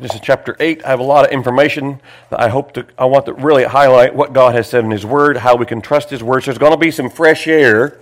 This 0.00 0.14
is 0.14 0.20
chapter 0.20 0.56
8. 0.60 0.84
I 0.84 0.90
have 0.90 1.00
a 1.00 1.04
lot 1.04 1.24
of 1.24 1.32
information 1.32 2.00
that 2.30 2.38
I 2.38 2.50
hope 2.50 2.72
to, 2.74 2.86
I 2.96 3.06
want 3.06 3.26
to 3.26 3.32
really 3.32 3.64
highlight 3.64 4.14
what 4.14 4.32
God 4.32 4.54
has 4.54 4.68
said 4.68 4.84
in 4.84 4.92
His 4.92 5.04
Word, 5.04 5.38
how 5.38 5.56
we 5.56 5.66
can 5.66 5.80
trust 5.80 6.10
His 6.10 6.22
Word. 6.22 6.44
So 6.44 6.52
there's 6.52 6.58
going 6.58 6.70
to 6.70 6.78
be 6.78 6.92
some 6.92 7.10
fresh 7.10 7.48
air. 7.48 7.98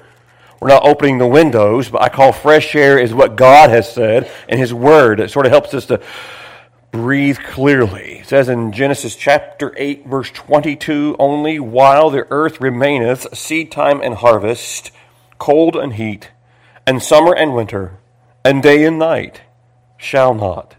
We're 0.60 0.68
not 0.68 0.86
opening 0.86 1.16
the 1.16 1.26
windows, 1.26 1.88
but 1.88 2.02
I 2.02 2.10
call 2.10 2.32
fresh 2.32 2.74
air 2.76 2.98
is 2.98 3.14
what 3.14 3.36
God 3.36 3.70
has 3.70 3.90
said 3.90 4.30
in 4.46 4.58
His 4.58 4.74
Word. 4.74 5.20
It 5.20 5.30
sort 5.30 5.46
of 5.46 5.52
helps 5.52 5.72
us 5.72 5.86
to 5.86 6.02
breathe 6.90 7.38
clearly. 7.38 8.18
It 8.18 8.26
says 8.26 8.50
in 8.50 8.72
Genesis 8.72 9.16
chapter 9.16 9.72
8, 9.78 10.06
verse 10.06 10.30
22 10.30 11.16
only 11.18 11.58
while 11.58 12.10
the 12.10 12.26
earth 12.30 12.60
remaineth, 12.60 13.34
seed 13.34 13.72
time 13.72 14.02
and 14.02 14.16
harvest, 14.16 14.90
cold 15.38 15.76
and 15.76 15.94
heat, 15.94 16.30
and 16.86 17.02
summer 17.02 17.34
and 17.34 17.54
winter, 17.54 17.96
and 18.44 18.62
day 18.62 18.84
and 18.84 18.98
night 18.98 19.40
shall 19.96 20.34
not 20.34 20.76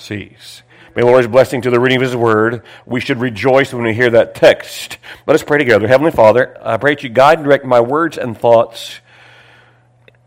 cease. 0.00 0.62
May 0.96 1.02
the 1.02 1.06
Lord's 1.06 1.28
blessing 1.28 1.62
to 1.62 1.70
the 1.70 1.78
reading 1.78 1.98
of 1.98 2.02
His 2.02 2.16
Word. 2.16 2.64
We 2.84 3.00
should 3.00 3.18
rejoice 3.18 3.72
when 3.72 3.84
we 3.84 3.94
hear 3.94 4.10
that 4.10 4.34
text. 4.34 4.98
Let 5.26 5.34
us 5.34 5.42
pray 5.42 5.58
together. 5.58 5.86
Heavenly 5.86 6.10
Father, 6.10 6.56
I 6.60 6.78
pray 6.78 6.94
that 6.94 7.04
you 7.04 7.10
guide 7.10 7.38
and 7.38 7.44
direct 7.44 7.64
my 7.64 7.80
words 7.80 8.18
and 8.18 8.36
thoughts. 8.36 8.98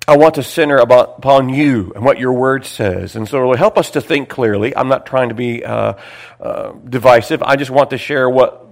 I 0.07 0.17
want 0.17 0.35
to 0.35 0.43
center 0.43 0.77
about, 0.77 1.15
upon 1.17 1.49
you 1.49 1.91
and 1.95 2.05
what 2.05 2.19
your 2.19 2.33
word 2.33 2.65
says. 2.65 3.15
And 3.15 3.27
so, 3.27 3.39
Lord, 3.39 3.57
help 3.57 3.77
us 3.77 3.91
to 3.91 4.01
think 4.01 4.29
clearly. 4.29 4.75
I'm 4.75 4.87
not 4.87 5.05
trying 5.05 5.29
to 5.29 5.35
be 5.35 5.63
uh, 5.63 5.93
uh, 6.39 6.71
divisive. 6.71 7.41
I 7.41 7.55
just 7.55 7.71
want 7.71 7.89
to 7.89 7.97
share 7.97 8.29
what, 8.29 8.65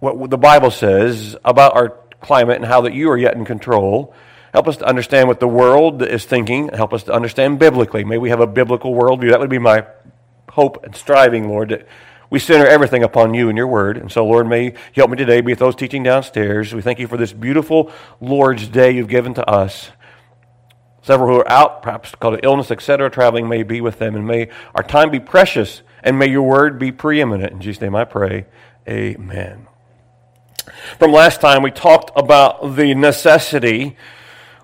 what 0.00 0.30
the 0.30 0.38
Bible 0.38 0.70
says 0.70 1.36
about 1.44 1.76
our 1.76 1.98
climate 2.20 2.56
and 2.56 2.64
how 2.64 2.82
that 2.82 2.94
you 2.94 3.10
are 3.10 3.16
yet 3.16 3.36
in 3.36 3.44
control. 3.44 4.14
Help 4.52 4.68
us 4.68 4.76
to 4.78 4.86
understand 4.86 5.28
what 5.28 5.40
the 5.40 5.48
world 5.48 6.02
is 6.02 6.24
thinking. 6.24 6.68
Help 6.68 6.92
us 6.92 7.02
to 7.04 7.12
understand 7.12 7.58
biblically. 7.58 8.04
May 8.04 8.18
we 8.18 8.30
have 8.30 8.40
a 8.40 8.46
biblical 8.46 8.94
worldview. 8.94 9.30
That 9.30 9.40
would 9.40 9.50
be 9.50 9.58
my 9.58 9.86
hope 10.50 10.82
and 10.84 10.94
striving, 10.96 11.48
Lord, 11.48 11.68
that 11.68 11.86
we 12.30 12.38
center 12.38 12.66
everything 12.66 13.02
upon 13.02 13.34
you 13.34 13.48
and 13.48 13.56
your 13.56 13.66
word. 13.66 13.96
And 13.96 14.10
so, 14.10 14.26
Lord, 14.26 14.46
may 14.46 14.64
you 14.64 14.72
help 14.94 15.10
me 15.10 15.16
today 15.16 15.40
be 15.40 15.52
with 15.52 15.58
those 15.58 15.74
teaching 15.74 16.02
downstairs. 16.02 16.74
We 16.74 16.82
thank 16.82 16.98
you 16.98 17.06
for 17.06 17.16
this 17.16 17.32
beautiful 17.32 17.90
Lord's 18.20 18.68
Day 18.68 18.90
you've 18.90 19.08
given 19.08 19.34
to 19.34 19.48
us. 19.48 19.90
Several 21.02 21.28
who 21.28 21.40
are 21.40 21.50
out, 21.50 21.82
perhaps 21.82 22.10
because 22.10 22.34
of 22.34 22.40
illness, 22.42 22.70
etc., 22.70 23.10
traveling, 23.10 23.48
may 23.48 23.62
be 23.62 23.80
with 23.80 23.98
them. 23.98 24.14
And 24.14 24.26
may 24.26 24.50
our 24.74 24.82
time 24.82 25.10
be 25.10 25.20
precious, 25.20 25.82
and 26.02 26.18
may 26.18 26.28
your 26.28 26.42
word 26.42 26.78
be 26.78 26.92
preeminent. 26.92 27.52
In 27.52 27.60
Jesus' 27.60 27.80
name 27.80 27.94
I 27.94 28.04
pray. 28.04 28.46
Amen. 28.86 29.66
From 30.98 31.12
last 31.12 31.40
time, 31.40 31.62
we 31.62 31.70
talked 31.70 32.10
about 32.14 32.76
the 32.76 32.94
necessity 32.94 33.96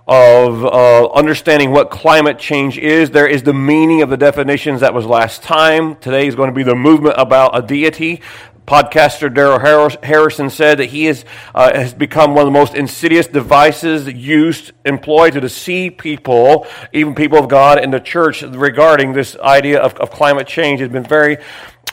of 0.06 0.64
uh, 0.64 1.06
understanding 1.12 1.70
what 1.70 1.90
climate 1.90 2.38
change 2.38 2.78
is. 2.78 3.10
There 3.10 3.26
is 3.26 3.42
the 3.42 3.54
meaning 3.54 4.02
of 4.02 4.10
the 4.10 4.16
definitions 4.16 4.80
that 4.80 4.92
was 4.92 5.06
last 5.06 5.42
time. 5.42 5.96
Today 5.96 6.26
is 6.26 6.34
going 6.34 6.50
to 6.50 6.54
be 6.54 6.62
the 6.62 6.74
movement 6.74 7.14
about 7.18 7.56
a 7.56 7.66
deity. 7.66 8.20
Podcaster 8.66 9.32
Darrell 9.32 9.58
Harrison 10.02 10.48
said 10.48 10.78
that 10.78 10.86
he 10.86 11.06
is, 11.06 11.26
uh, 11.54 11.74
has 11.74 11.92
become 11.92 12.30
one 12.34 12.40
of 12.40 12.46
the 12.46 12.58
most 12.58 12.74
insidious 12.74 13.26
devices 13.26 14.06
used, 14.08 14.72
employed 14.86 15.34
to 15.34 15.40
deceive 15.40 15.98
people, 15.98 16.66
even 16.92 17.14
people 17.14 17.38
of 17.38 17.48
God 17.48 17.82
in 17.82 17.90
the 17.90 18.00
church, 18.00 18.40
regarding 18.42 19.12
this 19.12 19.36
idea 19.36 19.80
of, 19.80 19.94
of 19.96 20.10
climate 20.10 20.46
change. 20.46 20.80
It's 20.80 20.92
been 20.92 21.04
very 21.04 21.36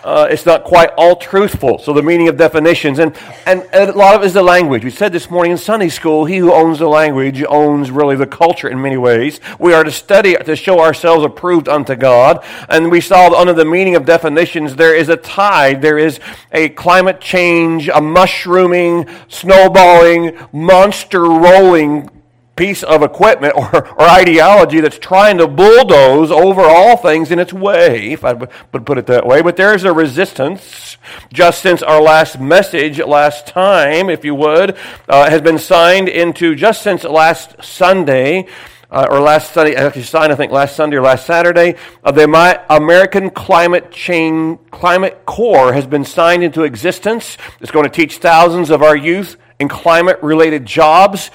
uh, 0.04 0.28
it's 0.30 0.46
not 0.46 0.64
quite 0.64 0.90
all 0.98 1.16
truthful. 1.16 1.78
So 1.80 1.94
the 1.94 2.02
meaning 2.02 2.28
of 2.28 2.38
definitions, 2.38 3.00
and, 3.00 3.16
and, 3.46 3.64
a 3.74 3.92
lot 3.92 4.16
of 4.16 4.24
it 4.24 4.28
is 4.28 4.34
the 4.34 4.42
language. 4.42 4.84
We 4.84 4.90
said 4.90 5.14
this 5.14 5.30
morning 5.30 5.52
in 5.52 5.58
Sunday 5.58 5.90
school, 5.90 6.26
he 6.26 6.38
who 6.38 6.52
owns 6.52 6.80
the 6.80 6.88
language 6.88 7.44
owns 7.48 7.92
really 7.92 8.16
the 8.16 8.28
culture 8.28 8.68
in 8.68 8.82
many 8.82 8.98
ways. 8.98 9.40
We 9.60 9.74
are 9.74 9.84
to 9.84 9.92
study 9.92 10.36
to 10.36 10.56
show 10.56 10.80
ourselves 10.80 11.24
approved 11.24 11.70
unto 11.70 11.96
God. 11.96 12.44
And 12.70 12.92
we 12.92 13.02
saw 13.02 13.34
under 13.34 13.54
the 13.54 13.66
meaning 13.66 13.96
of 13.96 14.06
definitions, 14.06 14.76
there 14.76 14.96
is 14.96 15.10
a 15.10 15.18
tide, 15.18 15.82
there 15.82 15.98
is 15.98 16.20
a 16.52 16.70
climate 16.70 17.22
change, 17.22 17.90
a 17.90 18.02
mushrooming, 18.02 19.08
snowballing, 19.28 20.38
monster 20.52 21.22
rolling 21.22 22.09
piece 22.56 22.84
of 22.84 23.01
equipment 23.01 23.56
or, 23.56 23.88
or 23.88 24.01
ideology 24.01 24.81
that's 24.81 25.00
trying 25.00 25.38
to 25.38 25.47
bulldoze 25.47 26.31
over 26.31 26.62
all 26.62 26.97
things 26.97 27.31
in 27.31 27.39
its 27.39 27.53
way, 27.53 28.12
if 28.12 28.25
I 28.25 28.34
would 28.34 28.85
put 28.85 28.97
it 28.97 29.07
that 29.07 29.25
way. 29.25 29.41
But 29.41 29.56
there's 29.56 29.84
a 29.84 29.94
resistance. 29.94 30.97
Just 31.31 31.62
since 31.62 31.81
our 31.81 32.01
last 32.01 32.39
message, 32.39 33.00
last 33.00 33.47
time, 33.47 34.09
if 34.09 34.25
you 34.25 34.35
would, 34.35 34.78
uh, 35.07 35.29
has 35.29 35.41
been 35.41 35.57
signed 35.57 36.09
into, 36.09 36.56
just 36.56 36.81
since 36.81 37.03
last 37.03 37.63
Sunday, 37.63 38.47
uh, 38.91 39.07
or 39.09 39.22
last 39.22 39.53
Sunday, 39.53 39.73
actually 39.73 40.03
signed, 40.03 40.33
I 40.33 40.35
think, 40.35 40.51
last 40.51 40.75
Sunday 40.75 40.97
or 40.97 41.01
last 41.01 41.25
Saturday, 41.25 41.75
uh, 42.03 42.12
the 42.12 42.25
American 42.69 43.29
Climate 43.29 43.91
Change 43.91 44.59
Climate 44.72 45.25
Corps 45.25 45.72
has 45.72 45.88
been 45.88 46.03
signed 46.03 46.44
into 46.44 46.63
existence. 46.63 47.38
It's 47.62 47.72
going 47.72 47.85
to 47.85 47.89
teach 47.89 48.18
thousands 48.18 48.69
of 48.69 48.83
our 48.83 48.97
youth 48.97 49.38
in 49.59 49.69
climate-related 49.69 50.66
jobs. 50.66 51.31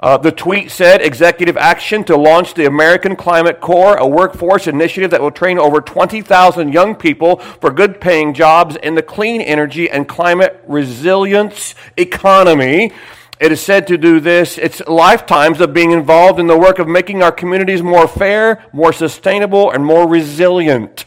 Uh, 0.00 0.16
the 0.16 0.32
tweet 0.32 0.70
said 0.70 1.02
executive 1.02 1.58
action 1.58 2.02
to 2.04 2.16
launch 2.16 2.54
the 2.54 2.64
American 2.64 3.14
Climate 3.14 3.60
Corps, 3.60 3.98
a 3.98 4.06
workforce 4.06 4.66
initiative 4.66 5.10
that 5.10 5.20
will 5.20 5.30
train 5.30 5.58
over 5.58 5.82
20,000 5.82 6.72
young 6.72 6.94
people 6.94 7.36
for 7.36 7.70
good 7.70 8.00
paying 8.00 8.32
jobs 8.32 8.76
in 8.76 8.94
the 8.94 9.02
clean 9.02 9.42
energy 9.42 9.90
and 9.90 10.08
climate 10.08 10.64
resilience 10.66 11.74
economy. 11.98 12.92
It 13.38 13.52
is 13.52 13.60
said 13.60 13.86
to 13.88 13.98
do 13.98 14.20
this. 14.20 14.56
It's 14.56 14.80
lifetimes 14.86 15.60
of 15.60 15.74
being 15.74 15.90
involved 15.90 16.40
in 16.40 16.46
the 16.46 16.58
work 16.58 16.78
of 16.78 16.88
making 16.88 17.22
our 17.22 17.32
communities 17.32 17.82
more 17.82 18.08
fair, 18.08 18.64
more 18.72 18.94
sustainable, 18.94 19.70
and 19.70 19.84
more 19.84 20.08
resilient. 20.08 21.04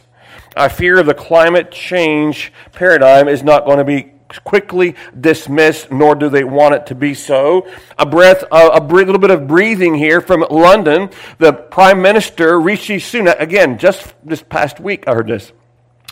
I 0.56 0.68
fear 0.68 1.02
the 1.02 1.14
climate 1.14 1.72
change 1.72 2.52
paradigm 2.70 3.26
is 3.26 3.42
not 3.42 3.64
going 3.64 3.78
to 3.78 3.84
be 3.84 4.13
quickly 4.42 4.94
dismissed, 5.18 5.92
nor 5.92 6.14
do 6.14 6.28
they 6.28 6.44
want 6.44 6.74
it 6.74 6.86
to 6.86 6.94
be 6.94 7.14
so. 7.14 7.68
A 7.98 8.06
breath, 8.06 8.42
a, 8.50 8.70
a 8.74 8.80
little 8.80 9.18
bit 9.18 9.30
of 9.30 9.46
breathing 9.46 9.94
here 9.94 10.20
from 10.20 10.44
London. 10.50 11.10
The 11.38 11.52
Prime 11.52 12.02
Minister 12.02 12.60
Rishi 12.60 12.96
Sunak, 12.96 13.40
again, 13.40 13.78
just 13.78 14.14
this 14.24 14.42
past 14.42 14.80
week, 14.80 15.04
I 15.06 15.14
heard 15.14 15.28
this, 15.28 15.52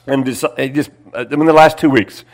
and 0.06 0.24
just, 0.24 0.44
just 0.72 0.90
uh, 1.14 1.26
in 1.30 1.46
the 1.46 1.52
last 1.52 1.78
two 1.78 1.90
weeks. 1.90 2.24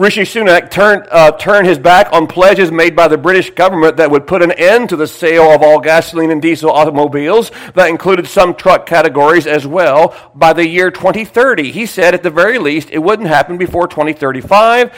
Rishi 0.00 0.22
Sunak 0.22 0.70
turned, 0.70 1.06
uh, 1.10 1.32
turned 1.32 1.66
his 1.66 1.78
back 1.78 2.10
on 2.10 2.26
pledges 2.26 2.72
made 2.72 2.96
by 2.96 3.06
the 3.06 3.18
British 3.18 3.50
government 3.50 3.98
that 3.98 4.10
would 4.10 4.26
put 4.26 4.42
an 4.42 4.50
end 4.52 4.88
to 4.88 4.96
the 4.96 5.06
sale 5.06 5.50
of 5.50 5.62
all 5.62 5.78
gasoline 5.78 6.30
and 6.30 6.40
diesel 6.40 6.70
automobiles. 6.70 7.50
That 7.74 7.90
included 7.90 8.26
some 8.26 8.54
truck 8.54 8.86
categories 8.86 9.46
as 9.46 9.66
well 9.66 10.16
by 10.34 10.54
the 10.54 10.66
year 10.66 10.90
2030. 10.90 11.70
He 11.70 11.84
said 11.84 12.14
at 12.14 12.22
the 12.22 12.30
very 12.30 12.58
least 12.58 12.88
it 12.90 13.00
wouldn't 13.00 13.28
happen 13.28 13.58
before 13.58 13.88
2035. 13.88 14.90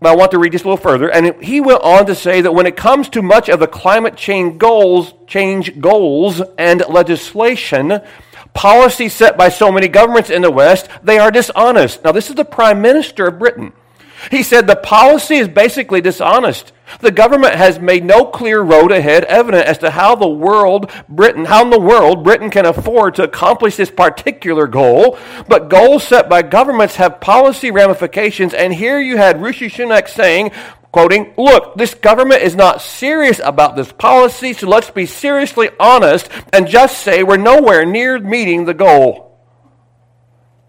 But 0.00 0.10
I 0.10 0.16
want 0.16 0.30
to 0.30 0.38
read 0.38 0.52
this 0.52 0.62
a 0.62 0.64
little 0.64 0.78
further. 0.78 1.10
And 1.10 1.42
he 1.42 1.60
went 1.60 1.82
on 1.82 2.06
to 2.06 2.14
say 2.14 2.40
that 2.40 2.52
when 2.52 2.66
it 2.66 2.76
comes 2.76 3.08
to 3.10 3.22
much 3.22 3.48
of 3.50 3.60
the 3.60 3.66
climate 3.66 4.16
change 4.16 4.58
goals, 4.58 5.12
change 5.26 5.78
goals 5.78 6.40
and 6.56 6.82
legislation, 6.88 8.00
policies 8.54 9.12
set 9.12 9.36
by 9.36 9.50
so 9.50 9.70
many 9.70 9.88
governments 9.88 10.30
in 10.30 10.42
the 10.42 10.50
West, 10.50 10.88
they 11.02 11.18
are 11.18 11.30
dishonest. 11.30 12.02
Now, 12.02 12.12
this 12.12 12.30
is 12.30 12.36
the 12.36 12.46
Prime 12.46 12.80
Minister 12.80 13.26
of 13.26 13.38
Britain. 13.38 13.74
He 14.30 14.42
said 14.42 14.66
the 14.66 14.76
policy 14.76 15.36
is 15.36 15.48
basically 15.48 16.00
dishonest. 16.00 16.72
The 16.98 17.10
government 17.10 17.54
has 17.54 17.78
made 17.78 18.04
no 18.04 18.24
clear 18.24 18.60
road 18.60 18.92
ahead 18.92 19.24
evident 19.24 19.66
as 19.66 19.78
to 19.78 19.90
how 19.90 20.14
the 20.14 20.28
world, 20.28 20.90
Britain, 21.08 21.44
how 21.44 21.62
in 21.62 21.70
the 21.70 21.80
world 21.80 22.24
Britain 22.24 22.50
can 22.50 22.66
afford 22.66 23.14
to 23.14 23.22
accomplish 23.22 23.76
this 23.76 23.90
particular 23.90 24.66
goal. 24.66 25.18
But 25.48 25.70
goals 25.70 26.04
set 26.04 26.28
by 26.28 26.42
governments 26.42 26.96
have 26.96 27.20
policy 27.20 27.70
ramifications. 27.70 28.52
And 28.52 28.74
here 28.74 29.00
you 29.00 29.16
had 29.16 29.40
Rishi 29.40 29.68
Sunak 29.68 30.08
saying, 30.08 30.50
quoting, 30.92 31.32
look, 31.36 31.76
this 31.76 31.94
government 31.94 32.42
is 32.42 32.56
not 32.56 32.82
serious 32.82 33.40
about 33.42 33.76
this 33.76 33.92
policy, 33.92 34.52
so 34.52 34.68
let's 34.68 34.90
be 34.90 35.06
seriously 35.06 35.70
honest 35.78 36.28
and 36.52 36.66
just 36.66 36.98
say 36.98 37.22
we're 37.22 37.36
nowhere 37.36 37.86
near 37.86 38.18
meeting 38.18 38.64
the 38.64 38.74
goal. 38.74 39.29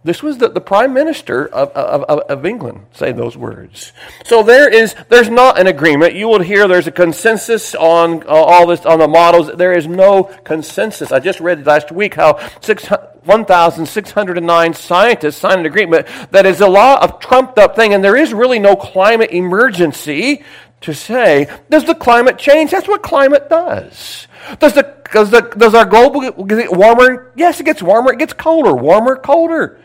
This 0.04 0.24
was 0.24 0.40
the, 0.40 0.50
the 0.50 0.62
prime 0.62 0.94
minister 0.94 1.46
of, 1.46 1.70
of, 1.70 2.02
of, 2.04 2.44
England 2.44 2.88
say 2.92 3.12
those 3.12 3.38
words. 3.38 3.94
So 4.26 4.42
there 4.42 4.68
is, 4.68 4.96
there's 5.10 5.30
not 5.30 5.60
an 5.60 5.68
agreement. 5.68 6.16
You 6.16 6.28
will 6.28 6.42
hear 6.42 6.68
there's 6.68 6.88
a 6.88 6.92
consensus 6.92 7.76
on 7.76 8.24
uh, 8.24 8.30
all 8.30 8.66
this, 8.66 8.84
on 8.84 8.98
the 8.98 9.08
models. 9.08 9.52
There 9.56 9.74
is 9.74 9.86
no 9.86 10.24
consensus. 10.44 11.12
I 11.12 11.20
just 11.20 11.40
read 11.40 11.68
last 11.68 11.92
week 11.92 12.16
how 12.16 12.34
1,609 12.34 14.74
scientists 14.74 15.38
signed 15.38 15.60
an 15.60 15.68
agreement 15.68 16.08
that 16.32 16.48
is 16.48 16.62
a 16.62 16.68
lot 16.68 17.04
of 17.04 17.20
trumped 17.20 17.60
up 17.60 17.76
thing, 17.76 17.94
and 17.94 18.04
there 18.04 18.18
is 18.18 18.34
really 18.34 18.58
no 18.58 18.76
climate 18.76 19.30
emergency 19.30 20.44
to 20.82 20.96
say, 20.96 21.48
does 21.70 21.86
the 21.86 21.94
climate 21.94 22.40
change? 22.40 22.72
That's 22.72 22.88
what 22.88 23.04
climate 23.04 23.52
does. 23.52 24.28
Does 24.58 24.74
the, 24.74 24.96
does 25.14 25.30
the, 25.30 25.42
does 25.42 25.76
our 25.76 25.86
global 25.86 26.22
get 26.22 26.72
warmer? 26.72 27.32
Yes, 27.36 27.60
it 27.60 27.66
gets 27.66 27.84
warmer. 27.84 28.14
It 28.14 28.18
gets 28.18 28.34
colder. 28.34 28.74
Warmer, 28.74 29.16
colder. 29.16 29.78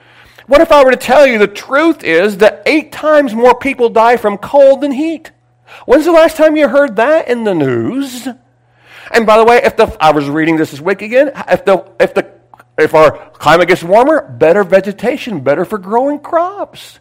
What 0.46 0.60
if 0.60 0.70
I 0.70 0.84
were 0.84 0.92
to 0.92 0.96
tell 0.96 1.26
you 1.26 1.38
the 1.38 1.48
truth 1.48 2.04
is 2.04 2.38
that 2.38 2.62
eight 2.66 2.92
times 2.92 3.34
more 3.34 3.58
people 3.58 3.88
die 3.88 4.16
from 4.16 4.38
cold 4.38 4.80
than 4.80 4.92
heat? 4.92 5.32
When's 5.86 6.04
the 6.04 6.12
last 6.12 6.36
time 6.36 6.56
you 6.56 6.68
heard 6.68 6.96
that 6.96 7.28
in 7.28 7.44
the 7.44 7.54
news? 7.54 8.28
And 9.10 9.26
by 9.26 9.38
the 9.38 9.44
way, 9.44 9.60
if 9.62 9.76
the 9.76 9.96
I 10.00 10.12
was 10.12 10.28
reading 10.28 10.56
this 10.56 10.70
this 10.70 10.80
week 10.80 11.02
again, 11.02 11.32
if 11.48 11.64
the 11.64 11.84
if 11.98 12.14
the 12.14 12.36
If 12.78 12.94
our 12.94 13.30
climate 13.30 13.68
gets 13.68 13.82
warmer, 13.82 14.28
better 14.28 14.62
vegetation, 14.62 15.40
better 15.40 15.64
for 15.64 15.78
growing 15.78 16.18
crops. 16.20 17.00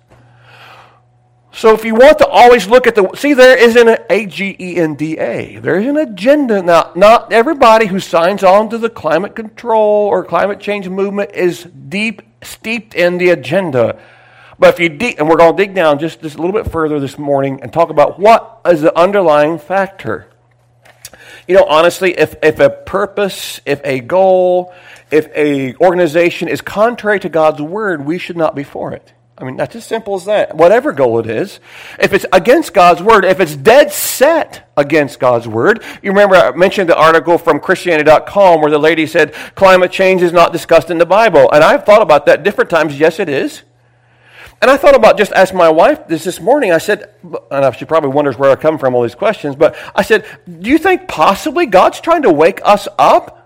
So 1.52 1.74
if 1.74 1.84
you 1.84 1.96
want 1.96 2.18
to 2.20 2.28
always 2.28 2.68
look 2.68 2.88
at 2.88 2.96
the 2.96 3.10
see, 3.16 3.34
there 3.34 3.58
isn't 3.58 3.88
an 3.88 3.98
A 4.10 4.26
G 4.26 4.56
E 4.60 4.78
N 4.78 4.96
D 4.96 5.18
A. 5.18 5.58
There's 5.60 5.86
an 5.86 5.98
agenda. 5.98 6.62
Now, 6.62 6.92
not 6.96 7.34
everybody 7.34 7.88
who 7.88 8.00
signs 8.00 8.44
on 8.44 8.70
to 8.70 8.78
the 8.78 8.90
climate 8.90 9.36
control 9.36 10.08
or 10.08 10.24
climate 10.24 10.60
change 10.60 10.88
movement 10.88 11.32
is 11.34 11.64
deep 11.64 12.22
steeped 12.46 12.94
in 12.94 13.18
the 13.18 13.30
agenda. 13.30 14.00
But 14.58 14.74
if 14.74 14.80
you 14.80 15.10
and 15.18 15.28
we're 15.28 15.38
going 15.38 15.56
to 15.56 15.64
dig 15.64 15.76
down 15.76 16.00
just, 16.00 16.22
just 16.22 16.36
a 16.36 16.42
little 16.42 16.54
bit 16.54 16.72
further 16.72 17.00
this 17.00 17.18
morning 17.18 17.60
and 17.62 17.74
talk 17.74 17.90
about 17.90 18.20
what 18.20 18.62
is 18.66 18.82
the 18.82 18.98
underlying 18.98 19.60
factor. 19.60 20.28
You 21.48 21.56
know, 21.56 21.66
honestly, 21.66 22.18
if, 22.18 22.36
if 22.42 22.60
a 22.60 22.70
purpose, 22.70 23.60
if 23.66 23.82
a 23.84 24.00
goal, 24.00 24.74
if 25.12 25.28
a 25.36 25.76
organization 25.76 26.48
is 26.48 26.62
contrary 26.62 27.20
to 27.20 27.30
God's 27.30 27.62
word, 27.62 28.06
we 28.06 28.18
should 28.18 28.38
not 28.38 28.56
be 28.56 28.64
for 28.64 28.94
it. 28.94 29.14
I 29.38 29.44
mean, 29.44 29.58
that's 29.58 29.76
as 29.76 29.86
simple 29.86 30.16
as 30.16 30.26
that. 30.26 30.56
Whatever 30.56 30.94
goal 30.94 31.20
it 31.20 31.28
is, 31.28 31.60
if 32.00 32.14
it's 32.14 32.26
against 32.32 32.74
God's 32.74 33.04
word, 33.04 33.26
if 33.26 33.42
it's 33.42 33.56
dead 33.56 33.92
set 33.92 34.72
against 34.78 35.20
God's 35.20 35.46
word, 35.46 35.84
you 36.02 36.12
remember 36.12 36.36
I 36.36 36.56
mentioned 36.56 36.88
the 36.88 36.98
article 36.98 37.38
from 37.38 37.60
Christianity.com 37.60 38.62
where 38.62 38.72
the 38.72 38.80
lady 38.80 39.06
said 39.06 39.34
climate 39.56 39.92
change 39.92 40.22
is 40.22 40.32
not 40.32 40.54
discussed 40.54 40.90
in 40.90 41.00
the 41.00 41.06
Bible. 41.06 41.52
And 41.52 41.66
I've 41.66 41.86
thought 41.86 42.02
about 42.02 42.26
that 42.28 42.44
different 42.44 42.70
times. 42.70 42.98
Yes, 42.98 43.20
it 43.20 43.28
is. 43.28 43.64
And 44.62 44.72
I 44.72 44.78
thought 44.78 44.96
about 44.96 45.18
just 45.18 45.34
ask 45.34 45.54
my 45.54 45.68
wife 45.68 46.08
this 46.08 46.24
this 46.24 46.40
morning. 46.40 46.72
I 46.72 46.78
said, 46.78 47.10
and 47.52 47.76
she 47.76 47.84
probably 47.84 48.12
wonders 48.12 48.38
where 48.38 48.52
I 48.52 48.56
come 48.56 48.78
from 48.78 48.96
all 48.96 49.02
these 49.02 49.16
questions, 49.16 49.58
but 49.58 49.76
I 49.94 50.02
said, 50.02 50.26
do 50.48 50.70
you 50.70 50.78
think 50.78 51.10
possibly 51.10 51.66
God's 51.66 52.00
trying 52.00 52.22
to 52.22 52.32
wake 52.32 52.62
us 52.64 52.88
up 52.98 53.45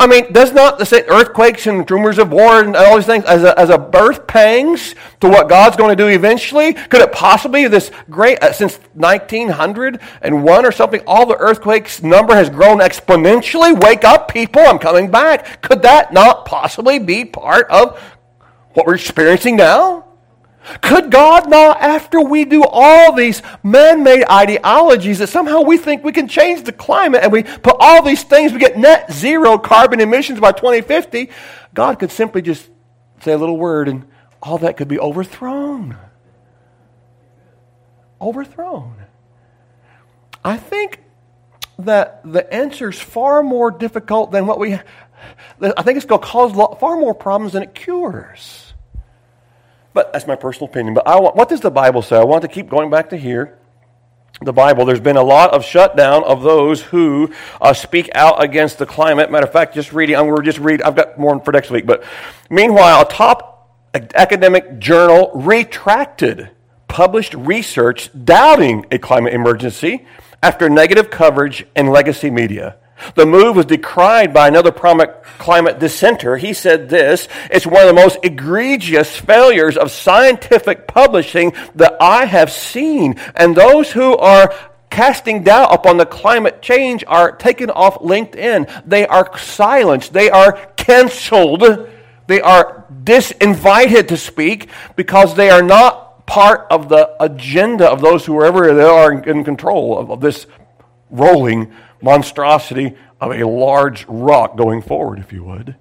I 0.00 0.06
mean, 0.06 0.32
does 0.32 0.52
not 0.52 0.78
the 0.78 1.04
earthquakes 1.08 1.66
and 1.66 1.90
rumors 1.90 2.18
of 2.18 2.30
war 2.30 2.60
and 2.60 2.76
all 2.76 2.96
these 2.96 3.06
things 3.06 3.24
as 3.24 3.42
a, 3.42 3.58
as 3.58 3.68
a 3.68 3.78
birth 3.78 4.28
pangs 4.28 4.94
to 5.20 5.28
what 5.28 5.48
God's 5.48 5.76
going 5.76 5.90
to 5.90 5.96
do 5.96 6.06
eventually? 6.08 6.72
Could 6.74 7.00
it 7.00 7.10
possibly 7.10 7.66
this 7.66 7.90
great 8.08 8.40
uh, 8.40 8.52
since 8.52 8.78
1901 8.94 10.66
or 10.66 10.72
something? 10.72 11.00
All 11.04 11.26
the 11.26 11.36
earthquakes 11.36 12.00
number 12.00 12.34
has 12.34 12.48
grown 12.48 12.78
exponentially. 12.78 13.80
Wake 13.82 14.04
up, 14.04 14.28
people! 14.28 14.62
I'm 14.62 14.78
coming 14.78 15.10
back. 15.10 15.62
Could 15.62 15.82
that 15.82 16.12
not 16.12 16.44
possibly 16.44 17.00
be 17.00 17.24
part 17.24 17.68
of 17.68 18.00
what 18.74 18.86
we're 18.86 18.94
experiencing 18.94 19.56
now? 19.56 20.07
Could 20.82 21.10
God 21.10 21.48
not, 21.48 21.80
after 21.80 22.20
we 22.20 22.44
do 22.44 22.64
all 22.64 23.12
these 23.14 23.42
man 23.62 24.02
made 24.02 24.24
ideologies 24.28 25.18
that 25.20 25.28
somehow 25.28 25.62
we 25.62 25.78
think 25.78 26.04
we 26.04 26.12
can 26.12 26.28
change 26.28 26.64
the 26.64 26.72
climate 26.72 27.22
and 27.22 27.32
we 27.32 27.42
put 27.42 27.76
all 27.78 28.02
these 28.02 28.22
things, 28.22 28.52
we 28.52 28.58
get 28.58 28.76
net 28.76 29.10
zero 29.12 29.56
carbon 29.58 30.00
emissions 30.00 30.40
by 30.40 30.52
2050, 30.52 31.30
God 31.74 31.98
could 31.98 32.10
simply 32.10 32.42
just 32.42 32.68
say 33.22 33.32
a 33.32 33.38
little 33.38 33.56
word 33.56 33.88
and 33.88 34.06
all 34.42 34.58
that 34.58 34.76
could 34.76 34.88
be 34.88 34.98
overthrown. 34.98 35.96
Overthrown. 38.20 38.96
I 40.44 40.56
think 40.56 41.02
that 41.78 42.20
the 42.24 42.52
answer 42.52 42.90
is 42.90 42.98
far 42.98 43.42
more 43.42 43.70
difficult 43.70 44.32
than 44.32 44.46
what 44.46 44.58
we. 44.58 44.74
I 44.74 45.82
think 45.82 45.96
it's 45.96 46.06
going 46.06 46.20
to 46.20 46.26
cause 46.26 46.52
far 46.78 46.96
more 46.96 47.14
problems 47.14 47.52
than 47.52 47.62
it 47.62 47.74
cures. 47.74 48.67
But 49.98 50.12
that's 50.12 50.28
my 50.28 50.36
personal 50.36 50.70
opinion. 50.70 50.94
But 50.94 51.08
I 51.08 51.18
want, 51.18 51.34
what 51.34 51.48
does 51.48 51.58
the 51.58 51.72
Bible 51.72 52.02
say? 52.02 52.16
I 52.16 52.22
want 52.22 52.42
to 52.42 52.48
keep 52.48 52.70
going 52.70 52.88
back 52.88 53.08
to 53.08 53.16
here. 53.16 53.58
The 54.40 54.52
Bible, 54.52 54.84
there's 54.84 55.00
been 55.00 55.16
a 55.16 55.24
lot 55.24 55.52
of 55.52 55.64
shutdown 55.64 56.22
of 56.22 56.44
those 56.44 56.80
who 56.80 57.34
uh, 57.60 57.72
speak 57.74 58.08
out 58.14 58.40
against 58.40 58.78
the 58.78 58.86
climate. 58.86 59.28
Matter 59.28 59.46
of 59.48 59.52
fact, 59.52 59.74
just 59.74 59.92
reading, 59.92 60.14
I'm 60.14 60.26
going 60.26 60.36
to 60.36 60.42
just 60.44 60.60
read, 60.60 60.82
I've 60.82 60.94
got 60.94 61.18
more 61.18 61.40
for 61.40 61.50
next 61.50 61.72
week. 61.72 61.84
But 61.84 62.04
meanwhile, 62.48 63.02
a 63.02 63.06
top 63.06 63.76
academic 64.14 64.78
journal 64.78 65.32
retracted 65.34 66.50
published 66.86 67.34
research 67.34 68.08
doubting 68.24 68.86
a 68.92 69.00
climate 69.00 69.34
emergency 69.34 70.06
after 70.44 70.70
negative 70.70 71.10
coverage 71.10 71.66
in 71.74 71.88
legacy 71.88 72.30
media. 72.30 72.76
The 73.14 73.26
move 73.26 73.56
was 73.56 73.66
decried 73.66 74.32
by 74.32 74.48
another 74.48 74.72
climate 74.72 75.78
dissenter. 75.78 76.36
He 76.36 76.52
said 76.52 76.88
this 76.88 77.28
It's 77.50 77.66
one 77.66 77.82
of 77.82 77.88
the 77.88 78.00
most 78.00 78.18
egregious 78.22 79.16
failures 79.16 79.76
of 79.76 79.90
scientific 79.90 80.86
publishing 80.86 81.54
that 81.74 81.96
I 82.00 82.24
have 82.24 82.50
seen. 82.50 83.16
And 83.34 83.56
those 83.56 83.92
who 83.92 84.16
are 84.16 84.54
casting 84.90 85.44
doubt 85.44 85.72
upon 85.72 85.96
the 85.96 86.06
climate 86.06 86.62
change 86.62 87.04
are 87.06 87.32
taken 87.32 87.70
off 87.70 87.98
LinkedIn. 88.00 88.82
They 88.86 89.06
are 89.06 89.36
silenced. 89.38 90.12
They 90.12 90.30
are 90.30 90.52
canceled. 90.76 91.88
They 92.26 92.40
are 92.40 92.84
disinvited 93.04 94.08
to 94.08 94.16
speak 94.16 94.68
because 94.96 95.34
they 95.34 95.50
are 95.50 95.62
not 95.62 96.26
part 96.26 96.66
of 96.70 96.88
the 96.88 97.16
agenda 97.22 97.88
of 97.88 98.00
those 98.02 98.26
whoever 98.26 98.74
they 98.74 98.82
are 98.82 99.12
in 99.12 99.44
control 99.44 99.98
of, 99.98 100.10
of 100.10 100.20
this 100.20 100.46
rolling 101.10 101.72
monstrosity 102.00 102.96
of 103.20 103.32
a 103.32 103.46
large 103.46 104.06
rock 104.06 104.56
going 104.56 104.82
forward, 104.82 105.18
if 105.18 105.32
you 105.32 105.44
would. 105.44 105.76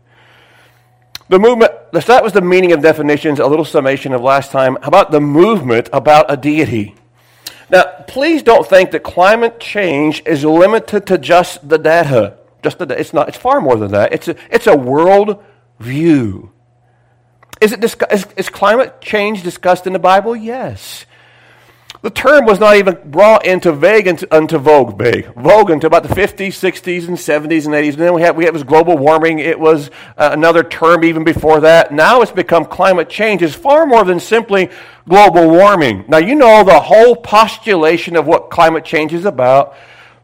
The 1.29 1.39
movement, 1.39 1.71
that 1.91 2.23
was 2.23 2.33
the 2.33 2.41
meaning 2.41 2.71
of 2.71 2.81
definitions, 2.81 3.39
a 3.39 3.47
little 3.47 3.65
summation 3.65 4.13
of 4.13 4.21
last 4.21 4.51
time. 4.51 4.77
About 4.81 5.11
the 5.11 5.19
movement 5.19 5.89
about 5.91 6.31
a 6.31 6.37
deity? 6.37 6.95
Now, 7.69 7.83
please 8.07 8.43
don't 8.43 8.65
think 8.65 8.91
that 8.91 9.03
climate 9.03 9.59
change 9.59 10.23
is 10.25 10.45
limited 10.45 11.05
to 11.07 11.17
just 11.17 11.67
the 11.67 11.77
data. 11.77 12.37
Just 12.63 12.79
the, 12.79 12.87
it's 12.97 13.13
not. 13.13 13.27
It's 13.27 13.37
far 13.37 13.59
more 13.59 13.75
than 13.75 13.91
that. 13.91 14.13
It's 14.13 14.29
a, 14.29 14.35
it's 14.49 14.67
a 14.67 14.77
world 14.77 15.43
view. 15.79 16.51
Is, 17.59 17.73
it 17.73 17.83
is, 17.83 17.95
is 18.37 18.49
climate 18.49 19.01
change 19.01 19.43
discussed 19.43 19.85
in 19.85 19.93
the 19.93 19.99
Bible? 19.99 20.35
Yes. 20.35 21.05
The 22.01 22.09
term 22.11 22.45
was 22.45 22.59
not 22.59 22.75
even 22.75 22.97
brought 23.05 23.45
into 23.45 23.71
vague 23.71 24.07
into, 24.07 24.27
into 24.35 24.59
vogue, 24.59 25.01
vogue 25.35 25.69
until 25.71 25.87
about 25.87 26.03
the 26.03 26.09
50s, 26.09 26.49
60s, 26.49 27.07
and 27.07 27.17
70s 27.17 27.65
and 27.65 27.73
80s. 27.73 27.93
And 27.93 28.01
then 28.01 28.13
we 28.13 28.21
had, 28.21 28.37
we 28.37 28.45
had 28.45 28.53
was 28.53 28.63
global 28.63 28.97
warming. 28.97 29.39
It 29.39 29.59
was 29.59 29.89
uh, 30.17 30.29
another 30.31 30.63
term 30.63 31.03
even 31.03 31.23
before 31.23 31.59
that. 31.61 31.91
Now 31.91 32.21
it's 32.21 32.31
become 32.31 32.65
climate 32.65 33.09
change. 33.09 33.41
It's 33.41 33.55
far 33.55 33.85
more 33.85 34.03
than 34.03 34.19
simply 34.19 34.69
global 35.09 35.49
warming. 35.49 36.05
Now 36.07 36.19
you 36.19 36.35
know 36.35 36.63
the 36.63 36.79
whole 36.79 37.15
postulation 37.15 38.15
of 38.15 38.27
what 38.27 38.51
climate 38.51 38.85
change 38.85 39.13
is 39.13 39.25
about 39.25 39.75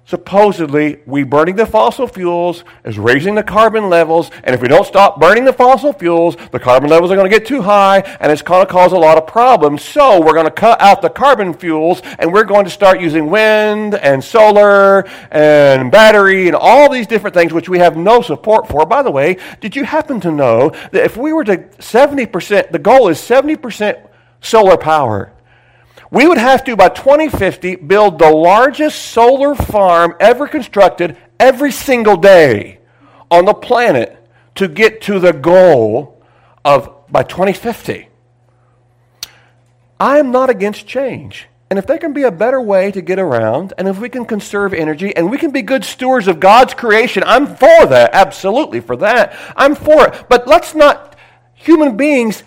supposedly 0.06 1.02
we 1.06 1.24
burning 1.24 1.56
the 1.56 1.66
fossil 1.66 2.08
fuels 2.08 2.64
is 2.84 3.00
raising 3.00 3.36
the 3.36 3.44
carbon 3.44 3.90
levels 3.90 4.30
and 4.44 4.54
if 4.54 4.62
we 4.62 4.68
don't 4.68 4.86
stop 4.86 5.20
burning 5.20 5.46
the 5.46 5.54
fossil 5.54 5.94
fuels 5.94 6.36
the 6.52 6.60
carbon 6.60 6.90
levels 6.90 7.10
are 7.10 7.16
going 7.16 7.30
to 7.30 7.38
get 7.38 7.48
too 7.48 7.62
high 7.62 8.00
and 8.20 8.32
it's 8.32 8.42
going 8.42 8.66
to 8.66 8.72
cause 8.72 8.92
a 8.92 8.98
lot 8.98 9.18
of 9.18 9.26
problems. 9.26 9.84
So 9.84 10.22
we're 10.22 10.34
going 10.34 10.46
to 10.46 10.52
cut 10.52 10.82
out 10.82 11.02
the 11.02 11.10
carbon 11.10 11.54
fuels 11.54 12.02
and 12.20 12.34
we're 12.34 12.44
going 12.44 12.66
to 12.66 12.72
start 12.72 13.00
using 13.00 13.30
wind 13.30 13.96
and 13.96 14.22
solar 14.24 15.08
and 15.32 15.92
battery 15.92 16.48
and 16.48 16.56
all 16.56 16.92
these 16.92 17.08
different 17.08 17.34
things 17.34 17.54
which 17.54 17.70
we 17.70 17.80
have 17.80 17.96
no 17.96 18.22
support 18.22 18.68
for. 18.68 18.86
By 18.86 19.04
the 19.04 19.12
way 19.12 19.38
did 19.62 19.76
you 19.76 19.86
happen 19.86 20.20
to 20.22 20.32
know 20.32 20.70
that 20.92 21.06
if 21.06 21.16
we 21.16 21.32
were 21.32 21.46
to 21.46 21.58
70% 21.58 22.72
the 22.72 22.80
goal 22.80 23.08
is 23.08 23.20
70% 23.20 24.10
solar 24.42 24.78
power 24.78 25.32
we 26.14 26.28
would 26.28 26.38
have 26.38 26.64
to, 26.66 26.76
by 26.76 26.90
2050, 26.90 27.78
build 27.78 28.20
the 28.20 28.30
largest 28.30 29.02
solar 29.02 29.56
farm 29.56 30.14
ever 30.20 30.48
constructed 30.48 31.18
every 31.40 31.72
single 31.72 32.16
day 32.18 32.78
on 33.32 33.46
the 33.46 33.54
planet 33.56 34.24
to 34.54 34.68
get 34.68 35.02
to 35.02 35.20
the 35.20 35.34
goal 35.34 36.24
of 36.64 37.12
by 37.12 37.24
2050. 37.24 38.10
I 40.00 40.20
am 40.20 40.32
not 40.32 40.52
against 40.52 40.86
change. 40.86 41.48
And 41.72 41.80
if 41.80 41.88
there 41.88 41.98
can 41.98 42.14
be 42.14 42.22
a 42.22 42.32
better 42.32 42.62
way 42.62 42.92
to 42.92 43.02
get 43.02 43.18
around, 43.18 43.74
and 43.80 43.88
if 43.88 43.98
we 43.98 44.08
can 44.08 44.26
conserve 44.26 44.72
energy, 44.72 45.16
and 45.16 45.32
we 45.32 45.40
can 45.40 45.50
be 45.50 45.64
good 45.64 45.84
stewards 45.84 46.28
of 46.28 46.40
God's 46.40 46.76
creation, 46.76 47.24
I'm 47.26 47.48
for 47.48 47.88
that. 47.88 48.12
Absolutely 48.14 48.82
for 48.82 48.98
that. 48.98 49.36
I'm 49.56 49.74
for 49.74 50.10
it. 50.10 50.26
But 50.30 50.48
let's 50.48 50.76
not, 50.76 51.16
human 51.56 51.98
beings, 51.98 52.44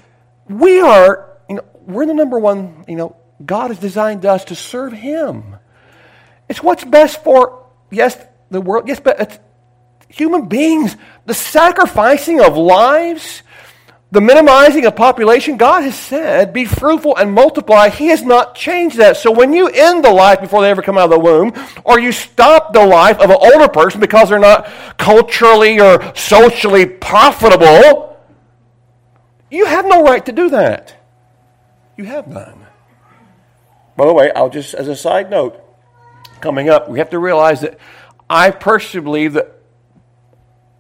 we 0.48 0.80
are, 0.80 1.38
you 1.48 1.56
know, 1.56 1.64
we're 1.80 2.06
the 2.06 2.14
number 2.14 2.38
one, 2.38 2.84
you 2.86 2.94
know, 2.94 3.16
God 3.44 3.68
has 3.68 3.78
designed 3.78 4.24
us 4.24 4.44
to 4.46 4.54
serve 4.54 4.92
Him. 4.92 5.56
It's 6.48 6.62
what's 6.62 6.84
best 6.84 7.22
for, 7.22 7.66
yes, 7.90 8.16
the 8.50 8.60
world, 8.60 8.88
yes, 8.88 9.00
but 9.00 9.20
it's 9.20 9.38
human 10.08 10.46
beings. 10.46 10.96
The 11.26 11.34
sacrificing 11.34 12.40
of 12.40 12.56
lives, 12.56 13.42
the 14.12 14.20
minimizing 14.20 14.86
of 14.86 14.94
population, 14.94 15.56
God 15.56 15.82
has 15.82 15.98
said, 15.98 16.52
be 16.52 16.64
fruitful 16.64 17.16
and 17.16 17.32
multiply. 17.32 17.88
He 17.88 18.06
has 18.08 18.22
not 18.22 18.54
changed 18.54 18.98
that. 18.98 19.16
So 19.16 19.32
when 19.32 19.52
you 19.52 19.68
end 19.68 20.04
the 20.04 20.12
life 20.12 20.40
before 20.40 20.62
they 20.62 20.70
ever 20.70 20.82
come 20.82 20.96
out 20.96 21.04
of 21.04 21.10
the 21.10 21.18
womb, 21.18 21.52
or 21.84 21.98
you 21.98 22.12
stop 22.12 22.72
the 22.72 22.86
life 22.86 23.18
of 23.18 23.30
an 23.30 23.36
older 23.38 23.68
person 23.68 24.00
because 24.00 24.28
they're 24.28 24.38
not 24.38 24.66
culturally 24.96 25.80
or 25.80 26.14
socially 26.14 26.86
profitable, 26.86 28.16
you 29.50 29.66
have 29.66 29.84
no 29.84 30.02
right 30.04 30.24
to 30.24 30.32
do 30.32 30.50
that. 30.50 30.94
You 31.96 32.04
have 32.04 32.28
none. 32.28 32.66
By 33.96 34.06
the 34.06 34.12
way, 34.12 34.30
I'll 34.34 34.50
just, 34.50 34.74
as 34.74 34.88
a 34.88 34.96
side 34.96 35.30
note, 35.30 35.60
coming 36.40 36.68
up, 36.68 36.88
we 36.88 36.98
have 36.98 37.10
to 37.10 37.18
realize 37.18 37.62
that 37.62 37.78
I 38.28 38.50
personally 38.50 39.04
believe 39.04 39.32
that 39.34 39.52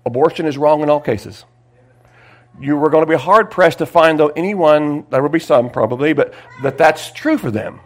abortion 0.04 0.46
is 0.46 0.58
wrong 0.58 0.82
in 0.82 0.90
all 0.90 1.00
cases. 1.00 1.44
you 2.60 2.76
were 2.76 2.90
going 2.90 3.04
to 3.04 3.10
be 3.10 3.16
hard 3.16 3.50
pressed 3.50 3.78
to 3.78 3.86
find 3.86 4.18
though 4.18 4.28
anyone, 4.28 5.06
there 5.10 5.22
will 5.22 5.28
be 5.28 5.38
some 5.38 5.70
probably, 5.70 6.12
but 6.12 6.32
that 6.62 6.78
that's 6.78 7.10
true 7.12 7.38
for 7.38 7.50
them. 7.50 7.80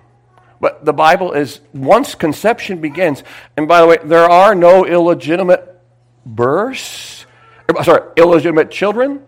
But 0.61 0.85
the 0.85 0.93
Bible 0.93 1.33
is, 1.33 1.61
once 1.73 2.15
conception 2.15 2.81
begins, 2.81 3.23
and 3.57 3.67
by 3.67 3.81
the 3.81 3.87
way, 3.87 3.99
there 4.05 4.29
are 4.29 4.55
no 4.55 4.85
illegitimate 4.85 5.81
births, 6.27 7.25
eh, 7.69 7.83
sorry, 7.83 8.03
illegitimate 8.17 8.71
children. 8.71 9.23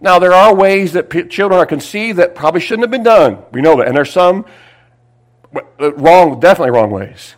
Now, 0.00 0.18
there 0.18 0.34
are 0.34 0.54
ways 0.54 0.92
that 0.92 1.10
p- 1.10 1.24
children 1.24 1.58
are 1.58 1.66
conceived 1.66 2.18
that 2.18 2.34
probably 2.34 2.60
shouldn't 2.60 2.84
have 2.84 2.90
been 2.90 3.02
done. 3.02 3.38
We 3.50 3.62
know 3.62 3.76
that. 3.76 3.88
And 3.88 3.96
there's 3.96 4.12
some 4.12 4.44
Uh, 5.54 5.92
wrong, 5.94 6.40
definitely 6.40 6.72
wrong 6.72 6.90
ways. 6.90 7.34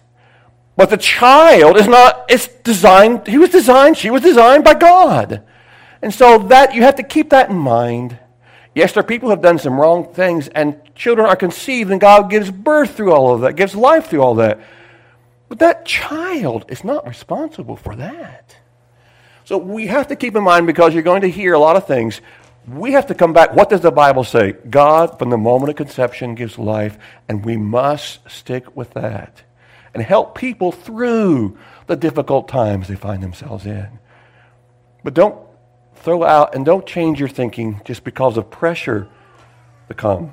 But 0.77 0.91
the 0.91 0.97
child 0.97 1.77
is 1.77 1.87
not, 1.87 2.25
it's 2.29 2.49
designed, 2.49 3.27
he 3.27 3.39
was 3.39 3.51
designed, 3.51 3.97
she 3.97 4.11
was 4.11 4.23
designed 4.23 4.65
by 4.65 4.75
God. 4.75 5.43
And 6.03 6.13
so 6.13 6.39
that, 6.39 6.75
you 6.75 6.83
have 6.83 6.97
to 6.97 7.03
keep 7.03 7.31
that 7.31 7.51
in 7.51 7.57
mind. 7.57 8.19
Yes, 8.75 8.93
there 8.93 9.03
are 9.03 9.07
people 9.07 9.29
who 9.29 9.31
have 9.31 9.43
done 9.43 9.59
some 9.59 9.79
wrong 9.79 10.13
things, 10.15 10.49
and 10.49 10.81
children 10.95 11.27
are 11.27 11.37
conceived, 11.37 11.91
and 11.91 12.01
God 12.01 12.31
gives 12.31 12.51
birth 12.51 12.97
through 12.97 13.13
all 13.13 13.35
of 13.35 13.43
that, 13.43 13.57
gives 13.57 13.75
life 13.75 14.07
through 14.07 14.23
all 14.23 14.37
that. 14.37 14.61
But 15.49 15.59
that 15.59 15.85
child 15.85 16.65
is 16.69 16.85
not 16.85 17.07
responsible 17.07 17.77
for 17.77 17.97
that. 17.97 18.57
So 19.45 19.59
we 19.59 19.89
have 19.89 20.07
to 20.09 20.17
keep 20.17 20.37
in 20.37 20.45
mind 20.45 20.69
because 20.69 20.95
you're 20.95 21.03
going 21.03 21.23
to 21.23 21.31
hear 21.31 21.55
a 21.55 21.59
lot 21.59 21.77
of 21.77 21.87
things. 21.87 22.21
We 22.69 22.93
have 22.93 23.07
to 23.07 23.15
come 23.15 23.33
back. 23.33 23.55
What 23.55 23.71
does 23.71 23.81
the 23.81 23.91
Bible 23.91 24.25
say? 24.25 24.53
God, 24.53 25.19
from 25.19 25.31
the 25.31 25.39
moment 25.39 25.71
of 25.71 25.77
conception, 25.77 26.35
gives 26.35 26.59
life, 26.59 26.99
and 27.29 27.45
we 27.45 27.57
must 27.57 28.29
stick 28.31 28.77
with 28.77 28.93
that 28.95 29.43
and 29.95 30.03
help 30.03 30.37
people 30.37 30.71
through 30.71 31.57
the 31.87 31.97
difficult 31.97 32.49
times 32.49 32.89
they 32.89 32.95
find 32.95 33.23
themselves 33.23 33.67
in. 33.67 33.99
But 35.03 35.15
don't 35.15 35.37
throw 35.97 36.23
out 36.23 36.55
and 36.55 36.65
don't 36.65 36.87
change 36.87 37.19
your 37.19 37.29
thinking 37.29 37.81
just 37.85 38.05
because 38.05 38.37
of 38.37 38.51
pressure 38.51 39.09
to 39.89 39.95
come. 39.95 40.33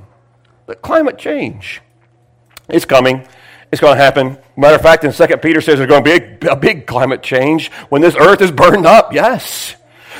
But 0.66 0.82
climate 0.82 1.18
change 1.18 1.82
is 2.70 2.86
coming. 2.86 3.28
It's 3.72 3.82
going 3.82 3.98
to 3.98 4.04
happen. 4.04 4.38
Matter 4.56 4.76
of 4.76 4.82
fact, 4.82 5.04
in 5.04 5.12
2 5.12 5.38
Peter 5.38 5.62
says 5.62 5.78
there's 5.78 5.90
going 5.90 6.04
to 6.04 6.20
be 6.20 6.48
a, 6.48 6.52
a 6.52 6.56
big 6.56 6.88
climate 6.88 7.22
change 7.22 7.72
when 7.90 8.02
this 8.02 8.16
earth 8.16 8.42
is 8.42 8.52
burned 8.52 8.86
up. 8.86 9.14
Yes. 9.14 9.76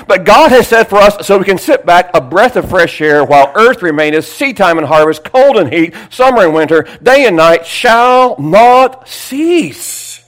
But 0.08 0.26
God 0.26 0.52
has 0.52 0.68
said 0.68 0.86
for 0.86 0.98
us 0.98 1.26
so 1.26 1.38
we 1.38 1.46
can 1.46 1.58
sit 1.58 1.86
back 1.86 2.12
a 2.14 2.22
breath 2.22 2.56
of 2.56 2.70
fresh 2.70 3.02
air 3.02 3.24
while 3.24 3.52
earth 3.56 3.82
remaineth, 3.82 4.26
seedtime 4.26 4.78
and 4.78 4.88
harvest, 4.88 5.24
cold 5.24 5.58
and 5.58 5.72
heat, 5.72 5.96
summer 6.10 6.44
and 6.44 6.54
winter, 6.54 6.84
day 7.02 7.26
and 7.26 7.38
night 7.38 7.66
shall 7.66 8.38
not 8.40 9.08
cease. 9.08 10.26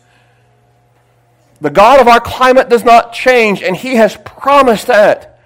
The 1.61 1.69
God 1.69 1.99
of 1.99 2.07
our 2.07 2.21
climate 2.21 2.69
does 2.69 2.85
not 2.85 3.11
change, 3.11 3.61
and 3.61 3.75
He 3.75 3.95
has 3.95 4.17
promised 4.25 4.87
that. 4.87 5.39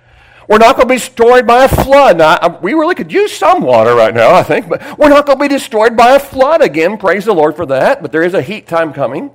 We're 0.48 0.58
not 0.58 0.76
going 0.76 0.88
to 0.88 0.94
be 0.94 1.00
destroyed 1.00 1.48
by 1.48 1.64
a 1.64 1.68
flood. 1.68 2.18
Now, 2.18 2.60
we 2.62 2.74
really 2.74 2.96
could 2.96 3.12
use 3.12 3.36
some 3.36 3.64
water 3.64 3.96
right 3.96 4.14
now, 4.14 4.36
I 4.36 4.44
think, 4.44 4.68
but 4.68 4.98
we're 4.98 5.10
not 5.10 5.26
going 5.26 5.40
to 5.40 5.42
be 5.42 5.48
destroyed 5.48 5.96
by 5.96 6.12
a 6.12 6.20
flood 6.20 6.62
again. 6.62 6.98
Praise 6.98 7.26
the 7.26 7.34
Lord 7.34 7.56
for 7.56 7.66
that. 7.68 8.02
But 8.02 8.12
there 8.12 8.24
is 8.24 8.34
a 8.34 8.42
heat 8.42 8.68
time 8.68 8.94
coming. 8.94 9.32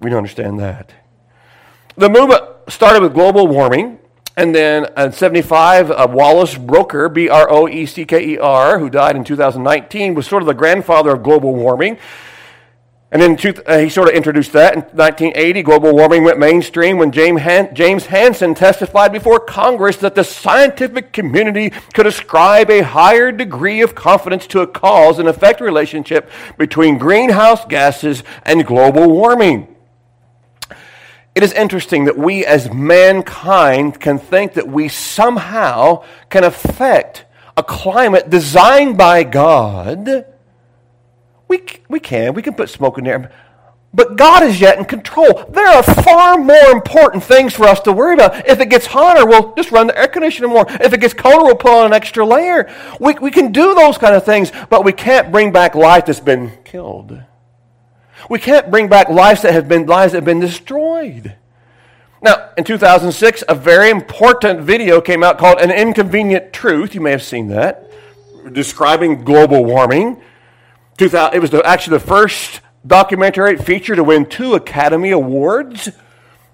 We 0.00 0.10
don't 0.10 0.18
understand 0.18 0.60
that. 0.60 0.92
The 1.96 2.08
movement 2.08 2.42
started 2.68 3.02
with 3.02 3.12
global 3.12 3.46
warming. 3.48 3.98
And 4.36 4.54
then 4.54 4.86
in 4.96 5.12
75, 5.12 5.90
uh, 5.90 6.08
Wallace 6.10 6.54
Broecker, 6.54 7.12
B 7.12 7.28
R 7.28 7.50
O 7.50 7.68
E 7.68 7.84
C 7.84 8.04
K 8.06 8.34
E 8.34 8.38
R, 8.38 8.78
who 8.78 8.88
died 8.88 9.14
in 9.14 9.24
2019, 9.24 10.14
was 10.14 10.26
sort 10.26 10.42
of 10.42 10.46
the 10.46 10.54
grandfather 10.54 11.10
of 11.10 11.22
global 11.22 11.54
warming. 11.54 11.98
And 13.10 13.20
then 13.20 13.54
uh, 13.66 13.76
he 13.76 13.90
sort 13.90 14.08
of 14.08 14.14
introduced 14.14 14.54
that. 14.54 14.72
In 14.72 14.80
1980, 14.80 15.62
global 15.64 15.94
warming 15.94 16.24
went 16.24 16.38
mainstream 16.38 16.96
when 16.96 17.12
James, 17.12 17.42
Han- 17.42 17.74
James 17.74 18.06
Hansen 18.06 18.54
testified 18.54 19.12
before 19.12 19.38
Congress 19.38 19.98
that 19.98 20.14
the 20.14 20.24
scientific 20.24 21.12
community 21.12 21.68
could 21.92 22.06
ascribe 22.06 22.70
a 22.70 22.80
higher 22.80 23.30
degree 23.30 23.82
of 23.82 23.94
confidence 23.94 24.46
to 24.46 24.60
a 24.60 24.66
cause 24.66 25.18
and 25.18 25.28
effect 25.28 25.60
relationship 25.60 26.30
between 26.56 26.96
greenhouse 26.96 27.66
gases 27.66 28.22
and 28.44 28.64
global 28.64 29.10
warming. 29.10 29.71
It 31.34 31.42
is 31.42 31.52
interesting 31.52 32.04
that 32.04 32.18
we 32.18 32.44
as 32.44 32.72
mankind 32.72 34.00
can 34.00 34.18
think 34.18 34.54
that 34.54 34.68
we 34.68 34.88
somehow 34.88 36.04
can 36.28 36.44
affect 36.44 37.24
a 37.56 37.62
climate 37.62 38.28
designed 38.28 38.98
by 38.98 39.24
God. 39.24 40.26
We, 41.48 41.62
we 41.88 42.00
can. 42.00 42.34
We 42.34 42.42
can 42.42 42.54
put 42.54 42.68
smoke 42.68 42.98
in 42.98 43.04
there. 43.04 43.32
But 43.94 44.16
God 44.16 44.42
is 44.42 44.60
yet 44.60 44.78
in 44.78 44.86
control. 44.86 45.44
There 45.50 45.66
are 45.66 45.82
far 45.82 46.38
more 46.38 46.70
important 46.70 47.22
things 47.24 47.52
for 47.52 47.64
us 47.64 47.80
to 47.80 47.92
worry 47.92 48.14
about. 48.14 48.48
If 48.48 48.60
it 48.60 48.70
gets 48.70 48.86
hotter, 48.86 49.26
we'll 49.26 49.54
just 49.54 49.70
run 49.70 49.86
the 49.86 49.98
air 49.98 50.08
conditioner 50.08 50.48
more. 50.48 50.64
If 50.68 50.94
it 50.94 51.00
gets 51.00 51.12
colder, 51.12 51.44
we'll 51.44 51.56
put 51.56 51.72
on 51.72 51.86
an 51.86 51.92
extra 51.92 52.24
layer. 52.24 52.72
We, 53.00 53.14
we 53.14 53.30
can 53.30 53.52
do 53.52 53.74
those 53.74 53.98
kind 53.98 54.14
of 54.14 54.24
things, 54.24 54.50
but 54.70 54.84
we 54.84 54.92
can't 54.92 55.30
bring 55.30 55.52
back 55.52 55.74
life 55.74 56.06
that's 56.06 56.20
been 56.20 56.52
killed. 56.64 57.20
We 58.28 58.38
can't 58.38 58.70
bring 58.70 58.88
back 58.88 59.08
lives 59.08 59.42
that 59.42 59.52
have 59.52 59.68
been 59.68 59.86
lives 59.86 60.12
that 60.12 60.18
have 60.18 60.24
been 60.24 60.40
destroyed. 60.40 61.36
Now, 62.22 62.50
in 62.56 62.64
2006, 62.64 63.42
a 63.48 63.54
very 63.54 63.90
important 63.90 64.60
video 64.60 65.00
came 65.00 65.24
out 65.24 65.38
called 65.38 65.60
An 65.60 65.72
Inconvenient 65.72 66.52
Truth. 66.52 66.94
You 66.94 67.00
may 67.00 67.10
have 67.10 67.22
seen 67.22 67.48
that, 67.48 67.90
describing 68.52 69.24
global 69.24 69.64
warming. 69.64 70.20
It 71.00 71.40
was 71.40 71.54
actually 71.64 71.98
the 71.98 72.04
first 72.06 72.60
documentary 72.86 73.56
feature 73.56 73.96
to 73.96 74.04
win 74.04 74.26
two 74.26 74.54
Academy 74.54 75.10
Awards. 75.10 75.88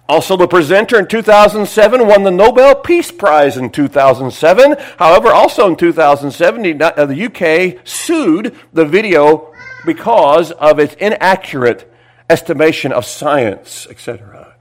Also, 0.09 0.39
the 0.39 0.49
presenter 0.49 0.99
in 0.99 1.07
2007 1.07 2.07
won 2.07 2.23
the 2.23 2.31
Nobel 2.31 2.75
Peace 2.75 3.13
Prize 3.13 3.59
in 3.59 3.69
2007. 3.69 4.77
However, 4.99 5.29
also 5.29 5.69
in 5.69 5.77
2007, 5.77 6.63
the 6.63 7.25
UK 7.27 7.77
uh, 7.77 7.81
sued 7.85 8.57
the 8.73 8.87
video 8.87 9.53
because 9.85 10.51
of 10.53 10.79
its 10.79 10.95
inaccurate 10.95 11.93
estimation 12.31 12.93
of 12.93 13.05
science, 13.05 13.87
etc. 13.89 14.55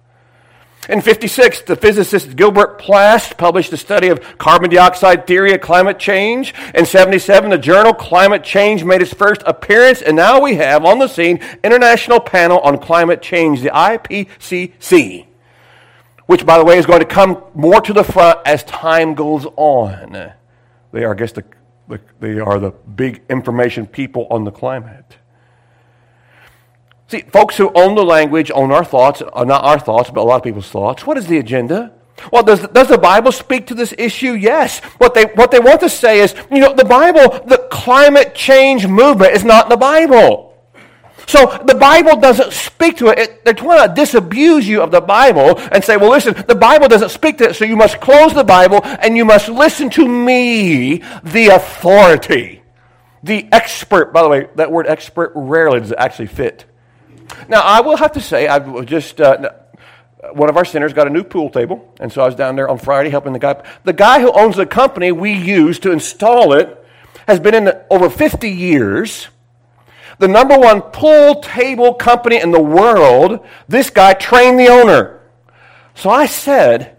In 0.89 1.01
56, 1.01 1.63
the 1.63 1.75
physicist 1.75 2.37
Gilbert 2.37 2.79
Plass 2.79 3.33
published 3.33 3.73
a 3.73 3.77
study 3.77 4.07
of 4.07 4.37
carbon 4.37 4.69
dioxide 4.69 5.27
theory 5.27 5.53
of 5.53 5.59
climate 5.59 5.99
change. 5.99 6.53
In 6.73 6.85
77, 6.85 7.49
the 7.49 7.57
journal 7.57 7.93
Climate 7.93 8.41
Change 8.41 8.85
made 8.85 9.01
its 9.01 9.13
first 9.13 9.41
appearance, 9.45 10.01
and 10.01 10.15
now 10.15 10.39
we 10.39 10.55
have 10.55 10.85
on 10.85 10.99
the 10.99 11.09
scene 11.09 11.41
International 11.61 12.21
Panel 12.21 12.59
on 12.59 12.77
Climate 12.77 13.21
Change, 13.21 13.61
the 13.61 13.69
IPCC, 13.69 15.25
which, 16.25 16.45
by 16.45 16.57
the 16.57 16.63
way, 16.63 16.77
is 16.77 16.85
going 16.85 16.99
to 16.99 17.05
come 17.05 17.43
more 17.53 17.81
to 17.81 17.91
the 17.91 18.03
front 18.05 18.39
as 18.45 18.63
time 18.63 19.13
goes 19.13 19.45
on. 19.57 20.31
They 20.93 21.03
are, 21.03 21.13
I 21.13 21.17
guess, 21.17 21.33
the, 21.33 21.43
they 22.19 22.39
are 22.39 22.59
the 22.59 22.71
big 22.71 23.21
information 23.29 23.87
people 23.87 24.27
on 24.29 24.43
the 24.43 24.51
climate. 24.51 25.17
See, 27.07 27.21
folks 27.21 27.55
who 27.55 27.71
own 27.73 27.95
the 27.95 28.03
language 28.03 28.51
own 28.53 28.71
our 28.71 28.83
thoughts, 28.83 29.21
uh, 29.33 29.43
not 29.45 29.63
our 29.63 29.79
thoughts, 29.79 30.09
but 30.09 30.21
a 30.21 30.23
lot 30.23 30.37
of 30.37 30.43
people's 30.43 30.69
thoughts. 30.69 31.05
What 31.05 31.17
is 31.17 31.27
the 31.27 31.37
agenda? 31.37 31.93
Well, 32.31 32.43
does, 32.43 32.67
does 32.67 32.89
the 32.89 32.97
Bible 32.97 33.31
speak 33.31 33.67
to 33.67 33.75
this 33.75 33.93
issue? 33.97 34.33
Yes. 34.33 34.79
What 34.97 35.13
they, 35.13 35.25
what 35.25 35.51
they 35.51 35.59
want 35.59 35.79
to 35.81 35.89
say 35.89 36.19
is, 36.19 36.35
you 36.51 36.59
know, 36.59 36.73
the 36.73 36.83
Bible, 36.83 37.45
the 37.45 37.67
climate 37.71 38.35
change 38.35 38.87
movement 38.87 39.33
is 39.33 39.43
not 39.43 39.65
in 39.65 39.69
the 39.69 39.77
Bible. 39.77 40.46
So 41.27 41.61
the 41.65 41.75
Bible 41.75 42.15
doesn't 42.19 42.53
speak 42.53 42.97
to 42.97 43.07
it. 43.07 43.19
it. 43.19 43.45
They're 43.45 43.53
trying 43.53 43.87
to 43.87 43.93
disabuse 43.93 44.67
you 44.67 44.81
of 44.81 44.91
the 44.91 45.01
Bible 45.01 45.59
and 45.71 45.83
say, 45.83 45.97
well, 45.97 46.09
listen, 46.09 46.33
the 46.47 46.55
Bible 46.55 46.87
doesn't 46.87 47.09
speak 47.09 47.37
to 47.39 47.49
it, 47.49 47.55
so 47.55 47.65
you 47.65 47.75
must 47.75 47.99
close 47.99 48.33
the 48.33 48.43
Bible 48.43 48.81
and 48.83 49.15
you 49.15 49.25
must 49.25 49.49
listen 49.49 49.89
to 49.91 50.07
me, 50.07 51.03
the 51.23 51.47
authority, 51.47 52.63
the 53.23 53.47
expert. 53.51 54.13
By 54.13 54.23
the 54.23 54.29
way, 54.29 54.47
that 54.55 54.71
word 54.71 54.87
expert 54.87 55.33
rarely 55.35 55.81
does 55.81 55.91
it 55.91 55.97
actually 55.99 56.27
fit 56.27 56.65
now, 57.47 57.61
I 57.61 57.81
will 57.81 57.97
have 57.97 58.13
to 58.13 58.21
say, 58.21 58.47
I've 58.47 58.85
just. 58.85 59.19
Uh, 59.21 59.51
one 60.33 60.49
of 60.49 60.57
our 60.57 60.65
centers 60.65 60.93
got 60.93 61.07
a 61.07 61.09
new 61.09 61.23
pool 61.23 61.49
table, 61.49 61.93
and 61.99 62.11
so 62.11 62.21
I 62.21 62.25
was 62.25 62.35
down 62.35 62.55
there 62.55 62.67
on 62.67 62.79
Friday 62.79 63.09
helping 63.09 63.33
the 63.33 63.39
guy. 63.39 63.63
The 63.83 63.93
guy 63.93 64.19
who 64.19 64.31
owns 64.31 64.57
the 64.57 64.65
company 64.65 65.11
we 65.11 65.31
use 65.31 65.79
to 65.79 65.91
install 65.91 66.53
it 66.53 66.83
has 67.27 67.39
been 67.39 67.53
in 67.53 67.71
over 67.89 68.09
50 68.09 68.49
years. 68.49 69.27
The 70.19 70.27
number 70.27 70.57
one 70.57 70.81
pool 70.81 71.41
table 71.41 71.93
company 71.93 72.39
in 72.39 72.51
the 72.51 72.61
world. 72.61 73.45
This 73.67 73.89
guy 73.89 74.13
trained 74.13 74.59
the 74.59 74.67
owner. 74.67 75.19
So 75.93 76.09
I 76.09 76.25
said, 76.25 76.97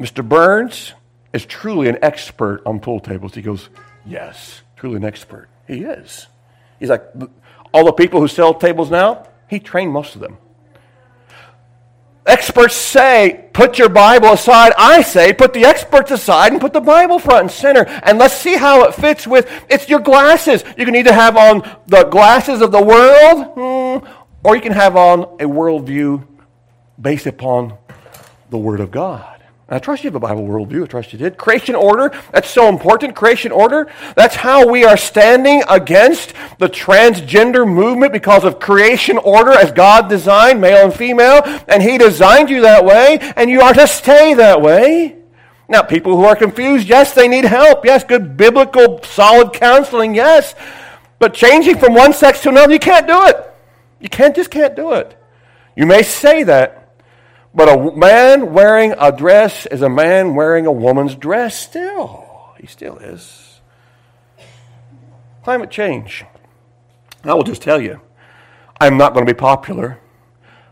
Mr. 0.00 0.26
Burns 0.26 0.94
is 1.32 1.44
truly 1.44 1.88
an 1.88 1.98
expert 2.02 2.62
on 2.64 2.80
pool 2.80 3.00
tables. 3.00 3.34
He 3.34 3.42
goes, 3.42 3.68
Yes, 4.06 4.62
truly 4.76 4.96
an 4.96 5.04
expert. 5.04 5.48
He 5.66 5.82
is. 5.82 6.26
He's 6.80 6.88
like, 6.88 7.04
all 7.74 7.84
the 7.84 7.92
people 7.92 8.20
who 8.20 8.28
sell 8.28 8.54
tables 8.54 8.90
now, 8.90 9.26
he 9.48 9.60
trained 9.60 9.92
most 9.92 10.14
of 10.14 10.20
them. 10.20 10.38
Experts 12.28 12.76
say, 12.76 13.48
put 13.54 13.78
your 13.78 13.88
Bible 13.88 14.34
aside. 14.34 14.72
I 14.76 15.00
say, 15.00 15.32
put 15.32 15.54
the 15.54 15.64
experts 15.64 16.10
aside 16.10 16.52
and 16.52 16.60
put 16.60 16.74
the 16.74 16.80
Bible 16.80 17.18
front 17.18 17.40
and 17.40 17.50
center. 17.50 17.86
And 18.02 18.18
let's 18.18 18.34
see 18.34 18.56
how 18.56 18.84
it 18.84 18.94
fits 18.94 19.26
with 19.26 19.50
it's 19.70 19.88
your 19.88 20.00
glasses. 20.00 20.62
You 20.76 20.84
can 20.84 20.94
either 20.94 21.12
have 21.12 21.38
on 21.38 21.62
the 21.86 22.04
glasses 22.04 22.60
of 22.60 22.70
the 22.70 22.82
world, 22.82 23.46
hmm, 23.54 24.06
or 24.44 24.54
you 24.54 24.60
can 24.60 24.72
have 24.72 24.94
on 24.94 25.22
a 25.40 25.48
worldview 25.48 26.26
based 27.00 27.26
upon 27.26 27.78
the 28.50 28.58
Word 28.58 28.80
of 28.80 28.90
God. 28.90 29.37
I 29.70 29.78
trust 29.78 30.02
you 30.02 30.08
have 30.08 30.14
a 30.14 30.20
Bible 30.20 30.44
worldview. 30.44 30.84
I 30.84 30.86
trust 30.86 31.12
you 31.12 31.18
did. 31.18 31.36
Creation 31.36 31.74
order, 31.74 32.10
that's 32.32 32.48
so 32.48 32.68
important. 32.68 33.14
Creation 33.14 33.52
order, 33.52 33.86
that's 34.16 34.34
how 34.34 34.66
we 34.66 34.84
are 34.84 34.96
standing 34.96 35.62
against 35.68 36.32
the 36.58 36.68
transgender 36.68 37.70
movement 37.70 38.12
because 38.12 38.44
of 38.44 38.60
creation 38.60 39.18
order 39.18 39.52
as 39.52 39.70
God 39.70 40.08
designed 40.08 40.60
male 40.60 40.84
and 40.84 40.94
female, 40.94 41.42
and 41.68 41.82
He 41.82 41.98
designed 41.98 42.48
you 42.48 42.62
that 42.62 42.84
way, 42.84 43.18
and 43.36 43.50
you 43.50 43.60
are 43.60 43.74
to 43.74 43.86
stay 43.86 44.32
that 44.34 44.62
way. 44.62 45.16
Now, 45.68 45.82
people 45.82 46.16
who 46.16 46.24
are 46.24 46.34
confused, 46.34 46.88
yes, 46.88 47.12
they 47.12 47.28
need 47.28 47.44
help. 47.44 47.84
Yes, 47.84 48.02
good 48.04 48.38
biblical, 48.38 49.02
solid 49.02 49.52
counseling, 49.52 50.14
yes. 50.14 50.54
But 51.18 51.34
changing 51.34 51.76
from 51.78 51.92
one 51.92 52.14
sex 52.14 52.42
to 52.42 52.48
another, 52.48 52.72
you 52.72 52.78
can't 52.78 53.06
do 53.06 53.26
it. 53.26 53.36
You 54.00 54.08
can't 54.08 54.34
just 54.34 54.50
can't 54.50 54.74
do 54.74 54.92
it. 54.92 55.14
You 55.76 55.84
may 55.84 56.02
say 56.02 56.44
that, 56.44 56.77
but 57.54 57.68
a 57.68 57.96
man 57.96 58.52
wearing 58.52 58.94
a 58.98 59.10
dress 59.10 59.66
is 59.66 59.82
a 59.82 59.88
man 59.88 60.34
wearing 60.34 60.66
a 60.66 60.72
woman's 60.72 61.14
dress 61.14 61.58
still. 61.58 62.26
He 62.60 62.66
still 62.66 62.98
is. 62.98 63.60
Climate 65.44 65.70
change. 65.70 66.24
I 67.24 67.34
will 67.34 67.44
just 67.44 67.62
tell 67.62 67.80
you, 67.80 68.00
I'm 68.80 68.96
not 68.96 69.14
going 69.14 69.26
to 69.26 69.32
be 69.32 69.38
popular. 69.38 69.98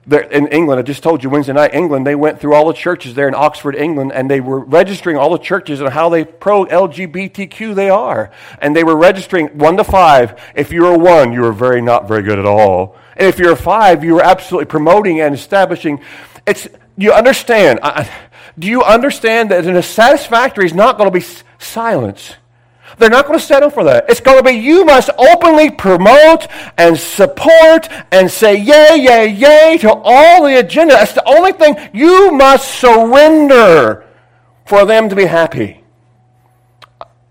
There, 0.09 0.21
in 0.21 0.47
England, 0.49 0.79
I 0.79 0.83
just 0.83 1.03
told 1.03 1.25
you 1.25 1.31
Wednesday 1.31 1.53
night, 1.53 1.75
England, 1.75 2.07
they 2.07 2.15
went 2.15 2.41
through 2.41 2.55
all 2.55 2.69
the 2.69 2.75
churches 2.75 3.15
there 3.15 3.27
in 3.27 3.35
Oxford, 3.35 3.75
England, 3.75 4.13
and 4.15 4.31
they 4.31 4.41
were 4.41 4.61
registering 4.61 5.17
all 5.17 5.31
the 5.31 5.39
churches 5.39 5.81
and 5.81 5.91
how 5.91 6.09
they 6.09 6.25
pro 6.25 6.65
LGBTQ 6.67 7.75
they 7.75 7.91
are. 7.91 8.31
And 8.61 8.77
they 8.77 8.85
were 8.85 8.97
registering 8.97 9.59
one 9.59 9.77
to 9.79 9.83
five. 9.83 10.41
If 10.55 10.71
you're 10.71 10.95
a 10.95 10.99
one, 10.99 11.33
you 11.33 11.45
are 11.45 11.53
very 11.53 11.83
not 11.83 12.07
very 12.07 12.23
good 12.23 12.39
at 12.39 12.47
all. 12.47 12.97
And 13.17 13.27
if 13.27 13.41
you're 13.41 13.53
a 13.53 13.57
five, 13.57 14.05
you 14.05 14.19
are 14.19 14.23
absolutely 14.23 14.67
promoting 14.67 15.21
and 15.21 15.35
establishing 15.35 16.01
it's, 16.47 16.69
you 16.97 17.13
understand. 17.13 17.81
I, 17.83 18.11
do 18.59 18.67
you 18.67 18.83
understand 18.83 19.51
that 19.51 19.67
in 19.67 19.77
a 19.77 19.83
satisfactory 19.83 20.67
is 20.67 20.75
not 20.75 20.97
going 20.97 21.11
to 21.11 21.19
be 21.19 21.25
silence? 21.59 22.35
They're 22.99 23.11
not 23.11 23.27
going 23.27 23.39
to 23.39 23.45
settle 23.45 23.69
for 23.69 23.85
that. 23.85 24.07
It's 24.09 24.21
going 24.21 24.39
to 24.39 24.43
be 24.43 24.53
you 24.53 24.85
must 24.85 25.11
openly 25.19 25.71
promote 25.71 26.47
and 26.79 26.97
support 26.97 27.89
and 28.11 28.31
say 28.31 28.57
yay, 28.57 28.97
yay, 28.97 29.29
yay 29.29 29.77
to 29.79 29.93
all 29.93 30.45
the 30.45 30.59
agenda. 30.59 30.95
That's 30.95 31.13
the 31.13 31.29
only 31.29 31.53
thing 31.53 31.77
you 31.93 32.33
must 32.33 32.81
surrender 32.81 34.07
for 34.65 34.87
them 34.87 35.09
to 35.09 35.17
be 35.17 35.27
happy. 35.27 35.83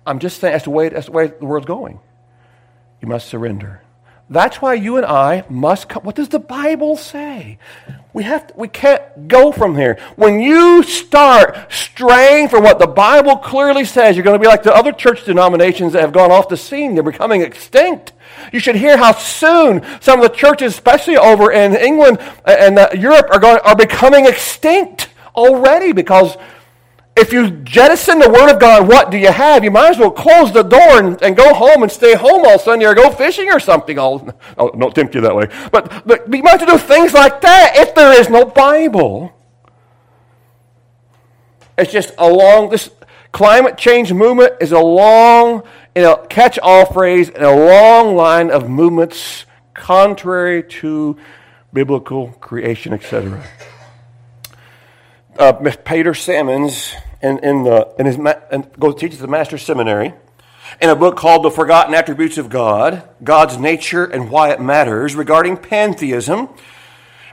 I'm 0.06 0.20
just 0.20 0.40
saying 0.40 0.52
that's 0.52 0.66
the 0.66 0.70
way, 0.70 0.90
that's 0.90 1.08
the, 1.08 1.12
way 1.12 1.28
the 1.28 1.46
world's 1.46 1.66
going. 1.66 2.00
You 3.02 3.08
must 3.08 3.28
surrender. 3.28 3.82
That's 4.30 4.60
why 4.60 4.74
you 4.74 4.98
and 4.98 5.06
I 5.06 5.46
must 5.50 5.88
come. 5.88 6.04
What 6.04 6.16
does 6.16 6.30
the 6.30 6.40
Bible 6.40 6.98
say? 6.98 7.60
We, 8.12 8.24
have 8.24 8.48
to, 8.48 8.54
we 8.56 8.68
can't 8.68 9.28
go 9.28 9.52
from 9.52 9.76
here. 9.76 10.00
When 10.16 10.40
you 10.40 10.82
start 10.82 11.72
straying 11.72 12.48
from 12.48 12.64
what 12.64 12.80
the 12.80 12.88
Bible 12.88 13.36
clearly 13.38 13.86
says, 13.86 14.16
you're 14.16 14.24
going 14.24 14.40
to 14.40 14.42
be 14.42 14.48
like 14.48 14.64
the 14.64 14.74
other 14.74 14.92
church 14.92 15.26
denominations 15.26 15.94
that 15.94 16.02
have 16.02 16.12
gone 16.14 16.32
off 16.32 16.50
the 16.50 16.58
scene. 16.58 16.96
They're 16.96 17.04
becoming 17.04 17.42
extinct. 17.42 18.14
You 18.52 18.60
should 18.60 18.76
hear 18.76 18.98
how 18.98 19.12
soon 19.12 19.86
some 20.02 20.20
of 20.20 20.32
the 20.32 20.36
churches, 20.36 20.74
especially 20.74 21.18
over 21.18 21.52
in 21.52 21.76
England 21.76 22.20
and 22.46 22.80
uh, 22.80 22.90
Europe, 22.98 23.28
are, 23.32 23.40
going, 23.40 23.60
are 23.64 23.76
becoming 23.76 24.26
extinct 24.26 25.10
already 25.36 25.92
because 25.92 26.36
if 27.16 27.32
you 27.32 27.50
jettison 27.50 28.20
the 28.20 28.30
Word 28.30 28.52
of 28.52 28.60
God, 28.60 28.90
what 28.90 29.10
do 29.10 29.18
you 29.18 29.32
have? 29.32 29.64
You 29.64 29.72
might 29.72 29.92
as 29.92 29.98
well 29.98 30.12
close 30.12 30.52
the 30.52 30.64
door 30.64 31.00
and, 31.00 31.22
and 31.22 31.36
go 31.36 31.54
home 31.54 31.82
and 31.82 31.92
stay 31.92 32.14
home 32.14 32.44
all 32.46 32.60
Sunday 32.60 32.86
or 32.86 32.94
go 32.94 33.10
fishing 33.10 33.50
or 33.50 33.60
something. 33.60 33.98
I'll, 33.98 34.38
oh, 34.58 34.70
don't 34.72 34.94
tempt 34.94 35.16
you 35.16 35.22
that 35.22 35.34
way. 35.34 35.48
But, 35.72 36.06
but 36.06 36.34
you 36.34 36.44
might 36.44 36.60
have 36.60 36.60
to 36.62 36.66
do 36.66 36.78
things 36.78 37.14
like 37.14 37.40
that 37.42 37.74
if 37.78 37.96
there 37.96 38.20
is 38.20 38.30
no 38.30 38.44
Bible. 38.44 39.34
It's 41.78 41.92
just 41.92 42.12
a 42.18 42.30
long, 42.30 42.70
this 42.70 42.90
climate 43.32 43.78
change 43.78 44.12
movement 44.12 44.54
is 44.60 44.74
a 44.74 44.80
long, 44.80 45.64
you 45.96 46.02
know, 46.02 46.18
catch 46.18 46.60
all 46.60 46.86
phrase 46.86 47.30
and 47.30 47.44
a 47.44 47.56
long 47.56 48.18
line 48.18 48.52
of 48.52 48.70
movements 48.70 49.46
contrary 49.74 50.64
to 50.64 51.18
biblical 51.72 52.30
creation, 52.42 52.92
etc 52.92 53.42
uh, 55.38 55.54
Peter 55.84 56.14
Sammons 56.14 56.94
in, 57.26 57.40
in, 57.40 57.64
the, 57.64 57.94
in 57.98 58.06
his 58.06 58.18
and 58.52 58.72
goes 58.80 58.96
teaches 58.96 59.20
the 59.20 59.28
Master's 59.28 59.64
Seminary 59.64 60.14
in 60.82 60.90
a 60.90 60.96
book 60.96 61.18
called 61.18 61.44
The 61.44 61.52
Forgotten 61.52 61.94
Attributes 61.94 62.38
of 62.38 62.50
God, 62.50 63.08
God's 63.24 63.58
Nature 63.58 64.06
and 64.06 64.30
Why 64.30 64.52
It 64.52 64.62
Matters, 64.62 65.16
regarding 65.16 65.58
pantheism. 65.58 66.50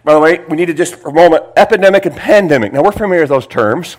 By 0.05 0.15
the 0.15 0.21
way, 0.21 0.45
we 0.49 0.57
need 0.57 0.67
to 0.67 0.75
just 0.75 0.97
for 0.97 1.11
a 1.11 1.13
moment 1.13 1.45
epidemic 1.57 2.07
and 2.07 2.17
pandemic. 2.17 2.73
Now, 2.73 2.83
we're 2.83 2.93
familiar 2.93 3.23
with 3.23 3.31
those 3.31 3.47
terms. 3.47 3.97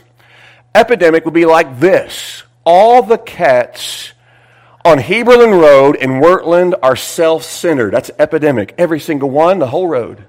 Epidemic 0.74 1.26
would 1.26 1.34
be 1.34 1.46
like 1.46 1.80
this 1.80 2.44
all 2.66 3.04
the 3.04 3.18
cats 3.18 4.14
on 4.84 4.98
Heberlin 4.98 5.52
Road 5.52 5.96
in 5.96 6.22
Wurtland 6.22 6.74
are 6.82 6.96
self 6.96 7.44
centered. 7.44 7.94
That's 7.94 8.12
epidemic. 8.18 8.74
Every 8.78 9.00
single 9.00 9.30
one, 9.30 9.60
the 9.60 9.68
whole 9.68 9.88
road 9.88 10.26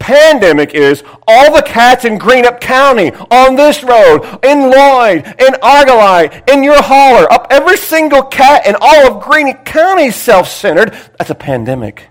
pandemic 0.00 0.74
is 0.74 1.04
all 1.28 1.54
the 1.54 1.62
cats 1.62 2.04
in 2.04 2.18
Greenup 2.18 2.60
County, 2.60 3.12
on 3.12 3.54
this 3.54 3.84
road, 3.84 4.24
in 4.42 4.70
Lloyd, 4.70 5.24
in 5.38 5.54
Argyle, 5.62 6.42
in 6.48 6.64
your 6.64 6.82
holler, 6.82 7.30
up 7.32 7.46
every 7.50 7.76
single 7.76 8.22
cat 8.22 8.66
in 8.66 8.74
all 8.80 9.06
of 9.06 9.22
Greenup 9.22 9.64
County 9.64 10.10
self 10.10 10.48
centered. 10.48 10.92
That's 11.18 11.30
a 11.30 11.34
pandemic 11.36 12.08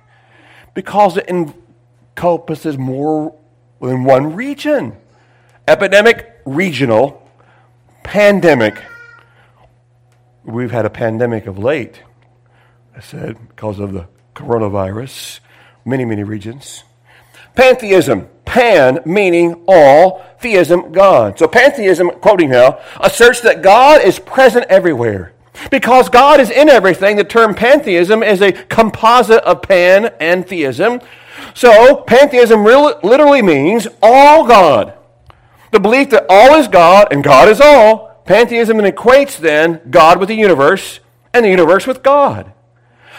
because 0.73 1.17
it 1.17 1.27
encompasses 1.27 2.77
more 2.77 3.35
than 3.81 4.05
one 4.05 4.35
region. 4.35 4.95
Epidemic, 5.67 6.39
regional, 6.45 7.29
pandemic. 8.03 8.81
We've 10.43 10.71
had 10.71 10.85
a 10.85 10.89
pandemic 10.89 11.47
of 11.47 11.57
late, 11.57 12.01
I 12.95 13.01
said, 13.01 13.37
because 13.49 13.79
of 13.79 13.93
the 13.93 14.07
coronavirus, 14.35 15.41
many, 15.85 16.05
many 16.05 16.23
regions. 16.23 16.83
Pantheism. 17.55 18.27
Pan 18.45 18.99
meaning 19.05 19.63
all, 19.67 20.25
theism, 20.39 20.91
God. 20.91 21.37
So 21.37 21.47
pantheism, 21.47 22.09
quoting 22.09 22.49
now, 22.49 22.79
asserts 22.99 23.41
that 23.41 23.61
God 23.61 24.01
is 24.01 24.17
present 24.17 24.65
everywhere. 24.69 25.33
Because 25.69 26.09
God 26.09 26.39
is 26.39 26.49
in 26.49 26.69
everything, 26.69 27.15
the 27.15 27.23
term 27.23 27.53
pantheism 27.53 28.23
is 28.23 28.41
a 28.41 28.53
composite 28.53 29.43
of 29.43 29.61
pan 29.61 30.13
and 30.19 30.47
theism. 30.47 31.01
So 31.53 31.97
pantheism 32.07 32.63
literally 32.63 33.41
means 33.41 33.87
all 34.01 34.47
God. 34.47 34.93
The 35.71 35.79
belief 35.79 36.09
that 36.09 36.25
all 36.29 36.55
is 36.55 36.67
God 36.67 37.09
and 37.11 37.23
God 37.23 37.49
is 37.49 37.61
all. 37.61 38.21
Pantheism 38.25 38.77
equates 38.77 39.37
then 39.37 39.81
God 39.89 40.19
with 40.19 40.29
the 40.29 40.35
universe 40.35 40.99
and 41.33 41.45
the 41.45 41.49
universe 41.49 41.85
with 41.85 42.03
God. 42.03 42.51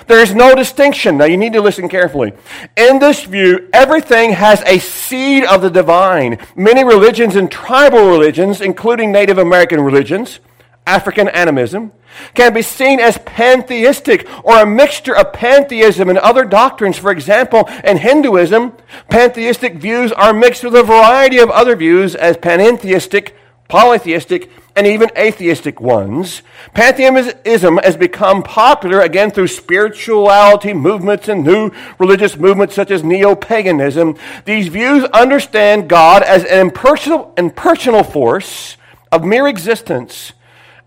There 0.07 0.21
is 0.21 0.35
no 0.35 0.55
distinction. 0.55 1.19
Now, 1.19 1.27
you 1.27 1.37
need 1.37 1.53
to 1.53 1.61
listen 1.61 1.89
carefully. 1.89 2.33
In 2.77 2.99
this 2.99 3.25
view, 3.25 3.69
everything 3.73 4.33
has 4.33 4.63
a 4.67 4.79
seed 4.79 5.45
of 5.45 5.63
the 5.63 5.71
divine. 5.71 6.39
Many 6.57 6.85
religions 6.85 7.37
and 7.37 7.51
tribal 7.51 8.09
religions, 8.09 8.61
including 8.61 9.13
Native 9.13 9.39
American 9.39 9.81
religions, 9.81 10.41
African 10.87 11.29
animism, 11.29 11.93
can 12.35 12.53
be 12.53 12.63
seen 12.63 12.99
as 12.99 13.19
pantheistic 13.19 14.29
or 14.45 14.61
a 14.61 14.67
mixture 14.67 15.17
of 15.17 15.33
pantheism 15.33 16.09
and 16.09 16.19
other 16.19 16.45
doctrines. 16.45 16.99
For 16.99 17.13
example, 17.13 17.69
in 17.85 17.99
Hinduism, 17.99 18.73
pantheistic 19.09 19.77
views 19.77 20.11
are 20.13 20.33
mixed 20.33 20.65
with 20.65 20.75
a 20.75 20.83
variety 20.83 21.39
of 21.39 21.51
other 21.51 21.77
views 21.77 22.15
as 22.15 22.37
panentheistic, 22.37 23.33
polytheistic, 23.69 24.51
and 24.77 24.87
even 24.87 25.11
atheistic 25.17 25.81
ones. 25.81 26.43
Pantheism 26.75 27.79
has 27.79 27.97
become 27.97 28.43
popular 28.43 29.01
again 29.01 29.31
through 29.31 29.49
spirituality 29.49 30.73
movements 30.73 31.29
and 31.29 31.45
new 31.45 31.71
religious 31.99 32.37
movements 32.37 32.75
such 32.75 32.91
as 32.91 33.03
neo 33.03 33.35
paganism. 33.35 34.17
These 34.45 34.69
views 34.69 35.05
understand 35.05 35.89
God 35.89 36.23
as 36.23 36.45
an 36.45 36.67
impersonal, 36.67 37.35
impersonal 37.37 38.05
force 38.05 38.77
of 39.13 39.25
mere 39.25 39.49
existence. 39.49 40.33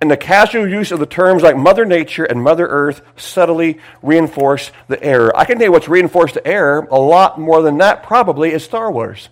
And 0.01 0.11
the 0.11 0.17
casual 0.17 0.67
use 0.67 0.91
of 0.91 0.99
the 0.99 1.05
terms 1.05 1.43
like 1.43 1.55
Mother 1.55 1.85
Nature 1.85 2.25
and 2.25 2.43
Mother 2.43 2.67
Earth 2.67 3.01
subtly 3.15 3.79
reinforce 4.01 4.71
the 4.89 5.01
error. 5.01 5.31
I 5.37 5.45
can 5.45 5.57
tell 5.57 5.67
you 5.67 5.71
what's 5.71 5.87
reinforced 5.87 6.33
the 6.33 6.45
error 6.45 6.87
a 6.91 6.99
lot 6.99 7.39
more 7.39 7.61
than 7.61 7.77
that, 7.77 8.03
probably, 8.03 8.51
is 8.51 8.65
Star 8.65 8.91
Wars. 8.91 9.29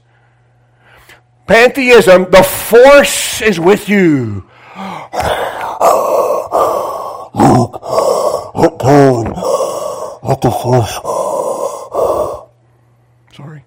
Pantheism, 1.52 2.32
the 2.32 2.44
force 2.44 3.42
is 3.42 3.60
with 3.60 3.90
you. 3.90 4.46
What 10.22 10.40
the 10.42 10.50
force? 10.50 10.94
Sorry. 13.36 13.66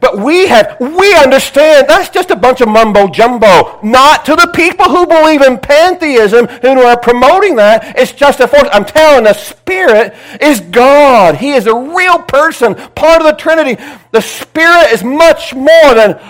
But 0.00 0.18
we 0.18 0.48
have, 0.48 0.76
understand 1.16 1.88
that's 1.88 2.08
just 2.08 2.30
a 2.30 2.36
bunch 2.36 2.60
of 2.60 2.68
mumbo 2.68 3.08
jumbo. 3.08 3.78
Not 3.82 4.24
to 4.26 4.36
the 4.36 4.50
people 4.54 4.86
who 4.86 5.06
believe 5.06 5.42
in 5.42 5.58
pantheism, 5.58 6.46
who 6.46 6.80
are 6.82 6.98
promoting 6.98 7.56
that. 7.56 7.98
It's 7.98 8.12
just 8.12 8.40
a 8.40 8.48
force. 8.48 8.68
I'm 8.72 8.84
telling 8.84 9.24
the 9.24 9.32
Spirit 9.32 10.14
is 10.40 10.60
God. 10.60 11.36
He 11.36 11.52
is 11.52 11.66
a 11.66 11.74
real 11.74 12.18
person, 12.20 12.74
part 12.74 13.20
of 13.20 13.26
the 13.26 13.32
Trinity. 13.32 13.82
The 14.12 14.20
Spirit 14.20 14.92
is 14.92 15.02
much 15.02 15.54
more 15.54 15.94
than 15.94 16.20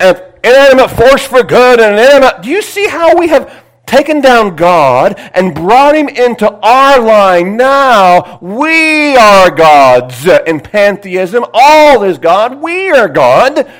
an 0.00 0.16
inanimate 0.42 0.90
force 0.90 1.24
for 1.24 1.42
good 1.42 1.80
and 1.80 1.94
an 1.94 1.98
inanimate. 1.98 2.42
Do 2.42 2.50
you 2.50 2.62
see 2.62 2.86
how 2.86 3.16
we 3.16 3.28
have 3.28 3.62
taken 3.86 4.20
down 4.20 4.56
God 4.56 5.14
and 5.34 5.54
brought 5.54 5.94
him 5.94 6.08
into 6.08 6.50
our 6.50 7.00
line? 7.00 7.56
Now 7.56 8.38
we 8.40 9.16
are 9.16 9.50
gods 9.50 10.26
in 10.26 10.60
pantheism. 10.60 11.44
All 11.52 12.02
is 12.02 12.18
God. 12.18 12.60
We 12.60 12.90
are 12.90 13.08
God. 13.08 13.70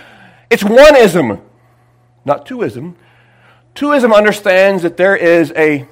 It's 0.55 0.62
oneism, 0.62 1.40
not 2.25 2.47
twoism. 2.47 2.95
Twoism 3.75 4.14
understands 4.14 4.85
that 4.85 4.97
there 4.97 5.17
is 5.17 5.53
a 5.57 5.88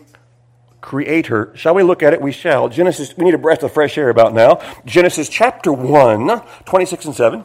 creator. 0.81 1.51
Shall 1.57 1.75
we 1.75 1.83
look 1.83 2.01
at 2.01 2.12
it? 2.12 2.20
We 2.22 2.31
shall. 2.31 2.68
Genesis, 2.68 3.16
we 3.16 3.25
need 3.25 3.35
a 3.35 3.38
breath 3.38 3.64
of 3.64 3.72
fresh 3.72 3.98
air 3.98 4.09
about 4.09 4.35
now. 4.35 4.61
Genesis 4.85 5.29
chapter 5.29 5.72
1, 5.72 6.42
26 6.64 7.07
and 7.07 7.14
7. 7.16 7.44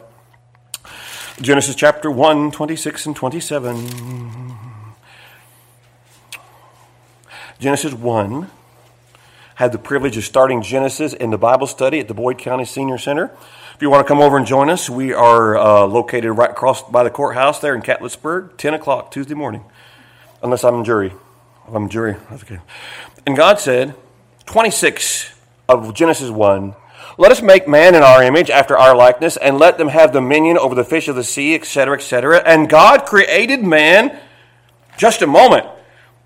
Genesis 1.40 1.74
chapter 1.74 2.08
1, 2.08 2.52
26 2.52 3.06
and 3.06 3.16
27. 3.16 4.54
Genesis 7.58 7.94
1 7.94 8.48
had 9.56 9.72
the 9.72 9.78
privilege 9.78 10.16
of 10.16 10.24
starting 10.24 10.62
Genesis 10.62 11.14
in 11.14 11.30
the 11.30 11.38
Bible 11.38 11.66
study 11.66 11.98
at 11.98 12.06
the 12.06 12.14
Boyd 12.14 12.38
County 12.38 12.64
Senior 12.64 12.96
Center. 12.96 13.32
If 13.78 13.82
you 13.82 13.90
want 13.90 14.04
to 14.04 14.08
come 14.08 14.20
over 14.20 14.36
and 14.36 14.44
join 14.44 14.70
us, 14.70 14.90
we 14.90 15.12
are 15.12 15.56
uh, 15.56 15.86
located 15.86 16.32
right 16.32 16.50
across 16.50 16.82
by 16.82 17.04
the 17.04 17.10
courthouse 17.10 17.60
there 17.60 17.76
in 17.76 17.80
Catlettsburg, 17.80 18.56
10 18.58 18.74
o'clock 18.74 19.12
Tuesday 19.12 19.34
morning. 19.34 19.62
Unless 20.42 20.64
I'm 20.64 20.82
jury. 20.82 21.12
If 21.68 21.72
I'm 21.72 21.88
jury, 21.88 22.16
that's 22.28 22.42
okay. 22.42 22.58
And 23.24 23.36
God 23.36 23.60
said, 23.60 23.94
26 24.46 25.32
of 25.68 25.94
Genesis 25.94 26.28
1, 26.28 26.74
let 27.18 27.30
us 27.30 27.40
make 27.40 27.68
man 27.68 27.94
in 27.94 28.02
our 28.02 28.20
image, 28.20 28.50
after 28.50 28.76
our 28.76 28.96
likeness, 28.96 29.36
and 29.36 29.60
let 29.60 29.78
them 29.78 29.86
have 29.86 30.10
dominion 30.10 30.58
over 30.58 30.74
the 30.74 30.82
fish 30.82 31.06
of 31.06 31.14
the 31.14 31.22
sea, 31.22 31.54
etc., 31.54 31.98
etc. 31.98 32.42
And 32.44 32.68
God 32.68 33.06
created 33.06 33.62
man. 33.62 34.18
Just 34.96 35.22
a 35.22 35.26
moment. 35.28 35.68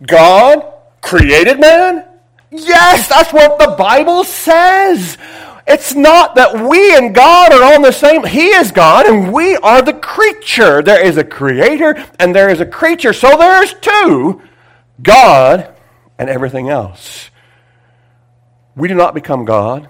God 0.07 0.73
created 1.03 1.61
man? 1.61 2.07
Yes, 2.51 3.09
that's 3.09 3.31
what 3.31 3.59
the 3.59 3.75
Bible 3.77 4.25
says. 4.25 5.19
It's 5.67 5.95
not 5.95 6.35
that 6.35 6.55
we 6.69 6.97
and 6.97 7.15
God 7.15 7.53
are 7.53 7.75
on 7.75 7.83
the 7.83 7.93
same. 7.93 8.25
He 8.25 8.49
is 8.49 8.73
God 8.73 9.07
and 9.07 9.33
we 9.33 9.57
are 9.57 9.81
the 9.81 9.95
creature. 9.95 10.83
There 10.83 11.05
is 11.05 11.17
a 11.17 11.25
creator 11.25 12.05
and 12.19 12.35
there 12.35 12.49
is 12.49 12.61
a 12.61 12.67
creature. 12.67 13.13
So 13.13 13.37
there's 13.37 13.73
two 13.75 14.43
God 15.01 15.73
and 16.19 16.29
everything 16.29 16.69
else. 16.69 17.31
We 18.75 18.89
do 18.89 18.95
not 18.95 19.15
become 19.15 19.45
God. 19.45 19.89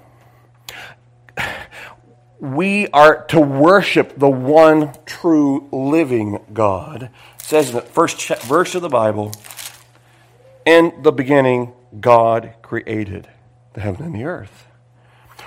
We 2.38 2.88
are 2.88 3.24
to 3.26 3.40
worship 3.40 4.18
the 4.18 4.28
one 4.28 4.92
true 5.06 5.68
living 5.70 6.40
God. 6.52 7.04
It 7.04 7.42
says 7.42 7.68
in 7.70 7.76
the 7.76 7.82
first 7.82 8.26
verse 8.42 8.74
of 8.74 8.82
the 8.82 8.88
Bible, 8.88 9.32
in 10.66 11.02
the 11.02 11.12
beginning, 11.12 11.72
God 12.00 12.54
created 12.61 13.28
the 13.74 13.80
heaven 13.80 14.04
and 14.04 14.14
the 14.14 14.24
earth. 14.24 14.66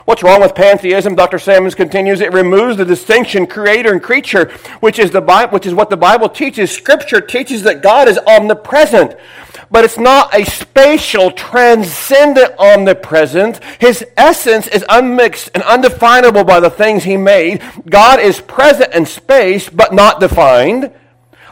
What's 0.06 0.22
wrong 0.22 0.41
with 0.41 0.54
pantheism? 0.54 1.15
Dr. 1.15 1.39
Sammons 1.39 1.74
continues. 1.74 2.22
It 2.22 2.32
removes 2.32 2.78
the 2.78 2.86
distinction 2.86 3.48
creator 3.48 3.91
and 3.91 4.02
creature, 4.02 4.52
which 4.80 5.00
is 5.00 5.10
the 5.10 5.22
Bible, 5.22 5.54
which 5.54 5.65
is 5.65 5.74
what 5.74 5.89
the 5.89 5.98
Bible 5.98 6.30
teaches. 6.30 6.70
Scripture 6.70 7.20
teaches 7.20 7.63
that 7.63 7.82
God 7.82 8.08
is 8.08 8.20
omnipresent, 8.20 9.15
but 9.72 9.84
it's 9.84 9.98
not 9.98 10.32
a 10.36 10.46
spatial, 10.46 11.32
transcendent 11.32 12.54
omnipresent. 12.60 13.63
His 13.80 14.06
essence 14.15 14.68
is 14.68 14.86
unmixed 14.89 15.50
and 15.56 15.63
undefinable 15.63 16.44
by 16.44 16.60
the 16.60 16.70
things 16.70 17.04
he 17.04 17.18
made. 17.18 17.63
God 17.89 18.20
is 18.20 18.39
present 18.39 18.94
in 18.94 19.08
space, 19.08 19.70
but 19.70 19.91
not 19.91 20.20
defined 20.20 20.91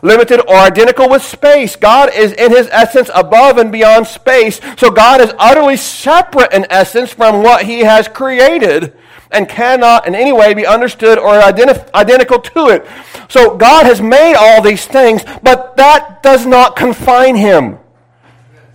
limited 0.04 0.42
or 0.48 0.56
identical 0.56 1.10
with 1.10 1.24
space. 1.24 1.76
God 1.76 2.14
is 2.14 2.34
in 2.34 2.52
his 2.52 2.70
essence 2.72 3.10
above 3.16 3.58
and 3.58 3.72
beyond 3.72 4.06
space. 4.06 4.60
So 4.78 4.92
God 4.92 5.22
is 5.22 5.34
utterly 5.40 5.78
separate 5.78 6.54
in 6.54 6.68
essence 6.70 7.12
from 7.12 7.42
what 7.42 7.66
he 7.66 7.80
has 7.80 8.08
created 8.08 8.94
and 9.32 9.50
cannot 9.50 10.06
in 10.06 10.14
any 10.14 10.32
way 10.32 10.54
be 10.54 10.68
understood 10.68 11.18
or 11.18 11.40
identif- 11.40 11.92
identical 11.96 12.40
to 12.40 12.68
it. 12.68 12.86
So 13.30 13.56
God 13.58 13.86
has 13.86 14.02
made 14.02 14.36
all 14.36 14.62
these 14.62 14.86
things, 14.86 15.24
but 15.42 15.76
that 15.78 16.22
does 16.22 16.46
not 16.46 16.76
confine 16.76 17.36
him. 17.36 17.80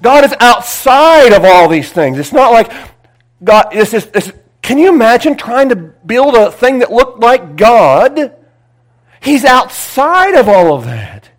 God 0.01 0.25
is 0.25 0.35
outside 0.41 1.33
of 1.33 1.45
all 1.45 1.69
these 1.69 1.93
things. 1.93 2.19
It's 2.19 2.33
not 2.33 2.53
like 2.53 2.73
God, 3.45 3.71
this 3.71 3.93
is, 3.93 4.07
this, 4.07 4.33
can 4.63 4.79
you 4.79 4.89
imagine 4.89 5.37
trying 5.37 5.69
to 5.69 5.77
build 5.77 6.35
a 6.35 6.51
thing 6.51 6.79
that 6.81 6.91
looked 6.91 7.21
like 7.21 7.57
God? 7.57 8.35
He's 9.21 9.45
outside 9.45 10.35
of 10.35 10.49
all 10.49 10.75
of 10.75 10.85
that. 10.85 11.31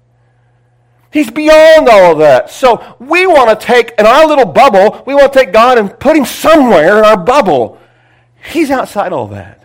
He's 1.12 1.32
beyond 1.32 1.90
all 1.90 2.12
of 2.14 2.18
that. 2.20 2.52
So 2.52 2.96
we 3.00 3.26
want 3.26 3.60
to 3.60 3.66
take, 3.66 3.94
in 3.98 4.06
our 4.06 4.28
little 4.28 4.46
bubble, 4.46 5.04
we 5.08 5.16
want 5.16 5.34
to 5.34 5.40
take 5.40 5.52
God 5.52 5.78
and 5.78 6.00
put 6.00 6.16
him 6.16 6.26
somewhere 6.26 7.00
in 7.00 7.06
our 7.06 7.18
bubble. 7.18 7.80
He's 8.52 8.70
outside 8.70 9.12
all 9.12 9.28
that. 9.28 9.56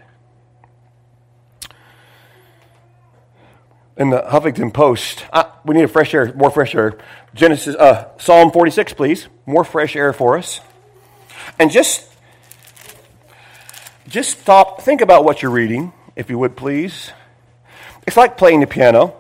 In 3.97 4.11
the 4.11 4.23
Huffington 4.23 4.73
Post, 4.73 5.25
we 5.65 5.75
need 5.75 5.85
a 5.85 5.89
fresh 5.89 6.15
air, 6.15 6.33
more 6.35 6.51
fresh 6.51 6.75
air. 6.75 6.99
Genesis, 7.35 7.77
uh, 7.77 8.09
Psalm 8.19 8.51
46, 8.51 8.95
please. 8.95 9.29
More 9.47 9.65
fresh 9.65 9.95
air 9.95 10.13
for 10.13 10.39
us. 10.39 10.61
And 11.59 11.71
just, 11.71 12.09
just 14.09 14.41
stop, 14.41 14.83
think 14.83 15.01
about 15.01 15.25
what 15.25 15.43
you're 15.43 15.51
reading, 15.51 15.93
if 16.17 16.31
you 16.31 16.39
would 16.39 16.57
please. 16.57 17.13
It's 18.07 18.17
like 18.17 18.37
playing 18.37 18.61
the 18.61 18.67
piano. 18.67 19.17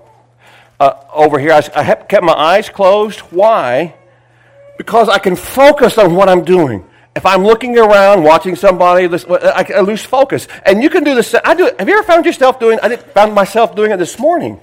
Uh, 0.79 0.94
over 1.12 1.38
here, 1.38 1.53
I, 1.53 1.62
I 1.75 1.94
kept 1.94 2.25
my 2.25 2.35
eyes 2.35 2.68
closed. 2.68 3.20
Why? 3.20 3.94
Because 4.77 5.09
I 5.09 5.18
can 5.18 5.37
focus 5.37 5.99
on 5.99 6.14
what 6.14 6.29
I'm 6.29 6.44
doing. 6.44 6.85
If 7.16 7.25
I'm 7.25 7.44
looking 7.44 7.79
around, 7.79 8.25
watching 8.25 8.57
somebody, 8.57 9.07
I, 9.07 9.81
lose 9.81 10.05
focus. 10.05 10.49
And 10.66 10.83
you 10.83 10.90
can 10.90 11.05
do 11.05 11.14
this. 11.14 11.35
I 11.44 11.55
do. 11.55 11.70
Have 11.79 11.88
you 11.88 11.97
ever 11.97 12.03
found 12.03 12.27
yourself 12.27 12.59
doing? 12.59 12.79
I 12.83 12.97
found 12.97 13.35
myself 13.35 13.77
doing 13.77 13.92
it 13.92 13.99
this 13.99 14.18
morning. 14.18 14.61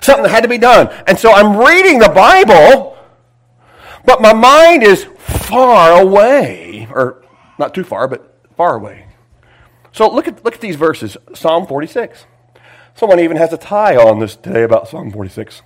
Something 0.00 0.24
that 0.24 0.30
had 0.30 0.42
to 0.42 0.48
be 0.48 0.58
done, 0.58 0.94
and 1.06 1.18
so 1.18 1.32
I'm 1.32 1.56
reading 1.56 1.98
the 1.98 2.08
Bible, 2.08 2.96
but 4.04 4.20
my 4.20 4.32
mind 4.32 4.82
is 4.82 5.04
far 5.04 6.00
away, 6.00 6.86
or 6.90 7.24
not 7.58 7.74
too 7.74 7.84
far, 7.84 8.06
but 8.06 8.38
far 8.56 8.76
away. 8.76 9.06
So 9.92 10.08
look 10.08 10.28
at 10.28 10.44
look 10.44 10.54
at 10.54 10.60
these 10.60 10.76
verses. 10.76 11.16
Psalm 11.34 11.66
46. 11.66 12.26
Someone 12.98 13.20
even 13.20 13.36
has 13.36 13.52
a 13.52 13.56
tie 13.56 13.94
on 13.94 14.18
this 14.18 14.34
today 14.34 14.64
about 14.64 14.88
Psalm 14.88 15.12
46. 15.12 15.62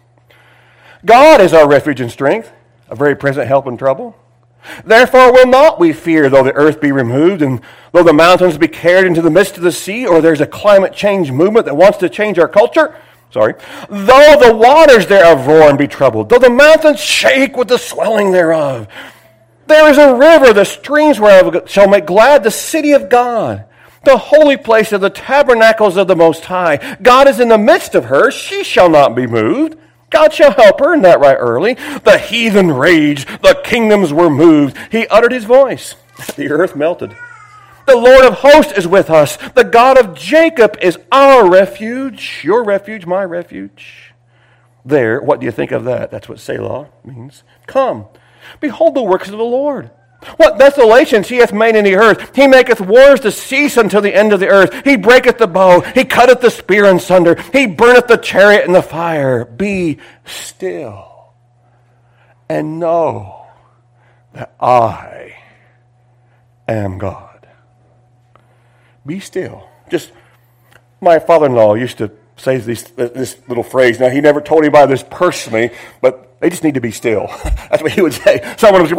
God 1.02 1.40
is 1.40 1.54
our 1.54 1.66
refuge 1.66 1.98
and 2.02 2.10
strength, 2.10 2.52
a 2.90 2.94
very 2.94 3.16
present 3.16 3.48
help 3.48 3.66
in 3.66 3.78
trouble. 3.78 4.14
Therefore 4.84 5.32
will 5.32 5.46
not 5.46 5.80
we 5.80 5.94
fear, 5.94 6.28
though 6.28 6.42
the 6.42 6.52
earth 6.52 6.78
be 6.78 6.92
removed, 6.92 7.40
and 7.40 7.62
though 7.92 8.02
the 8.02 8.12
mountains 8.12 8.58
be 8.58 8.68
carried 8.68 9.06
into 9.06 9.22
the 9.22 9.30
midst 9.30 9.56
of 9.56 9.62
the 9.62 9.72
sea, 9.72 10.06
or 10.06 10.20
there's 10.20 10.42
a 10.42 10.46
climate 10.46 10.92
change 10.92 11.32
movement 11.32 11.64
that 11.64 11.74
wants 11.74 11.96
to 11.98 12.10
change 12.10 12.38
our 12.38 12.48
culture. 12.48 12.94
Sorry. 13.30 13.54
Though 13.88 14.36
the 14.38 14.54
waters 14.54 15.06
thereof 15.06 15.46
roar 15.46 15.70
and 15.70 15.78
be 15.78 15.88
troubled, 15.88 16.28
though 16.28 16.38
the 16.38 16.50
mountains 16.50 17.00
shake 17.00 17.56
with 17.56 17.68
the 17.68 17.78
swelling 17.78 18.32
thereof. 18.32 18.88
There 19.68 19.90
is 19.90 19.96
a 19.96 20.14
river, 20.14 20.52
the 20.52 20.66
streams 20.66 21.18
whereof 21.18 21.66
shall 21.66 21.88
make 21.88 22.04
glad 22.04 22.44
the 22.44 22.50
city 22.50 22.92
of 22.92 23.08
God 23.08 23.64
the 24.04 24.16
holy 24.16 24.56
place 24.56 24.92
of 24.92 25.00
the 25.00 25.10
tabernacles 25.10 25.96
of 25.96 26.08
the 26.08 26.16
Most 26.16 26.46
High. 26.46 26.96
God 27.02 27.28
is 27.28 27.40
in 27.40 27.48
the 27.48 27.58
midst 27.58 27.94
of 27.94 28.06
her. 28.06 28.30
She 28.30 28.64
shall 28.64 28.88
not 28.88 29.14
be 29.14 29.26
moved. 29.26 29.78
God 30.10 30.32
shall 30.32 30.52
help 30.52 30.80
her, 30.80 30.92
and 30.92 31.04
that 31.04 31.20
right 31.20 31.36
early. 31.38 31.74
The 31.74 32.18
heathen 32.18 32.70
raged. 32.70 33.28
The 33.42 33.60
kingdoms 33.64 34.12
were 34.12 34.30
moved. 34.30 34.76
He 34.90 35.06
uttered 35.06 35.32
his 35.32 35.44
voice. 35.44 35.94
The 36.36 36.50
earth 36.50 36.76
melted. 36.76 37.16
The 37.86 37.96
Lord 37.96 38.24
of 38.24 38.34
hosts 38.34 38.72
is 38.72 38.86
with 38.86 39.10
us. 39.10 39.36
The 39.54 39.64
God 39.64 39.98
of 39.98 40.14
Jacob 40.14 40.76
is 40.80 40.98
our 41.10 41.50
refuge. 41.50 42.42
Your 42.44 42.62
refuge, 42.62 43.06
my 43.06 43.24
refuge. 43.24 44.12
There, 44.84 45.20
what 45.20 45.40
do 45.40 45.46
you 45.46 45.52
think 45.52 45.72
of 45.72 45.84
that? 45.84 46.10
That's 46.10 46.28
what 46.28 46.38
Selah 46.38 46.88
means. 47.04 47.42
Come, 47.66 48.06
behold 48.60 48.94
the 48.94 49.02
works 49.02 49.28
of 49.28 49.38
the 49.38 49.44
Lord. 49.44 49.90
What 50.36 50.58
desolations 50.58 51.28
he 51.28 51.36
hath 51.36 51.52
made 51.52 51.76
in 51.76 51.84
the 51.84 51.96
earth. 51.96 52.34
He 52.34 52.46
maketh 52.46 52.80
wars 52.80 53.20
to 53.20 53.30
cease 53.30 53.76
until 53.76 54.00
the 54.00 54.14
end 54.14 54.32
of 54.32 54.40
the 54.40 54.48
earth. 54.48 54.84
He 54.84 54.96
breaketh 54.96 55.38
the 55.38 55.46
bow. 55.46 55.80
He 55.80 56.04
cutteth 56.04 56.40
the 56.40 56.50
spear 56.50 56.86
in 56.86 56.98
sunder. 56.98 57.40
He 57.52 57.66
burneth 57.66 58.06
the 58.06 58.16
chariot 58.16 58.66
in 58.66 58.72
the 58.72 58.82
fire. 58.82 59.44
Be 59.44 59.98
still 60.24 61.12
and 62.48 62.78
know 62.78 63.46
that 64.34 64.54
I 64.60 65.36
am 66.68 66.98
God. 66.98 67.48
Be 69.06 69.20
still. 69.20 69.68
Just, 69.90 70.12
my 71.00 71.18
father 71.18 71.46
in 71.46 71.54
law 71.54 71.74
used 71.74 71.98
to 71.98 72.10
say 72.36 72.58
this, 72.58 72.82
this 72.82 73.36
little 73.48 73.64
phrase. 73.64 73.98
Now, 73.98 74.10
he 74.10 74.20
never 74.20 74.40
told 74.40 74.62
anybody 74.64 74.92
this 74.92 75.04
personally, 75.08 75.70
but 76.00 76.40
they 76.40 76.50
just 76.50 76.64
need 76.64 76.74
to 76.74 76.80
be 76.80 76.90
still. 76.90 77.26
That's 77.70 77.82
what 77.82 77.92
he 77.92 78.02
would 78.02 78.12
say. 78.14 78.40
Someone 78.58 78.82
would 78.82 78.90
say, 78.90 78.96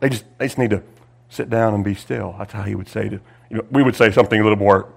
they 0.00 0.08
just, 0.08 0.24
they 0.38 0.46
just 0.46 0.58
need 0.58 0.70
to 0.70 0.82
sit 1.28 1.50
down 1.50 1.74
and 1.74 1.84
be 1.84 1.94
still. 1.94 2.34
That's 2.38 2.52
how 2.52 2.62
he 2.62 2.74
would 2.74 2.88
say 2.88 3.08
to, 3.08 3.20
you 3.50 3.56
know, 3.58 3.64
we 3.70 3.82
would 3.82 3.96
say 3.96 4.10
something 4.10 4.40
a 4.40 4.42
little 4.42 4.58
more 4.58 4.92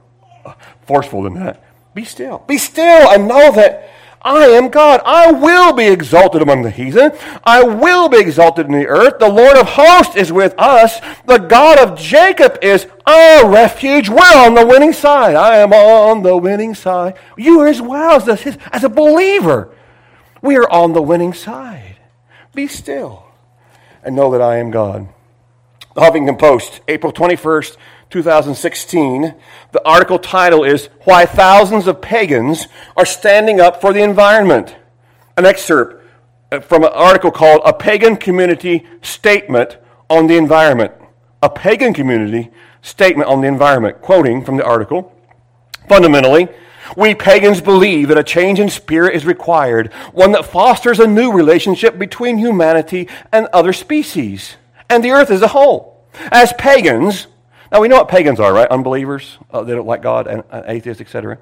uh, 0.46 0.54
forceful 0.86 1.24
than 1.24 1.34
that. 1.36 1.64
Be 1.94 2.06
still. 2.06 2.44
Be 2.48 2.58
still 2.58 3.10
and 3.10 3.28
know 3.28 3.52
that 3.52 3.90
I 4.22 4.46
am 4.46 4.70
God. 4.70 5.02
I 5.04 5.32
will 5.32 5.74
be 5.74 5.88
exalted 5.88 6.42
among 6.42 6.62
the 6.62 6.70
heathen. 6.70 7.12
I 7.44 7.64
will 7.64 8.08
be 8.08 8.20
exalted 8.20 8.68
in 8.68 8.72
the 8.72 8.88
earth. 8.88 9.18
The 9.20 9.28
Lord 9.28 9.58
of 9.58 9.68
hosts 9.68 10.16
is 10.16 10.32
with 10.32 10.54
us. 10.60 11.02
The 11.26 11.40
God 11.40 11.80
of 11.80 11.98
Jacob 11.98 12.60
is 12.62 12.86
our 13.06 13.50
refuge. 13.50 14.10
We're 14.10 14.20
on 14.20 14.54
the 14.54 14.66
winning 14.66 14.94
side. 14.94 15.36
I 15.36 15.58
am 15.58 15.74
on 15.74 16.22
the 16.22 16.38
winning 16.38 16.76
side. 16.76 17.16
You 17.36 17.60
are 17.62 17.68
as 17.68 17.82
well 17.82 18.16
as 18.18 18.28
a, 18.28 18.58
as 18.74 18.84
a 18.84 18.90
believer. 18.90 19.74
We 20.42 20.56
are 20.56 20.70
on 20.70 20.94
the 20.94 21.02
winning 21.02 21.34
side. 21.34 21.98
Be 22.54 22.68
still 22.68 23.31
and 24.04 24.16
know 24.16 24.32
that 24.32 24.42
I 24.42 24.58
am 24.58 24.72
God. 24.72 25.08
The 25.96 26.02
Huffington 26.02 26.40
Post, 26.40 26.82
April 26.88 27.12
21st, 27.12 27.78
2016. 28.10 29.34
The 29.72 29.88
article 29.88 30.20
title 30.20 30.64
is 30.64 30.88
Why 31.04 31.26
Thousands 31.26 31.88
of 31.88 32.02
Pagans 32.02 32.68
Are 32.96 33.06
Standing 33.06 33.60
Up 33.60 33.82
for 33.82 33.94
the 33.94 34.02
Environment. 34.02 34.76
An 35.38 35.46
excerpt 35.46 36.06
uh, 36.52 36.60
from 36.60 36.84
an 36.84 36.92
article 36.94 37.32
called 37.32 37.62
A 37.66 37.74
Pagan 37.74 38.18
Community 38.18 38.86
Statement 39.02 39.78
on 40.10 40.28
the 40.28 40.38
Environment. 40.38 40.94
A 41.42 41.50
Pagan 41.50 41.94
Community 41.94 42.52
Statement 42.82 43.30
on 43.30 43.42
the 43.42 43.48
Environment. 43.48 44.02
Quoting 44.02 44.44
from 44.44 44.58
the 44.58 44.66
article 44.66 45.16
Fundamentally, 45.92 46.48
we 46.96 47.16
pagans 47.16 47.62
believe 47.62 48.08
that 48.08 48.18
a 48.18 48.24
change 48.24 48.60
in 48.60 48.70
spirit 48.70 49.16
is 49.16 49.26
required, 49.26 49.94
one 50.14 50.32
that 50.34 50.46
fosters 50.46 51.00
a 51.00 51.08
new 51.08 51.32
relationship 51.32 51.98
between 51.98 52.38
humanity 52.38 53.08
and 53.32 53.48
other 53.54 53.74
species, 53.74 54.56
and 54.90 55.04
the 55.04 55.12
earth 55.12 55.32
as 55.32 55.42
a 55.42 55.50
whole. 55.50 56.06
As 56.32 56.54
pagans, 56.54 57.28
now, 57.72 57.80
we 57.80 57.88
know 57.88 57.96
what 57.96 58.10
pagans 58.10 58.42
are, 58.42 58.54
right? 58.54 58.68
Unbelievers, 58.68 59.38
uh, 59.50 59.64
they 59.64 59.74
don't 59.74 59.88
like 59.88 60.02
God, 60.02 60.28
and 60.28 60.44
uh, 60.52 60.64
atheists, 60.66 61.00
etc. 61.00 61.38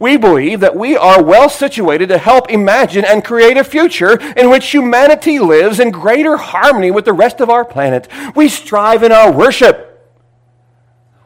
We 0.00 0.16
believe 0.16 0.60
that 0.60 0.74
we 0.74 0.96
are 0.96 1.22
well 1.22 1.50
situated 1.50 2.08
to 2.08 2.16
help 2.16 2.50
imagine 2.50 3.04
and 3.04 3.22
create 3.22 3.58
a 3.58 3.64
future 3.64 4.18
in 4.32 4.48
which 4.48 4.70
humanity 4.70 5.38
lives 5.38 5.80
in 5.80 5.90
greater 5.90 6.38
harmony 6.38 6.90
with 6.90 7.04
the 7.04 7.12
rest 7.12 7.42
of 7.42 7.50
our 7.50 7.66
planet. 7.66 8.08
We 8.34 8.48
strive 8.48 9.02
in 9.02 9.12
our 9.12 9.30
worship. 9.30 9.90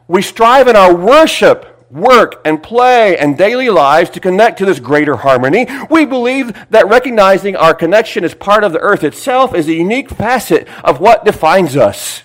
We 0.09 0.21
strive 0.21 0.67
in 0.67 0.75
our 0.75 0.93
worship, 0.93 1.68
work, 1.89 2.41
and 2.45 2.61
play 2.61 3.17
and 3.17 3.37
daily 3.37 3.69
lives 3.69 4.09
to 4.11 4.19
connect 4.19 4.57
to 4.59 4.65
this 4.65 4.79
greater 4.79 5.17
harmony. 5.17 5.67
We 5.89 6.05
believe 6.05 6.53
that 6.69 6.87
recognizing 6.87 7.55
our 7.55 7.73
connection 7.73 8.23
as 8.23 8.35
part 8.35 8.63
of 8.63 8.73
the 8.73 8.79
earth 8.79 9.03
itself 9.03 9.55
is 9.55 9.67
a 9.67 9.73
unique 9.73 10.09
facet 10.09 10.67
of 10.83 10.99
what 10.99 11.25
defines 11.25 11.75
us. 11.75 12.23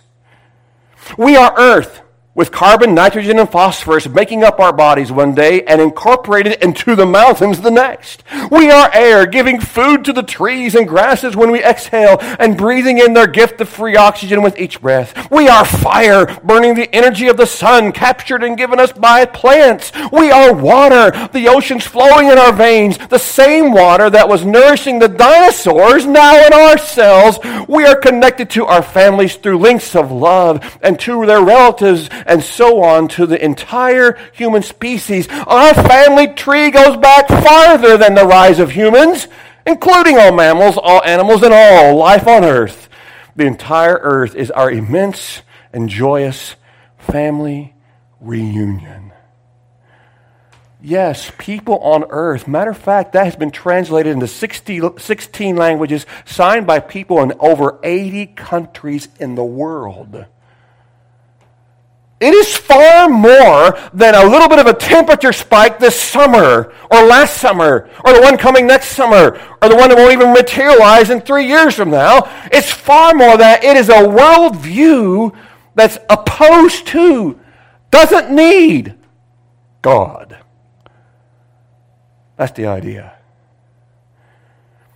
We 1.18 1.36
are 1.36 1.54
earth 1.58 2.02
with 2.34 2.50
carbon, 2.50 2.94
nitrogen, 2.94 3.38
and 3.38 3.48
phosphorus 3.48 4.08
making 4.08 4.42
up 4.42 4.58
our 4.58 4.72
bodies 4.72 5.12
one 5.12 5.34
day 5.34 5.62
and 5.62 5.80
incorporated 5.80 6.60
into 6.62 6.96
the 6.96 7.06
mountains 7.06 7.60
the 7.60 7.70
next. 7.70 8.24
We 8.50 8.70
are 8.70 8.90
air, 8.92 9.24
giving 9.24 9.60
food 9.60 10.04
to 10.04 10.12
the 10.12 10.22
trees 10.24 10.74
and 10.74 10.88
grasses 10.88 11.36
when 11.36 11.52
we 11.52 11.62
exhale 11.62 12.18
and 12.40 12.56
breathing 12.56 12.98
in 12.98 13.14
their 13.14 13.28
gift 13.28 13.60
of 13.60 13.68
free 13.68 13.94
oxygen 13.94 14.42
with 14.42 14.58
each 14.58 14.80
breath. 14.80 15.30
We 15.30 15.48
are 15.48 15.64
fire, 15.64 16.26
burning 16.42 16.74
the 16.74 16.92
energy 16.92 17.28
of 17.28 17.36
the 17.36 17.46
sun 17.46 17.92
captured 17.92 18.42
and 18.42 18.56
given 18.56 18.80
us 18.80 18.92
by 18.92 19.26
plants. 19.26 19.92
We 20.12 20.32
are 20.32 20.52
water, 20.52 21.12
the 21.32 21.46
oceans 21.48 21.86
flowing 21.86 22.30
in 22.30 22.38
our 22.38 22.52
veins, 22.52 22.98
the 22.98 23.18
same 23.18 23.72
water 23.72 24.10
that 24.10 24.28
was 24.28 24.44
nourishing 24.44 24.98
the 24.98 25.08
dinosaurs 25.08 26.04
now 26.04 26.44
in 26.44 26.52
our 26.52 26.78
cells. 26.78 27.38
We 27.68 27.84
are 27.84 27.96
connected 27.96 28.50
to 28.50 28.66
our 28.66 28.82
families 28.82 29.36
through 29.36 29.58
links 29.58 29.94
of 29.94 30.10
love 30.10 30.78
and 30.82 30.98
to 31.00 31.24
their 31.26 31.42
relatives 31.42 32.08
and 32.26 32.42
so 32.42 32.82
on 32.82 33.08
to 33.08 33.26
the 33.26 33.42
entire 33.42 34.18
human 34.32 34.62
species. 34.62 35.28
Our 35.28 35.74
family 35.74 36.28
tree 36.28 36.70
goes 36.70 36.96
back 36.96 37.28
farther 37.28 37.96
than 37.96 38.14
the 38.14 38.26
rise 38.26 38.58
of 38.58 38.72
humans, 38.72 39.28
including 39.66 40.18
all 40.18 40.32
mammals, 40.32 40.76
all 40.76 41.02
animals, 41.04 41.42
and 41.42 41.52
all 41.54 41.96
life 41.96 42.26
on 42.26 42.44
earth. 42.44 42.88
The 43.36 43.46
entire 43.46 43.98
earth 44.02 44.34
is 44.34 44.50
our 44.50 44.70
immense 44.70 45.42
and 45.72 45.88
joyous 45.88 46.54
family 46.98 47.74
reunion. 48.20 49.12
Yes, 50.80 51.32
people 51.38 51.78
on 51.78 52.04
earth. 52.10 52.46
Matter 52.46 52.72
of 52.72 52.78
fact, 52.78 53.14
that 53.14 53.24
has 53.24 53.36
been 53.36 53.50
translated 53.50 54.12
into 54.12 54.28
60, 54.28 54.98
16 54.98 55.56
languages, 55.56 56.04
signed 56.26 56.66
by 56.66 56.78
people 56.78 57.22
in 57.22 57.32
over 57.40 57.80
80 57.82 58.26
countries 58.26 59.08
in 59.18 59.34
the 59.34 59.44
world. 59.44 60.26
It 62.24 62.32
is 62.32 62.56
far 62.56 63.06
more 63.06 63.78
than 63.92 64.14
a 64.14 64.24
little 64.24 64.48
bit 64.48 64.58
of 64.58 64.66
a 64.66 64.72
temperature 64.72 65.30
spike 65.30 65.78
this 65.78 66.00
summer, 66.00 66.72
or 66.90 67.02
last 67.02 67.36
summer, 67.36 67.90
or 68.02 68.14
the 68.14 68.22
one 68.22 68.38
coming 68.38 68.66
next 68.66 68.92
summer, 68.92 69.38
or 69.60 69.68
the 69.68 69.76
one 69.76 69.90
that 69.90 69.98
won't 69.98 70.14
even 70.14 70.32
materialize 70.32 71.10
in 71.10 71.20
three 71.20 71.46
years 71.46 71.74
from 71.74 71.90
now. 71.90 72.26
It's 72.50 72.72
far 72.72 73.12
more 73.12 73.36
that 73.36 73.62
it 73.62 73.76
is 73.76 73.90
a 73.90 74.08
worldview 74.08 75.36
that's 75.74 75.98
opposed 76.08 76.86
to, 76.86 77.38
doesn't 77.90 78.34
need 78.34 78.94
God. 79.82 80.38
That's 82.38 82.52
the 82.52 82.64
idea. 82.64 83.18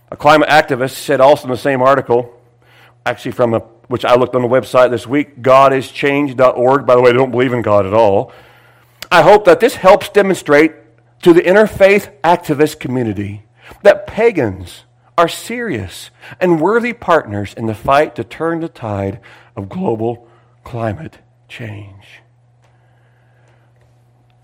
A 0.09 0.17
climate 0.17 0.49
activist 0.49 0.95
said 0.95 1.21
also 1.21 1.43
in 1.43 1.51
the 1.51 1.57
same 1.57 1.83
article, 1.83 2.41
actually 3.05 3.33
from 3.33 3.53
a 3.53 3.61
which 3.89 4.05
I 4.05 4.15
looked 4.15 4.35
on 4.35 4.43
the 4.43 4.47
website 4.47 4.91
this 4.91 5.05
week, 5.05 5.41
godischanged.org. 5.41 6.85
By 6.85 6.95
the 6.95 7.01
way, 7.01 7.11
they 7.11 7.17
don't 7.17 7.31
believe 7.31 7.53
in 7.53 7.61
God 7.61 7.85
at 7.85 7.93
all. 7.93 8.31
I 9.11 9.23
hope 9.23 9.45
that 9.45 9.59
this 9.59 9.75
helps 9.75 10.09
demonstrate 10.09 10.73
to 11.23 11.33
the 11.33 11.41
interfaith 11.41 12.11
activist 12.23 12.79
community 12.79 13.43
that 13.81 14.07
pagans 14.07 14.85
are 15.17 15.27
serious 15.27 16.11
and 16.39 16.61
worthy 16.61 16.93
partners 16.93 17.53
in 17.55 17.65
the 17.65 17.73
fight 17.73 18.15
to 18.15 18.23
turn 18.23 18.61
the 18.61 18.69
tide 18.69 19.19
of 19.55 19.67
global 19.67 20.27
climate 20.63 21.17
change. 21.47 22.21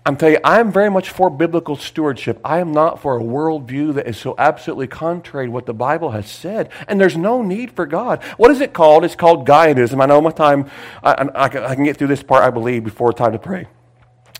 I'm 0.06 0.16
telling 0.16 0.34
you, 0.36 0.40
I'm 0.44 0.70
very 0.70 0.88
much 0.88 1.10
for 1.10 1.28
biblical 1.28 1.74
stewardship. 1.74 2.40
I 2.44 2.60
am 2.60 2.70
not 2.70 3.02
for 3.02 3.18
a 3.18 3.20
worldview 3.20 3.94
that 3.94 4.06
is 4.06 4.16
so 4.16 4.36
absolutely 4.38 4.86
contrary 4.86 5.46
to 5.46 5.50
what 5.50 5.66
the 5.66 5.74
Bible 5.74 6.12
has 6.12 6.30
said. 6.30 6.70
And 6.86 7.00
there's 7.00 7.16
no 7.16 7.42
need 7.42 7.72
for 7.72 7.86
God. 7.86 8.22
What 8.36 8.52
is 8.52 8.60
it 8.60 8.72
called? 8.72 9.04
It's 9.04 9.16
called 9.16 9.48
Gaianism. 9.48 10.00
I 10.00 10.06
know 10.06 10.20
my 10.20 10.30
time, 10.30 10.70
I, 11.02 11.12
I, 11.34 11.44
I 11.46 11.74
can 11.74 11.82
get 11.82 11.96
through 11.96 12.06
this 12.06 12.22
part, 12.22 12.44
I 12.44 12.50
believe, 12.50 12.84
before 12.84 13.12
time 13.12 13.32
to 13.32 13.38
pray. 13.40 13.66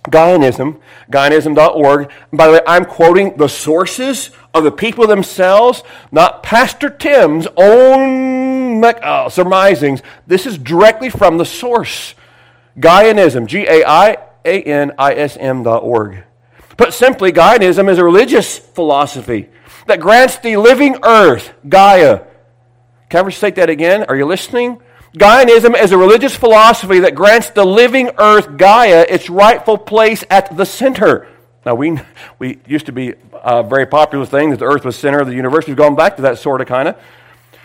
Gaianism, 0.04 0.80
Gaianism.org. 1.10 2.12
by 2.32 2.46
the 2.46 2.52
way, 2.52 2.60
I'm 2.64 2.84
quoting 2.84 3.36
the 3.36 3.48
sources 3.48 4.30
of 4.54 4.62
the 4.62 4.70
people 4.70 5.08
themselves, 5.08 5.82
not 6.12 6.44
Pastor 6.44 6.88
Tim's 6.88 7.48
own 7.56 8.84
uh, 8.84 9.28
surmisings. 9.28 10.00
This 10.28 10.46
is 10.46 10.58
directly 10.58 11.10
from 11.10 11.38
the 11.38 11.44
source. 11.44 12.14
Gaianism, 12.78 13.48
G 13.48 13.66
A 13.66 13.84
I 13.84 14.25
a-N-I-S-M 14.46 15.62
dot 15.62 15.82
org. 15.82 16.24
Put 16.76 16.94
simply, 16.94 17.32
Gaianism 17.32 17.90
is 17.90 17.98
a 17.98 18.04
religious 18.04 18.58
philosophy 18.58 19.48
that 19.86 20.00
grants 20.00 20.36
the 20.38 20.56
living 20.56 20.98
earth, 21.02 21.52
Gaia. 21.68 22.20
Can 23.08 23.18
I 23.18 23.20
ever 23.20 23.30
state 23.30 23.54
that 23.56 23.70
again? 23.70 24.04
Are 24.04 24.16
you 24.16 24.26
listening? 24.26 24.80
Gaianism 25.16 25.80
is 25.80 25.92
a 25.92 25.98
religious 25.98 26.36
philosophy 26.36 27.00
that 27.00 27.14
grants 27.14 27.50
the 27.50 27.64
living 27.64 28.10
earth, 28.18 28.58
Gaia, 28.58 29.06
its 29.08 29.30
rightful 29.30 29.78
place 29.78 30.24
at 30.28 30.54
the 30.56 30.66
center. 30.66 31.26
Now, 31.64 31.74
we, 31.74 31.98
we 32.38 32.58
used 32.66 32.86
to 32.86 32.92
be 32.92 33.14
a 33.32 33.62
very 33.62 33.86
popular 33.86 34.26
thing 34.26 34.50
that 34.50 34.58
the 34.58 34.66
earth 34.66 34.84
was 34.84 34.96
center 34.96 35.18
of 35.18 35.26
the 35.26 35.34
universe. 35.34 35.66
We've 35.66 35.76
gone 35.76 35.96
back 35.96 36.16
to 36.16 36.22
that 36.22 36.38
sort 36.38 36.60
of 36.60 36.66
kind 36.66 36.88
of. 36.88 37.00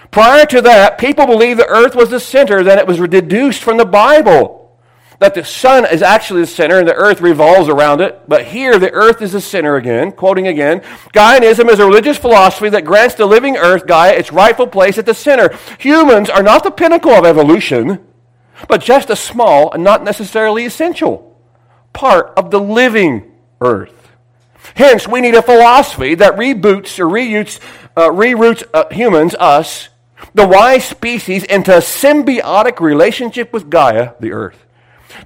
Prior 0.09 0.45
to 0.45 0.61
that, 0.61 0.97
people 0.97 1.25
believed 1.25 1.59
the 1.59 1.67
earth 1.67 1.95
was 1.95 2.09
the 2.09 2.19
center, 2.19 2.63
that 2.63 2.77
it 2.77 2.87
was 2.87 2.97
deduced 2.97 3.61
from 3.61 3.77
the 3.77 3.85
Bible 3.85 4.60
that 5.21 5.35
the 5.35 5.45
sun 5.45 5.85
is 5.85 6.01
actually 6.01 6.41
the 6.41 6.47
center 6.47 6.79
and 6.79 6.87
the 6.87 6.95
earth 6.95 7.21
revolves 7.21 7.69
around 7.69 8.01
it. 8.01 8.19
But 8.27 8.47
here, 8.47 8.79
the 8.79 8.91
earth 8.91 9.21
is 9.21 9.33
the 9.33 9.39
center 9.39 9.75
again. 9.75 10.11
Quoting 10.13 10.47
again 10.47 10.81
Gaianism 11.13 11.69
is 11.69 11.77
a 11.77 11.85
religious 11.85 12.17
philosophy 12.17 12.69
that 12.69 12.85
grants 12.85 13.13
the 13.13 13.27
living 13.27 13.55
earth, 13.55 13.85
Gaia, 13.85 14.13
its 14.13 14.31
rightful 14.31 14.65
place 14.65 14.97
at 14.97 15.05
the 15.05 15.13
center. 15.13 15.55
Humans 15.77 16.31
are 16.31 16.41
not 16.41 16.63
the 16.63 16.71
pinnacle 16.71 17.11
of 17.11 17.23
evolution, 17.23 18.03
but 18.67 18.81
just 18.81 19.11
a 19.11 19.15
small 19.15 19.71
and 19.71 19.83
not 19.83 20.03
necessarily 20.03 20.65
essential 20.65 21.39
part 21.93 22.33
of 22.35 22.49
the 22.49 22.59
living 22.59 23.31
earth. 23.61 24.09
Hence, 24.73 25.07
we 25.07 25.21
need 25.21 25.35
a 25.35 25.43
philosophy 25.43 26.15
that 26.15 26.35
reboots 26.35 26.97
or 26.97 27.05
reroutes, 27.05 27.59
uh, 27.95 28.09
reroutes 28.09 28.63
uh, 28.73 28.85
humans, 28.89 29.35
us, 29.35 29.89
the 30.33 30.47
wise 30.47 30.85
species, 30.85 31.43
into 31.43 31.75
a 31.75 31.79
symbiotic 31.79 32.79
relationship 32.79 33.53
with 33.53 33.69
Gaia, 33.69 34.13
the 34.19 34.31
earth 34.31 34.65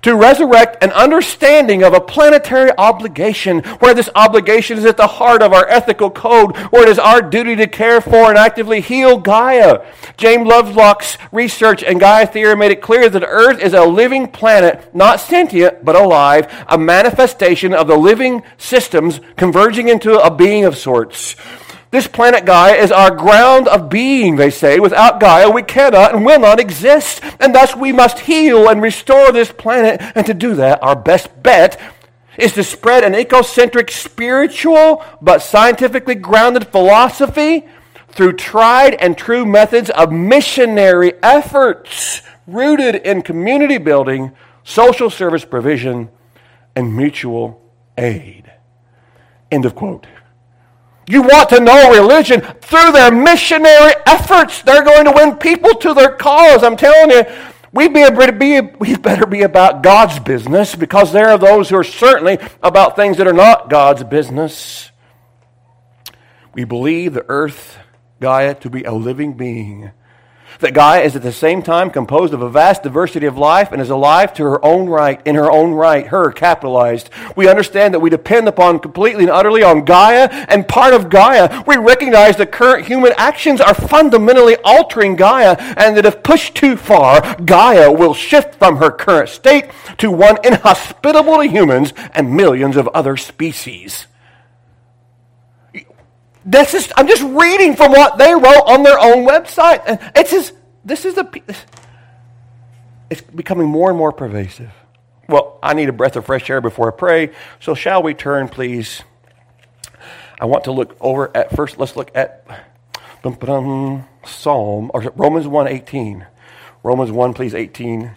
to 0.01 0.15
resurrect 0.15 0.83
an 0.83 0.91
understanding 0.91 1.83
of 1.83 1.93
a 1.93 2.01
planetary 2.01 2.71
obligation, 2.77 3.59
where 3.79 3.93
this 3.93 4.09
obligation 4.15 4.77
is 4.77 4.85
at 4.85 4.97
the 4.97 5.07
heart 5.07 5.41
of 5.41 5.53
our 5.53 5.67
ethical 5.67 6.09
code, 6.09 6.55
where 6.71 6.83
it 6.83 6.89
is 6.89 6.99
our 6.99 7.21
duty 7.21 7.55
to 7.55 7.67
care 7.67 8.01
for 8.01 8.29
and 8.29 8.37
actively 8.37 8.81
heal 8.81 9.17
Gaia. 9.17 9.85
James 10.17 10.47
Lovelock's 10.47 11.17
research 11.31 11.83
and 11.83 11.99
Gaia 11.99 12.27
theory 12.27 12.55
made 12.55 12.71
it 12.71 12.81
clear 12.81 13.09
that 13.09 13.23
Earth 13.25 13.59
is 13.59 13.73
a 13.73 13.85
living 13.85 14.27
planet, 14.27 14.93
not 14.93 15.19
sentient, 15.19 15.83
but 15.83 15.95
alive, 15.95 16.51
a 16.67 16.77
manifestation 16.77 17.73
of 17.73 17.87
the 17.87 17.97
living 17.97 18.43
systems 18.57 19.19
converging 19.35 19.87
into 19.89 20.17
a 20.19 20.33
being 20.33 20.65
of 20.65 20.77
sorts. 20.77 21.35
This 21.95 22.07
planet 22.09 22.43
Gaia 22.43 22.73
is 22.73 22.91
our 22.91 23.09
ground 23.09 23.69
of 23.69 23.89
being, 23.89 24.35
they 24.35 24.49
say. 24.49 24.81
Without 24.81 25.21
Gaia, 25.21 25.49
we 25.49 25.63
cannot 25.63 26.13
and 26.13 26.25
will 26.25 26.41
not 26.41 26.59
exist. 26.59 27.23
And 27.39 27.55
thus 27.55 27.73
we 27.73 27.93
must 27.93 28.19
heal 28.19 28.67
and 28.67 28.81
restore 28.81 29.31
this 29.31 29.49
planet. 29.49 30.01
And 30.13 30.25
to 30.25 30.33
do 30.33 30.55
that, 30.55 30.83
our 30.83 30.97
best 30.97 31.41
bet 31.41 31.79
is 32.37 32.51
to 32.55 32.65
spread 32.65 33.05
an 33.05 33.13
ecocentric, 33.13 33.89
spiritual, 33.89 35.05
but 35.21 35.41
scientifically 35.41 36.15
grounded 36.15 36.67
philosophy 36.67 37.63
through 38.09 38.33
tried 38.33 38.95
and 38.95 39.17
true 39.17 39.45
methods 39.45 39.89
of 39.89 40.11
missionary 40.11 41.13
efforts 41.23 42.21
rooted 42.45 42.95
in 42.95 43.21
community 43.21 43.77
building, 43.77 44.33
social 44.65 45.09
service 45.09 45.45
provision, 45.45 46.09
and 46.75 46.93
mutual 46.93 47.61
aid. 47.97 48.51
End 49.49 49.63
of 49.63 49.75
quote. 49.75 50.07
You 51.07 51.21
want 51.21 51.49
to 51.49 51.59
know 51.59 51.91
religion 51.91 52.41
through 52.41 52.91
their 52.91 53.11
missionary 53.11 53.93
efforts. 54.05 54.61
They're 54.63 54.83
going 54.83 55.05
to 55.05 55.11
win 55.11 55.35
people 55.35 55.75
to 55.75 55.93
their 55.93 56.15
cause. 56.15 56.63
I'm 56.63 56.77
telling 56.77 57.11
you, 57.11 57.23
we, 57.71 57.89
better 57.89 58.31
be, 58.31 58.61
we 58.61 58.95
better 58.95 59.25
be 59.25 59.41
about 59.41 59.83
God's 59.83 60.17
business 60.19 60.75
because 60.75 61.11
there 61.11 61.29
are 61.29 61.37
those 61.37 61.69
who 61.69 61.75
are 61.75 61.83
certainly 61.83 62.39
about 62.63 62.95
things 62.95 63.17
that 63.17 63.27
are 63.27 63.33
not 63.33 63.69
God's 63.69 64.03
business. 64.03 64.91
We 66.53 66.63
believe 66.63 67.13
the 67.13 67.25
earth, 67.27 67.77
Gaia, 68.21 68.55
to 68.55 68.69
be 68.69 68.83
a 68.83 68.93
living 68.93 69.33
being 69.33 69.91
that 70.59 70.73
Gaia 70.73 71.01
is 71.01 71.15
at 71.15 71.21
the 71.21 71.31
same 71.31 71.61
time 71.61 71.89
composed 71.89 72.33
of 72.33 72.41
a 72.41 72.49
vast 72.49 72.83
diversity 72.83 73.25
of 73.25 73.37
life 73.37 73.71
and 73.71 73.81
is 73.81 73.89
alive 73.89 74.33
to 74.35 74.43
her 74.43 74.63
own 74.63 74.87
right, 74.87 75.21
in 75.25 75.35
her 75.35 75.51
own 75.51 75.71
right, 75.71 76.07
her 76.07 76.31
capitalized. 76.31 77.09
We 77.35 77.47
understand 77.47 77.93
that 77.93 77.99
we 77.99 78.09
depend 78.09 78.47
upon 78.47 78.79
completely 78.79 79.23
and 79.23 79.31
utterly 79.31 79.63
on 79.63 79.85
Gaia, 79.85 80.27
and 80.47 80.67
part 80.67 80.93
of 80.93 81.09
Gaia, 81.09 81.63
we 81.65 81.77
recognize 81.77 82.37
that 82.37 82.51
current 82.51 82.87
human 82.87 83.13
actions 83.17 83.61
are 83.61 83.73
fundamentally 83.73 84.55
altering 84.63 85.15
Gaia, 85.15 85.55
and 85.77 85.97
that 85.97 86.05
if 86.05 86.23
pushed 86.23 86.55
too 86.55 86.77
far, 86.77 87.35
Gaia 87.37 87.91
will 87.91 88.13
shift 88.13 88.55
from 88.55 88.77
her 88.77 88.91
current 88.91 89.29
state 89.29 89.69
to 89.97 90.11
one 90.11 90.37
inhospitable 90.43 91.37
to 91.37 91.47
humans 91.47 91.93
and 92.13 92.35
millions 92.35 92.77
of 92.77 92.87
other 92.89 93.17
species. 93.17 94.07
This 96.45 96.75
is, 96.75 96.93
I'm 96.95 97.07
just 97.07 97.23
reading 97.23 97.75
from 97.75 97.91
what 97.91 98.19
they 98.19 98.31
wrote 98.33 98.63
on 98.67 98.83
their 98.83 98.99
own 98.99 99.27
website. 99.27 99.81
And 99.87 99.99
it's 100.15 100.29
just, 100.29 100.53
this 100.85 101.03
is 101.03 101.15
the, 101.15 101.27
it's 103.09 103.21
becoming 103.21 103.67
more 103.67 103.89
and 103.89 103.97
more 103.97 104.11
pervasive. 104.11 104.71
Well, 105.27 105.57
I 105.63 105.73
need 105.73 105.89
a 105.89 105.93
breath 105.93 106.15
of 106.15 106.27
fresh 106.27 106.47
air 106.51 106.61
before 106.61 106.93
I 106.93 106.95
pray. 106.95 107.31
So 107.59 107.73
shall 107.73 108.03
we 108.03 108.13
turn, 108.13 108.47
please? 108.47 109.01
I 110.39 110.45
want 110.45 110.65
to 110.65 110.71
look 110.71 110.95
over 111.01 111.35
at 111.35 111.55
first, 111.55 111.79
let's 111.79 111.95
look 111.95 112.11
at 112.13 112.45
Psalm, 113.23 114.91
or 114.93 115.01
Romans 115.15 115.47
1 115.47 115.67
18. 115.67 116.27
Romans 116.83 117.11
1, 117.11 117.33
please, 117.33 117.55
18. 117.55 118.11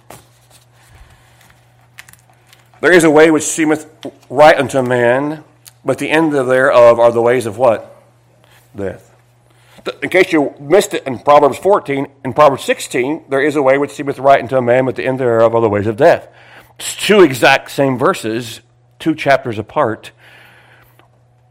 There 2.83 2.93
is 2.93 3.05
a 3.05 3.11
way 3.11 3.31
which 3.31 3.45
seemeth 3.45 3.89
right 4.29 4.57
unto 4.59 4.83
man, 4.83 5.45
but 5.83 5.97
the 5.97 6.11
end 6.11 6.35
thereof 6.35 6.99
are 6.99 7.11
the 7.11 7.23
ways 7.23 7.47
of 7.47 7.57
what? 7.57 7.98
Death. 8.79 9.15
In 10.03 10.09
case 10.09 10.33
you 10.33 10.55
missed 10.59 10.95
it 10.95 11.07
in 11.07 11.19
Proverbs 11.21 11.59
14, 11.59 12.07
in 12.25 12.33
Proverbs 12.33 12.65
16, 12.65 13.27
there 13.29 13.41
is 13.41 13.57
a 13.57 13.63
way 13.63 13.79
which 13.79 13.93
seemeth 13.93 14.19
right 14.19 14.41
unto 14.41 14.57
a 14.57 14.63
man, 14.63 14.87
but 14.87 14.97
the 14.97 15.05
end 15.05 15.21
thereof 15.21 15.55
are 15.55 15.61
the 15.61 15.69
ways 15.69 15.87
of 15.87 15.97
death. 15.97 16.29
It's 16.79 16.95
two 16.95 17.21
exact 17.21 17.71
same 17.71 17.99
verses, 17.99 18.61
two 18.99 19.15
chapters 19.15 19.59
apart. 19.59 20.13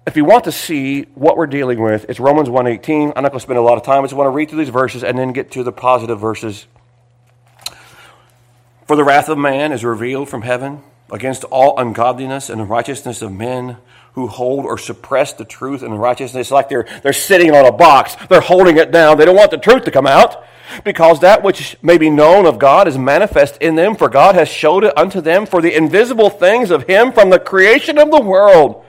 If 0.05 0.15
you 0.15 0.23
want 0.23 0.45
to 0.45 0.51
see 0.51 1.03
what 1.15 1.35
we're 1.35 1.47
dealing 1.47 1.81
with, 1.81 2.05
it's 2.09 2.19
Romans 2.19 2.47
1.18. 2.47 3.13
I'm 3.15 3.23
not 3.23 3.31
going 3.31 3.31
to 3.33 3.39
spend 3.39 3.59
a 3.59 3.61
lot 3.61 3.77
of 3.77 3.83
time. 3.83 3.99
I 3.99 4.03
just 4.03 4.13
want 4.13 4.27
to 4.27 4.31
read 4.31 4.49
through 4.49 4.59
these 4.59 4.69
verses 4.69 5.03
and 5.03 5.17
then 5.17 5.33
get 5.33 5.51
to 5.51 5.63
the 5.63 5.71
positive 5.71 6.19
verses. 6.19 6.65
For 8.87 8.95
the 8.95 9.03
wrath 9.03 9.27
of 9.27 9.37
man 9.37 9.73
is 9.73 9.83
revealed 9.83 10.29
from 10.29 10.43
heaven 10.43 10.81
against 11.11 11.43
all 11.45 11.77
ungodliness 11.77 12.49
and 12.49 12.61
unrighteousness 12.61 13.21
of 13.21 13.33
men 13.33 13.77
who 14.17 14.25
hold 14.25 14.65
or 14.65 14.79
suppress 14.79 15.33
the 15.33 15.45
truth 15.45 15.83
and 15.83 16.01
righteousness. 16.01 16.49
like 16.49 16.69
they're, 16.69 16.87
they're 17.03 17.13
sitting 17.13 17.51
on 17.51 17.67
a 17.67 17.71
box. 17.71 18.15
They're 18.29 18.41
holding 18.41 18.77
it 18.77 18.91
down. 18.91 19.15
They 19.15 19.25
don't 19.25 19.35
want 19.35 19.51
the 19.51 19.59
truth 19.59 19.83
to 19.83 19.91
come 19.91 20.07
out 20.07 20.43
because 20.83 21.19
that 21.19 21.43
which 21.43 21.77
may 21.83 21.99
be 21.99 22.09
known 22.09 22.47
of 22.47 22.57
God 22.57 22.87
is 22.87 22.97
manifest 22.97 23.57
in 23.61 23.75
them, 23.75 23.95
for 23.95 24.09
God 24.09 24.33
has 24.33 24.49
showed 24.49 24.83
it 24.83 24.97
unto 24.97 25.21
them 25.21 25.45
for 25.45 25.61
the 25.61 25.71
invisible 25.71 26.31
things 26.31 26.71
of 26.71 26.87
Him 26.87 27.11
from 27.11 27.29
the 27.29 27.37
creation 27.37 27.99
of 27.99 28.09
the 28.09 28.19
world 28.19 28.83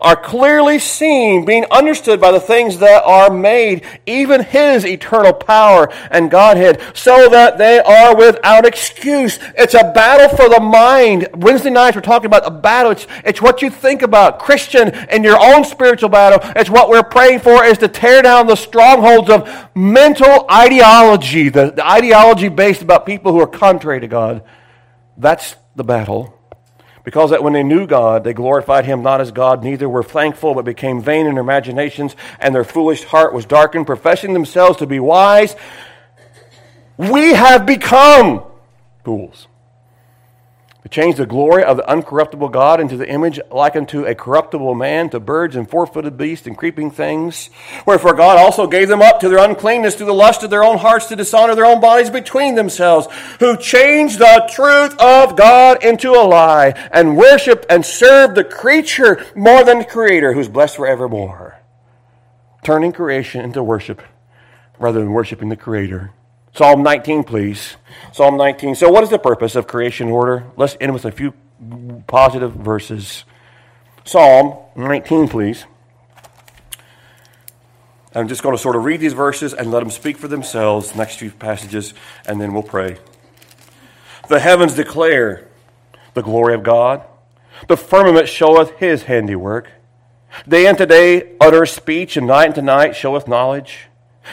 are 0.00 0.16
clearly 0.16 0.78
seen, 0.78 1.44
being 1.44 1.64
understood 1.70 2.20
by 2.20 2.30
the 2.30 2.40
things 2.40 2.78
that 2.78 3.02
are 3.04 3.30
made, 3.30 3.84
even 4.06 4.42
His 4.42 4.84
eternal 4.84 5.32
power 5.32 5.92
and 6.10 6.30
Godhead, 6.30 6.80
so 6.94 7.28
that 7.28 7.58
they 7.58 7.80
are 7.80 8.16
without 8.16 8.66
excuse. 8.66 9.38
It's 9.56 9.74
a 9.74 9.92
battle 9.92 10.36
for 10.36 10.48
the 10.48 10.60
mind. 10.60 11.28
Wednesday 11.34 11.70
nights 11.70 11.96
we're 11.96 12.02
talking 12.02 12.26
about 12.26 12.46
a 12.46 12.50
battle. 12.50 12.92
It's, 12.92 13.06
it's 13.24 13.42
what 13.42 13.62
you 13.62 13.70
think 13.70 14.02
about, 14.02 14.38
Christian, 14.38 14.94
in 15.10 15.24
your 15.24 15.38
own 15.40 15.64
spiritual 15.64 16.08
battle. 16.08 16.38
It's 16.56 16.70
what 16.70 16.88
we're 16.88 17.02
praying 17.02 17.40
for 17.40 17.64
is 17.64 17.78
to 17.78 17.88
tear 17.88 18.22
down 18.22 18.46
the 18.46 18.56
strongholds 18.56 19.30
of 19.30 19.68
mental 19.74 20.46
ideology, 20.50 21.48
the, 21.48 21.70
the 21.70 21.86
ideology 21.86 22.48
based 22.48 22.82
about 22.82 23.06
people 23.06 23.32
who 23.32 23.40
are 23.40 23.46
contrary 23.46 24.00
to 24.00 24.08
God. 24.08 24.42
That's 25.16 25.56
the 25.76 25.84
battle. 25.84 26.33
Because 27.04 27.30
that 27.30 27.42
when 27.42 27.52
they 27.52 27.62
knew 27.62 27.86
God, 27.86 28.24
they 28.24 28.32
glorified 28.32 28.86
him 28.86 29.02
not 29.02 29.20
as 29.20 29.30
God, 29.30 29.62
neither 29.62 29.88
were 29.88 30.02
thankful, 30.02 30.54
but 30.54 30.64
became 30.64 31.02
vain 31.02 31.26
in 31.26 31.34
their 31.34 31.42
imaginations, 31.42 32.16
and 32.40 32.54
their 32.54 32.64
foolish 32.64 33.04
heart 33.04 33.34
was 33.34 33.44
darkened, 33.44 33.86
professing 33.86 34.32
themselves 34.32 34.78
to 34.78 34.86
be 34.86 34.98
wise. 34.98 35.54
We 36.96 37.34
have 37.34 37.66
become 37.66 38.42
fools 39.04 39.46
to 40.84 40.90
change 40.90 41.16
the 41.16 41.24
glory 41.24 41.64
of 41.64 41.78
the 41.78 41.82
uncorruptible 41.84 42.52
God 42.52 42.78
into 42.78 42.98
the 42.98 43.08
image 43.08 43.40
like 43.50 43.74
unto 43.74 44.04
a 44.04 44.14
corruptible 44.14 44.74
man, 44.74 45.08
to 45.10 45.18
birds 45.18 45.56
and 45.56 45.68
four 45.68 45.86
footed 45.86 46.18
beasts 46.18 46.46
and 46.46 46.58
creeping 46.58 46.90
things. 46.90 47.48
Wherefore 47.86 48.12
God 48.12 48.36
also 48.36 48.66
gave 48.66 48.88
them 48.88 49.00
up 49.00 49.18
to 49.20 49.30
their 49.30 49.42
uncleanness 49.42 49.94
to 49.94 50.04
the 50.04 50.12
lust 50.12 50.42
of 50.42 50.50
their 50.50 50.62
own 50.62 50.76
hearts 50.76 51.06
to 51.06 51.16
dishonor 51.16 51.54
their 51.54 51.64
own 51.64 51.80
bodies 51.80 52.10
between 52.10 52.54
themselves, 52.54 53.08
who 53.40 53.56
changed 53.56 54.18
the 54.18 54.46
truth 54.52 54.94
of 55.00 55.36
God 55.36 55.82
into 55.82 56.10
a 56.10 56.20
lie, 56.20 56.74
and 56.92 57.16
worshiped 57.16 57.64
and 57.70 57.84
served 57.84 58.34
the 58.34 58.44
creature 58.44 59.24
more 59.34 59.64
than 59.64 59.78
the 59.78 59.84
Creator, 59.86 60.34
who's 60.34 60.48
blessed 60.48 60.76
forevermore. 60.76 61.62
Turning 62.62 62.92
creation 62.92 63.40
into 63.40 63.62
worship 63.62 64.02
rather 64.78 64.98
than 64.98 65.12
worshiping 65.12 65.48
the 65.48 65.56
Creator. 65.56 66.12
Psalm 66.54 66.84
19, 66.84 67.24
please. 67.24 67.76
Psalm 68.12 68.36
19. 68.36 68.76
So, 68.76 68.88
what 68.88 69.02
is 69.02 69.10
the 69.10 69.18
purpose 69.18 69.56
of 69.56 69.66
creation 69.66 70.08
order? 70.08 70.46
Let's 70.56 70.76
end 70.80 70.92
with 70.92 71.04
a 71.04 71.10
few 71.10 71.34
positive 72.06 72.52
verses. 72.52 73.24
Psalm 74.04 74.58
19, 74.76 75.28
please. 75.28 75.64
I'm 78.14 78.28
just 78.28 78.44
going 78.44 78.54
to 78.54 78.62
sort 78.62 78.76
of 78.76 78.84
read 78.84 79.00
these 79.00 79.14
verses 79.14 79.52
and 79.52 79.72
let 79.72 79.80
them 79.80 79.90
speak 79.90 80.16
for 80.16 80.28
themselves, 80.28 80.94
next 80.94 81.16
few 81.16 81.32
passages, 81.32 81.92
and 82.24 82.40
then 82.40 82.54
we'll 82.54 82.62
pray. 82.62 82.98
The 84.28 84.38
heavens 84.38 84.74
declare 84.74 85.48
the 86.14 86.22
glory 86.22 86.54
of 86.54 86.62
God, 86.62 87.02
the 87.66 87.76
firmament 87.76 88.28
showeth 88.28 88.70
his 88.78 89.04
handiwork. 89.04 89.68
Day 90.46 90.68
unto 90.68 90.86
day 90.86 91.32
utter 91.40 91.66
speech, 91.66 92.16
and 92.16 92.28
night 92.28 92.50
unto 92.50 92.62
night 92.62 92.94
showeth 92.94 93.26
knowledge. 93.26 93.88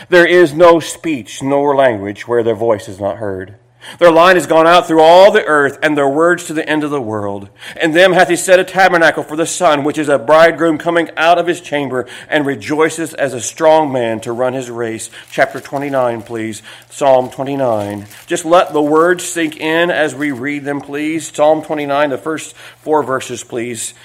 There 0.09 0.25
is 0.25 0.53
no 0.53 0.79
speech 0.79 1.41
nor 1.41 1.75
language 1.75 2.27
where 2.27 2.43
their 2.43 2.55
voice 2.55 2.87
is 2.87 2.99
not 2.99 3.17
heard. 3.17 3.57
Their 3.97 4.11
line 4.11 4.35
has 4.35 4.45
gone 4.45 4.67
out 4.67 4.87
through 4.87 5.01
all 5.01 5.31
the 5.31 5.43
earth, 5.43 5.79
and 5.81 5.97
their 5.97 6.07
words 6.07 6.45
to 6.45 6.53
the 6.53 6.67
end 6.67 6.83
of 6.83 6.91
the 6.91 7.01
world. 7.01 7.49
In 7.81 7.93
them 7.93 8.13
hath 8.13 8.29
he 8.29 8.35
set 8.35 8.59
a 8.59 8.63
tabernacle 8.63 9.23
for 9.23 9.35
the 9.35 9.45
sun, 9.45 9.83
which 9.83 9.97
is 9.97 10.07
a 10.07 10.19
bridegroom 10.19 10.77
coming 10.77 11.09
out 11.17 11.39
of 11.39 11.47
his 11.47 11.61
chamber, 11.61 12.07
and 12.29 12.45
rejoiceth 12.45 13.13
as 13.15 13.33
a 13.33 13.41
strong 13.41 13.91
man 13.91 14.19
to 14.21 14.31
run 14.31 14.53
his 14.53 14.69
race. 14.69 15.09
Chapter 15.31 15.59
29, 15.59 16.21
please. 16.21 16.61
Psalm 16.89 17.29
29. 17.31 18.05
Just 18.27 18.45
let 18.45 18.71
the 18.71 18.81
words 18.81 19.23
sink 19.23 19.57
in 19.57 19.89
as 19.89 20.13
we 20.13 20.31
read 20.31 20.63
them, 20.63 20.79
please. 20.79 21.33
Psalm 21.33 21.63
29, 21.63 22.11
the 22.11 22.17
first 22.17 22.55
four 22.55 23.01
verses, 23.01 23.43
please. 23.43 23.95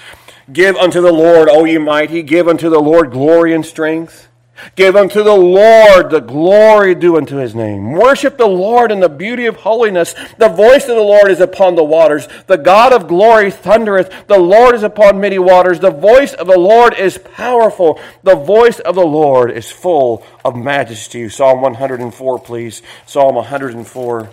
Give 0.50 0.76
unto 0.76 1.02
the 1.02 1.12
Lord, 1.12 1.48
O 1.50 1.64
ye 1.64 1.76
mighty, 1.76 2.22
give 2.22 2.48
unto 2.48 2.70
the 2.70 2.80
Lord 2.80 3.10
glory 3.10 3.52
and 3.52 3.66
strength. 3.66 4.28
Give 4.74 4.96
unto 4.96 5.22
the 5.22 5.34
Lord 5.34 6.10
the 6.10 6.20
glory 6.20 6.94
due 6.94 7.16
unto 7.16 7.36
his 7.36 7.54
name. 7.54 7.92
Worship 7.92 8.36
the 8.36 8.46
Lord 8.46 8.90
in 8.90 9.00
the 9.00 9.08
beauty 9.08 9.46
of 9.46 9.56
holiness. 9.56 10.14
The 10.38 10.48
voice 10.48 10.84
of 10.84 10.96
the 10.96 11.02
Lord 11.02 11.30
is 11.30 11.40
upon 11.40 11.74
the 11.74 11.84
waters. 11.84 12.28
The 12.46 12.58
God 12.58 12.92
of 12.92 13.08
glory 13.08 13.50
thundereth. 13.50 14.26
The 14.26 14.38
Lord 14.38 14.74
is 14.74 14.82
upon 14.82 15.20
many 15.20 15.38
waters. 15.38 15.80
The 15.80 15.90
voice 15.90 16.32
of 16.34 16.46
the 16.46 16.58
Lord 16.58 16.94
is 16.94 17.18
powerful. 17.18 18.00
The 18.22 18.36
voice 18.36 18.78
of 18.80 18.94
the 18.94 19.06
Lord 19.06 19.50
is 19.50 19.70
full 19.70 20.24
of 20.44 20.56
majesty. 20.56 21.28
Psalm 21.28 21.60
104, 21.60 22.38
please. 22.40 22.82
Psalm 23.06 23.34
104, 23.34 24.30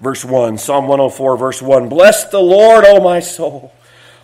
verse 0.00 0.24
1. 0.24 0.58
Psalm 0.58 0.88
104, 0.88 1.36
verse 1.36 1.62
1. 1.62 1.88
Bless 1.88 2.24
the 2.30 2.40
Lord, 2.40 2.84
O 2.86 3.02
my 3.02 3.20
soul. 3.20 3.72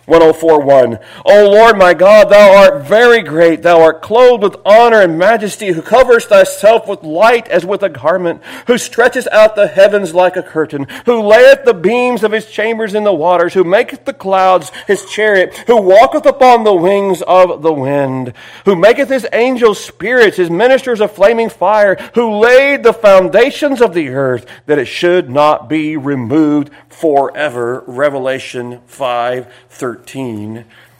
1041. 0.05 0.99
O 1.25 1.49
Lord 1.49 1.77
my 1.77 1.93
God, 1.93 2.29
thou 2.29 2.55
art 2.55 2.85
very 2.85 3.21
great. 3.21 3.61
Thou 3.61 3.81
art 3.81 4.01
clothed 4.01 4.43
with 4.43 4.57
honor 4.65 5.01
and 5.01 5.17
majesty, 5.17 5.71
who 5.71 5.81
covers 5.81 6.25
thyself 6.25 6.87
with 6.87 7.03
light 7.03 7.47
as 7.47 7.65
with 7.65 7.81
a 7.83 7.89
garment, 7.89 8.41
who 8.67 8.77
stretches 8.77 9.27
out 9.27 9.55
the 9.55 9.67
heavens 9.67 10.13
like 10.13 10.35
a 10.35 10.43
curtain, 10.43 10.87
who 11.05 11.21
layeth 11.21 11.63
the 11.63 11.73
beams 11.73 12.23
of 12.23 12.33
his 12.33 12.51
chambers 12.51 12.93
in 12.93 13.05
the 13.05 13.13
waters, 13.13 13.53
who 13.53 13.63
maketh 13.63 14.03
the 14.03 14.13
clouds 14.13 14.71
his 14.87 15.05
chariot, 15.05 15.55
who 15.67 15.81
walketh 15.81 16.25
upon 16.25 16.63
the 16.63 16.73
wings 16.73 17.21
of 17.21 17.61
the 17.61 17.73
wind, 17.73 18.33
who 18.65 18.75
maketh 18.75 19.09
his 19.09 19.27
angels 19.31 19.83
spirits, 19.83 20.35
his 20.35 20.49
ministers 20.49 20.99
a 20.99 21.07
flaming 21.07 21.49
fire, 21.49 21.95
who 22.15 22.39
laid 22.39 22.83
the 22.83 22.93
foundations 22.93 23.81
of 23.81 23.93
the 23.93 24.09
earth 24.09 24.45
that 24.65 24.79
it 24.79 24.85
should 24.85 25.29
not 25.29 25.69
be 25.69 25.95
removed 25.95 26.69
forever. 26.89 27.83
Revelation 27.87 28.81
5 28.85 29.53
13. 29.69 29.92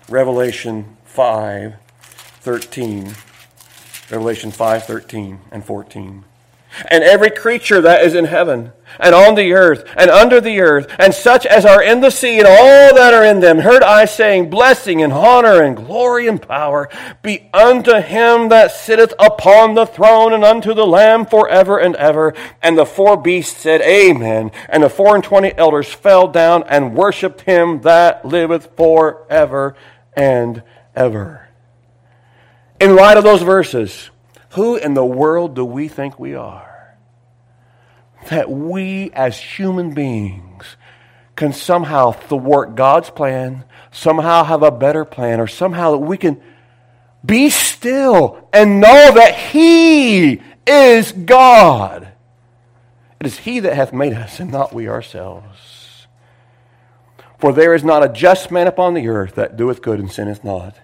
Revelation 0.10 0.98
5 1.06 1.76
13. 2.42 3.16
Revelation 4.10 4.52
5 4.52 4.84
13 4.84 5.40
and 5.52 5.66
14 5.66 6.26
and 6.88 7.04
every 7.04 7.30
creature 7.30 7.82
that 7.82 8.04
is 8.04 8.16
in 8.16 8.26
heaven, 8.26 8.72
and 9.00 9.16
on 9.16 9.36
the 9.36 9.54
earth, 9.54 9.84
and 9.98 10.10
under 10.10 10.40
the 10.40 10.60
earth, 10.60 10.88
and 11.00 11.14
such 11.14 11.46
as 11.46 11.66
are 11.66 11.82
in 11.82 12.02
the 12.02 12.10
sea, 12.10 12.40
and 12.40 12.48
all 12.48 12.96
that 12.96 13.14
are 13.14 13.26
in 13.26 13.40
them, 13.40 13.60
heard 13.60 13.84
I 13.84 14.06
saying, 14.06 14.50
Blessing 14.50 15.02
and 15.02 15.12
honor 15.12 15.62
and 15.62 15.76
glory 15.76 16.28
and 16.28 16.42
power 16.42 16.90
be 17.22 17.50
unto 17.54 18.00
him 18.02 18.50
that 18.50 18.72
sitteth 18.72 19.14
upon 19.18 19.76
the 19.76 19.86
throne, 19.86 20.34
and 20.34 20.44
unto 20.44 20.74
the 20.74 20.86
Lamb 20.86 21.26
forever 21.26 21.80
and 21.80 21.96
ever. 21.96 22.34
And 22.62 22.78
the 22.78 22.86
four 22.86 23.18
beasts 23.18 23.60
said, 23.60 23.82
Amen. 23.82 24.52
And 24.70 24.84
the 24.84 24.90
four 24.90 25.16
and 25.16 25.24
twenty 25.24 25.56
elders 25.58 25.92
fell 25.92 26.28
down 26.28 26.64
and 26.64 26.96
worshipped 26.96 27.42
him 27.42 27.82
that 27.82 28.26
liveth 28.26 28.76
forever 28.76 29.76
and 30.14 30.64
ever. 30.96 31.50
In 32.80 32.96
light 32.96 33.18
of 33.18 33.24
those 33.24 33.42
verses, 33.42 34.10
who 34.54 34.76
in 34.76 34.94
the 34.94 35.06
world 35.06 35.56
do 35.56 35.66
we 35.66 35.88
think 35.88 36.20
we 36.20 36.36
are? 36.36 36.98
That 38.30 38.50
we 38.50 39.12
as 39.12 39.38
human 39.38 39.94
beings 39.94 40.78
can 41.36 41.54
somehow 41.54 42.12
thwart 42.12 42.76
God's 42.76 43.10
plan, 43.10 43.64
somehow 43.92 44.44
have 44.44 44.62
a 44.62 44.72
better 44.72 45.06
plan, 45.06 45.40
or 45.40 45.48
somehow 45.48 45.92
that 45.92 45.98
we 45.98 46.18
can 46.18 46.42
be 47.26 47.50
still 47.50 48.48
and 48.54 48.80
know 48.80 49.14
that 49.16 49.36
He 49.36 50.42
is 50.68 51.12
God. 51.12 52.10
It 53.20 53.26
is 53.26 53.40
He 53.40 53.60
that 53.62 53.76
hath 53.76 53.92
made 53.92 54.14
us, 54.14 54.40
and 54.40 54.52
not 54.52 54.74
we 54.74 54.88
ourselves. 54.88 56.08
For 57.40 57.52
there 57.52 57.74
is 57.74 57.84
not 57.84 58.04
a 58.04 58.10
just 58.10 58.52
man 58.52 58.68
upon 58.68 58.94
the 58.94 59.08
earth 59.08 59.36
that 59.36 59.58
doeth 59.58 59.82
good 59.82 60.00
and 60.00 60.12
sinneth 60.12 60.44
not. 60.44 60.78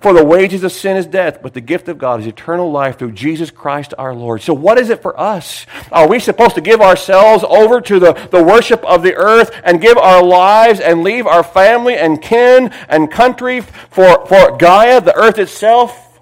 For 0.00 0.12
the 0.12 0.24
wages 0.24 0.64
of 0.64 0.72
sin 0.72 0.96
is 0.96 1.06
death, 1.06 1.40
but 1.42 1.54
the 1.54 1.60
gift 1.60 1.88
of 1.88 1.96
God 1.96 2.20
is 2.20 2.26
eternal 2.26 2.70
life 2.70 2.98
through 2.98 3.12
Jesus 3.12 3.50
Christ 3.50 3.94
our 3.96 4.14
Lord. 4.14 4.42
So, 4.42 4.52
what 4.52 4.78
is 4.78 4.90
it 4.90 5.00
for 5.00 5.18
us? 5.18 5.64
Are 5.92 6.08
we 6.08 6.18
supposed 6.18 6.56
to 6.56 6.60
give 6.60 6.80
ourselves 6.80 7.44
over 7.48 7.80
to 7.80 7.98
the, 7.98 8.12
the 8.30 8.42
worship 8.42 8.84
of 8.84 9.02
the 9.02 9.14
earth 9.14 9.50
and 9.64 9.80
give 9.80 9.96
our 9.96 10.22
lives 10.22 10.80
and 10.80 11.02
leave 11.02 11.26
our 11.26 11.44
family 11.44 11.96
and 11.96 12.20
kin 12.20 12.72
and 12.88 13.10
country 13.10 13.60
for, 13.60 14.26
for 14.26 14.56
Gaia, 14.56 15.00
the 15.00 15.16
earth 15.16 15.38
itself? 15.38 16.20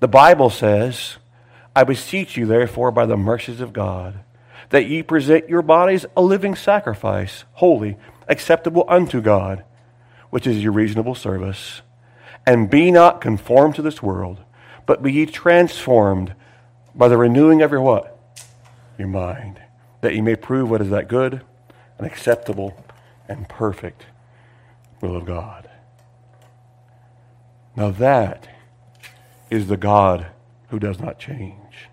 The 0.00 0.08
Bible 0.08 0.50
says, 0.50 1.16
I 1.74 1.84
beseech 1.84 2.36
you, 2.36 2.46
therefore, 2.46 2.90
by 2.90 3.06
the 3.06 3.16
mercies 3.16 3.60
of 3.60 3.72
God, 3.72 4.20
that 4.68 4.86
ye 4.86 5.02
present 5.02 5.48
your 5.48 5.62
bodies 5.62 6.04
a 6.16 6.22
living 6.22 6.54
sacrifice, 6.54 7.44
holy, 7.54 7.96
acceptable 8.28 8.84
unto 8.86 9.20
God, 9.20 9.64
which 10.30 10.46
is 10.46 10.62
your 10.62 10.72
reasonable 10.72 11.14
service. 11.14 11.80
And 12.48 12.70
be 12.70 12.90
not 12.90 13.20
conformed 13.20 13.74
to 13.74 13.82
this 13.82 14.02
world, 14.02 14.38
but 14.86 15.02
be 15.02 15.12
ye 15.12 15.26
transformed 15.26 16.34
by 16.94 17.06
the 17.08 17.18
renewing 17.18 17.60
of 17.60 17.70
your 17.70 17.82
what? 17.82 18.18
Your 18.96 19.08
mind. 19.08 19.60
That 20.00 20.14
ye 20.14 20.22
may 20.22 20.34
prove 20.34 20.70
what 20.70 20.80
is 20.80 20.88
that 20.88 21.08
good 21.08 21.42
and 21.98 22.06
acceptable 22.06 22.86
and 23.28 23.46
perfect 23.50 24.06
will 25.02 25.14
of 25.14 25.26
God. 25.26 25.68
Now 27.76 27.90
that 27.90 28.48
is 29.50 29.66
the 29.66 29.76
God 29.76 30.28
who 30.70 30.78
does 30.78 30.98
not 30.98 31.18
change. 31.18 31.90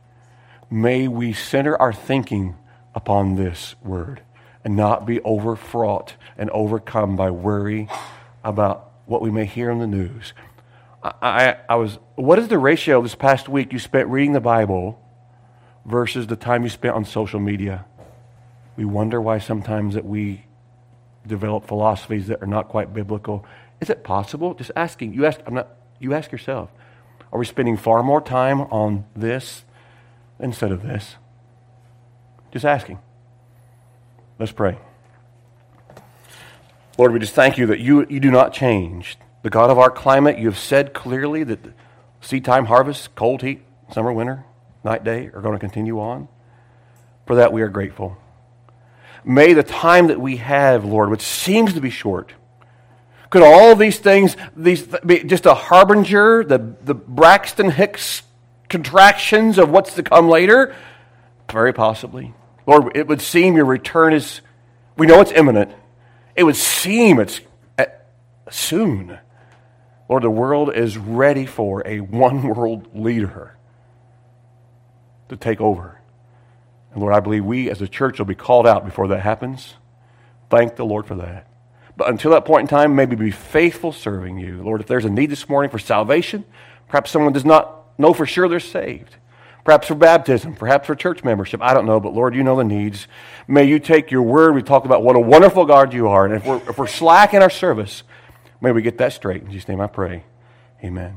May 0.72 1.10
we 1.10 1.34
center 1.34 1.76
our 1.82 1.92
thinking 1.92 2.56
upon 2.96 3.36
this 3.36 3.76
word 3.84 4.22
and 4.64 4.78
not 4.78 5.06
be 5.06 5.20
overfraught 5.20 6.14
and 6.38 6.50
overcome 6.52 7.18
by 7.18 7.30
worry 7.30 7.90
about 8.42 8.85
what 9.06 9.22
we 9.22 9.32
may 9.32 9.46
hear 9.46 9.70
in 9.70 9.80
the 9.80 9.88
news. 9.88 10.34
I, 11.04 11.14
I, 11.22 11.58
I 11.70 11.76
was, 11.76 12.00
what 12.16 12.40
is 12.40 12.48
the 12.48 12.58
ratio 12.58 13.02
this 13.02 13.16
past 13.16 13.48
week 13.48 13.72
you 13.74 13.80
spent 13.80 14.08
reading 14.10 14.34
the 14.34 14.42
Bible 14.42 15.00
versus 15.86 16.28
the 16.28 16.36
time 16.36 16.64
you 16.64 16.70
spent 16.70 16.96
on 16.96 17.06
social 17.06 17.40
media? 17.40 17.86
We 18.76 18.86
wonder 18.86 19.22
why 19.22 19.40
sometimes 19.40 19.96
that 19.96 20.06
we 20.06 20.46
develop 21.26 21.68
philosophies 21.68 22.28
that 22.28 22.42
are 22.42 22.48
not 22.48 22.70
quite 22.70 22.94
biblical. 22.94 23.46
Is 23.82 23.90
it 23.90 24.04
possible? 24.04 24.54
Just 24.54 24.72
asking. 24.76 25.14
You 25.14 25.26
ask, 25.26 25.40
I'm 25.46 25.54
not, 25.54 25.70
you 26.00 26.14
ask 26.14 26.32
yourself. 26.32 26.70
Are 27.32 27.40
we 27.40 27.46
spending 27.46 27.78
far 27.78 28.04
more 28.04 28.22
time 28.22 28.62
on 28.62 29.06
this 29.16 29.64
instead 30.40 30.72
of 30.72 30.84
this? 30.84 31.16
Just 32.52 32.66
asking. 32.66 33.00
Let's 34.40 34.52
pray. 34.52 34.78
Lord, 36.98 37.12
we 37.12 37.20
just 37.20 37.34
thank 37.34 37.58
you 37.58 37.68
that 37.68 37.80
you, 37.80 38.06
you 38.10 38.20
do 38.20 38.32
not 38.32 38.54
change. 38.54 39.18
The 39.44 39.50
God 39.50 39.70
of 39.70 39.78
our 39.78 39.90
climate, 39.90 40.40
you 40.40 40.48
have 40.48 40.58
said 40.58 40.94
clearly 40.94 41.44
that 41.44 41.60
seed 42.22 42.46
time, 42.46 42.66
harvest, 42.66 43.14
cold, 43.16 43.42
heat, 43.42 43.62
summer, 43.92 44.14
winter, 44.14 44.46
night, 44.84 45.04
day 45.04 45.28
are 45.34 45.42
going 45.42 45.54
to 45.54 45.60
continue 45.60 46.00
on. 46.00 46.30
For 47.28 47.36
that, 47.36 47.52
we 47.52 47.62
are 47.62 47.70
grateful. 47.70 48.18
May 49.26 49.54
the 49.54 49.64
time 49.64 50.08
that 50.08 50.22
we 50.22 50.38
have, 50.38 50.86
Lord, 50.86 51.10
which 51.10 51.22
seems 51.22 51.74
to 51.74 51.82
be 51.82 51.90
short, 51.90 52.34
could 53.30 53.44
all 53.44 53.76
these 53.76 54.00
things 54.00 54.38
these 54.56 54.84
be 55.06 55.24
just 55.24 55.46
a 55.46 55.54
harbinger, 55.54 56.44
the, 56.44 56.76
the 56.84 56.94
Braxton 56.94 57.72
Hicks 57.72 58.22
contractions 58.70 59.58
of 59.58 59.70
what's 59.70 59.96
to 59.96 60.04
come 60.04 60.30
later? 60.30 60.76
Very 61.52 61.74
possibly. 61.74 62.34
Lord, 62.66 62.96
it 62.96 63.08
would 63.08 63.22
seem 63.22 63.56
your 63.56 63.66
return 63.66 64.14
is, 64.14 64.42
we 64.96 65.08
know 65.08 65.20
it's 65.22 65.32
imminent. 65.32 65.72
It 66.36 66.44
would 66.44 66.56
seem 66.56 67.20
it's 67.20 67.42
uh, 67.78 67.86
soon. 68.50 69.18
Lord, 70.10 70.24
the 70.24 70.30
world 70.30 70.74
is 70.74 70.98
ready 70.98 71.46
for 71.46 71.82
a 71.86 72.00
one 72.00 72.44
world 72.44 72.96
leader 72.96 73.56
to 75.30 75.38
take 75.38 75.62
over. 75.62 76.00
And 76.92 77.02
Lord, 77.02 77.14
I 77.14 77.20
believe 77.20 77.44
we 77.44 77.70
as 77.70 77.82
a 77.82 77.88
church 77.88 78.20
will 78.20 78.26
be 78.26 78.36
called 78.36 78.68
out 78.68 78.86
before 78.86 79.08
that 79.10 79.22
happens. 79.22 79.76
Thank 80.50 80.76
the 80.76 80.86
Lord 80.86 81.08
for 81.08 81.16
that. 81.16 81.48
But 81.98 82.10
until 82.10 82.32
that 82.32 82.46
point 82.46 82.64
in 82.64 82.68
time, 82.68 82.96
maybe 82.96 83.16
be 83.16 83.32
faithful 83.32 83.92
serving 83.92 84.38
you. 84.38 84.62
Lord, 84.62 84.82
if 84.82 84.88
there's 84.88 85.06
a 85.06 85.10
need 85.10 85.30
this 85.30 85.48
morning 85.48 85.72
for 85.72 85.80
salvation, 85.80 86.44
perhaps 86.90 87.10
someone 87.10 87.34
does 87.34 87.46
not 87.46 87.98
know 87.98 88.14
for 88.14 88.26
sure 88.26 88.48
they're 88.50 88.60
saved 88.60 89.16
perhaps 89.66 89.88
for 89.88 89.96
baptism, 89.96 90.56
perhaps 90.56 90.88
for 90.88 90.96
church 90.96 91.26
membership. 91.26 91.62
I 91.62 91.74
don't 91.74 91.86
know, 91.86 92.00
but 92.00 92.14
Lord, 92.14 92.34
you 92.34 92.44
know 92.44 92.56
the 92.56 92.64
needs. 92.64 93.10
May 93.50 93.66
you 93.66 93.80
take 93.80 94.12
your 94.12 94.22
word. 94.22 94.56
We 94.56 94.62
talked 94.62 94.86
about 94.86 95.04
what 95.04 95.18
a 95.18 95.20
wonderful 95.20 95.66
God 95.66 95.94
you 95.94 96.08
are. 96.08 96.26
And 96.26 96.36
if 96.36 96.46
we're, 96.46 96.70
if 96.70 96.78
we're 96.78 96.88
slack 96.88 97.34
in 97.34 97.42
our 97.42 97.50
service, 97.50 98.04
may 98.62 98.72
we 98.72 98.82
get 98.82 99.00
that 99.00 99.12
straight. 99.12 99.42
In 99.44 99.52
Jesus' 99.52 99.68
name 99.68 99.82
I 99.82 99.88
pray. 99.88 100.24
Amen. 100.82 101.16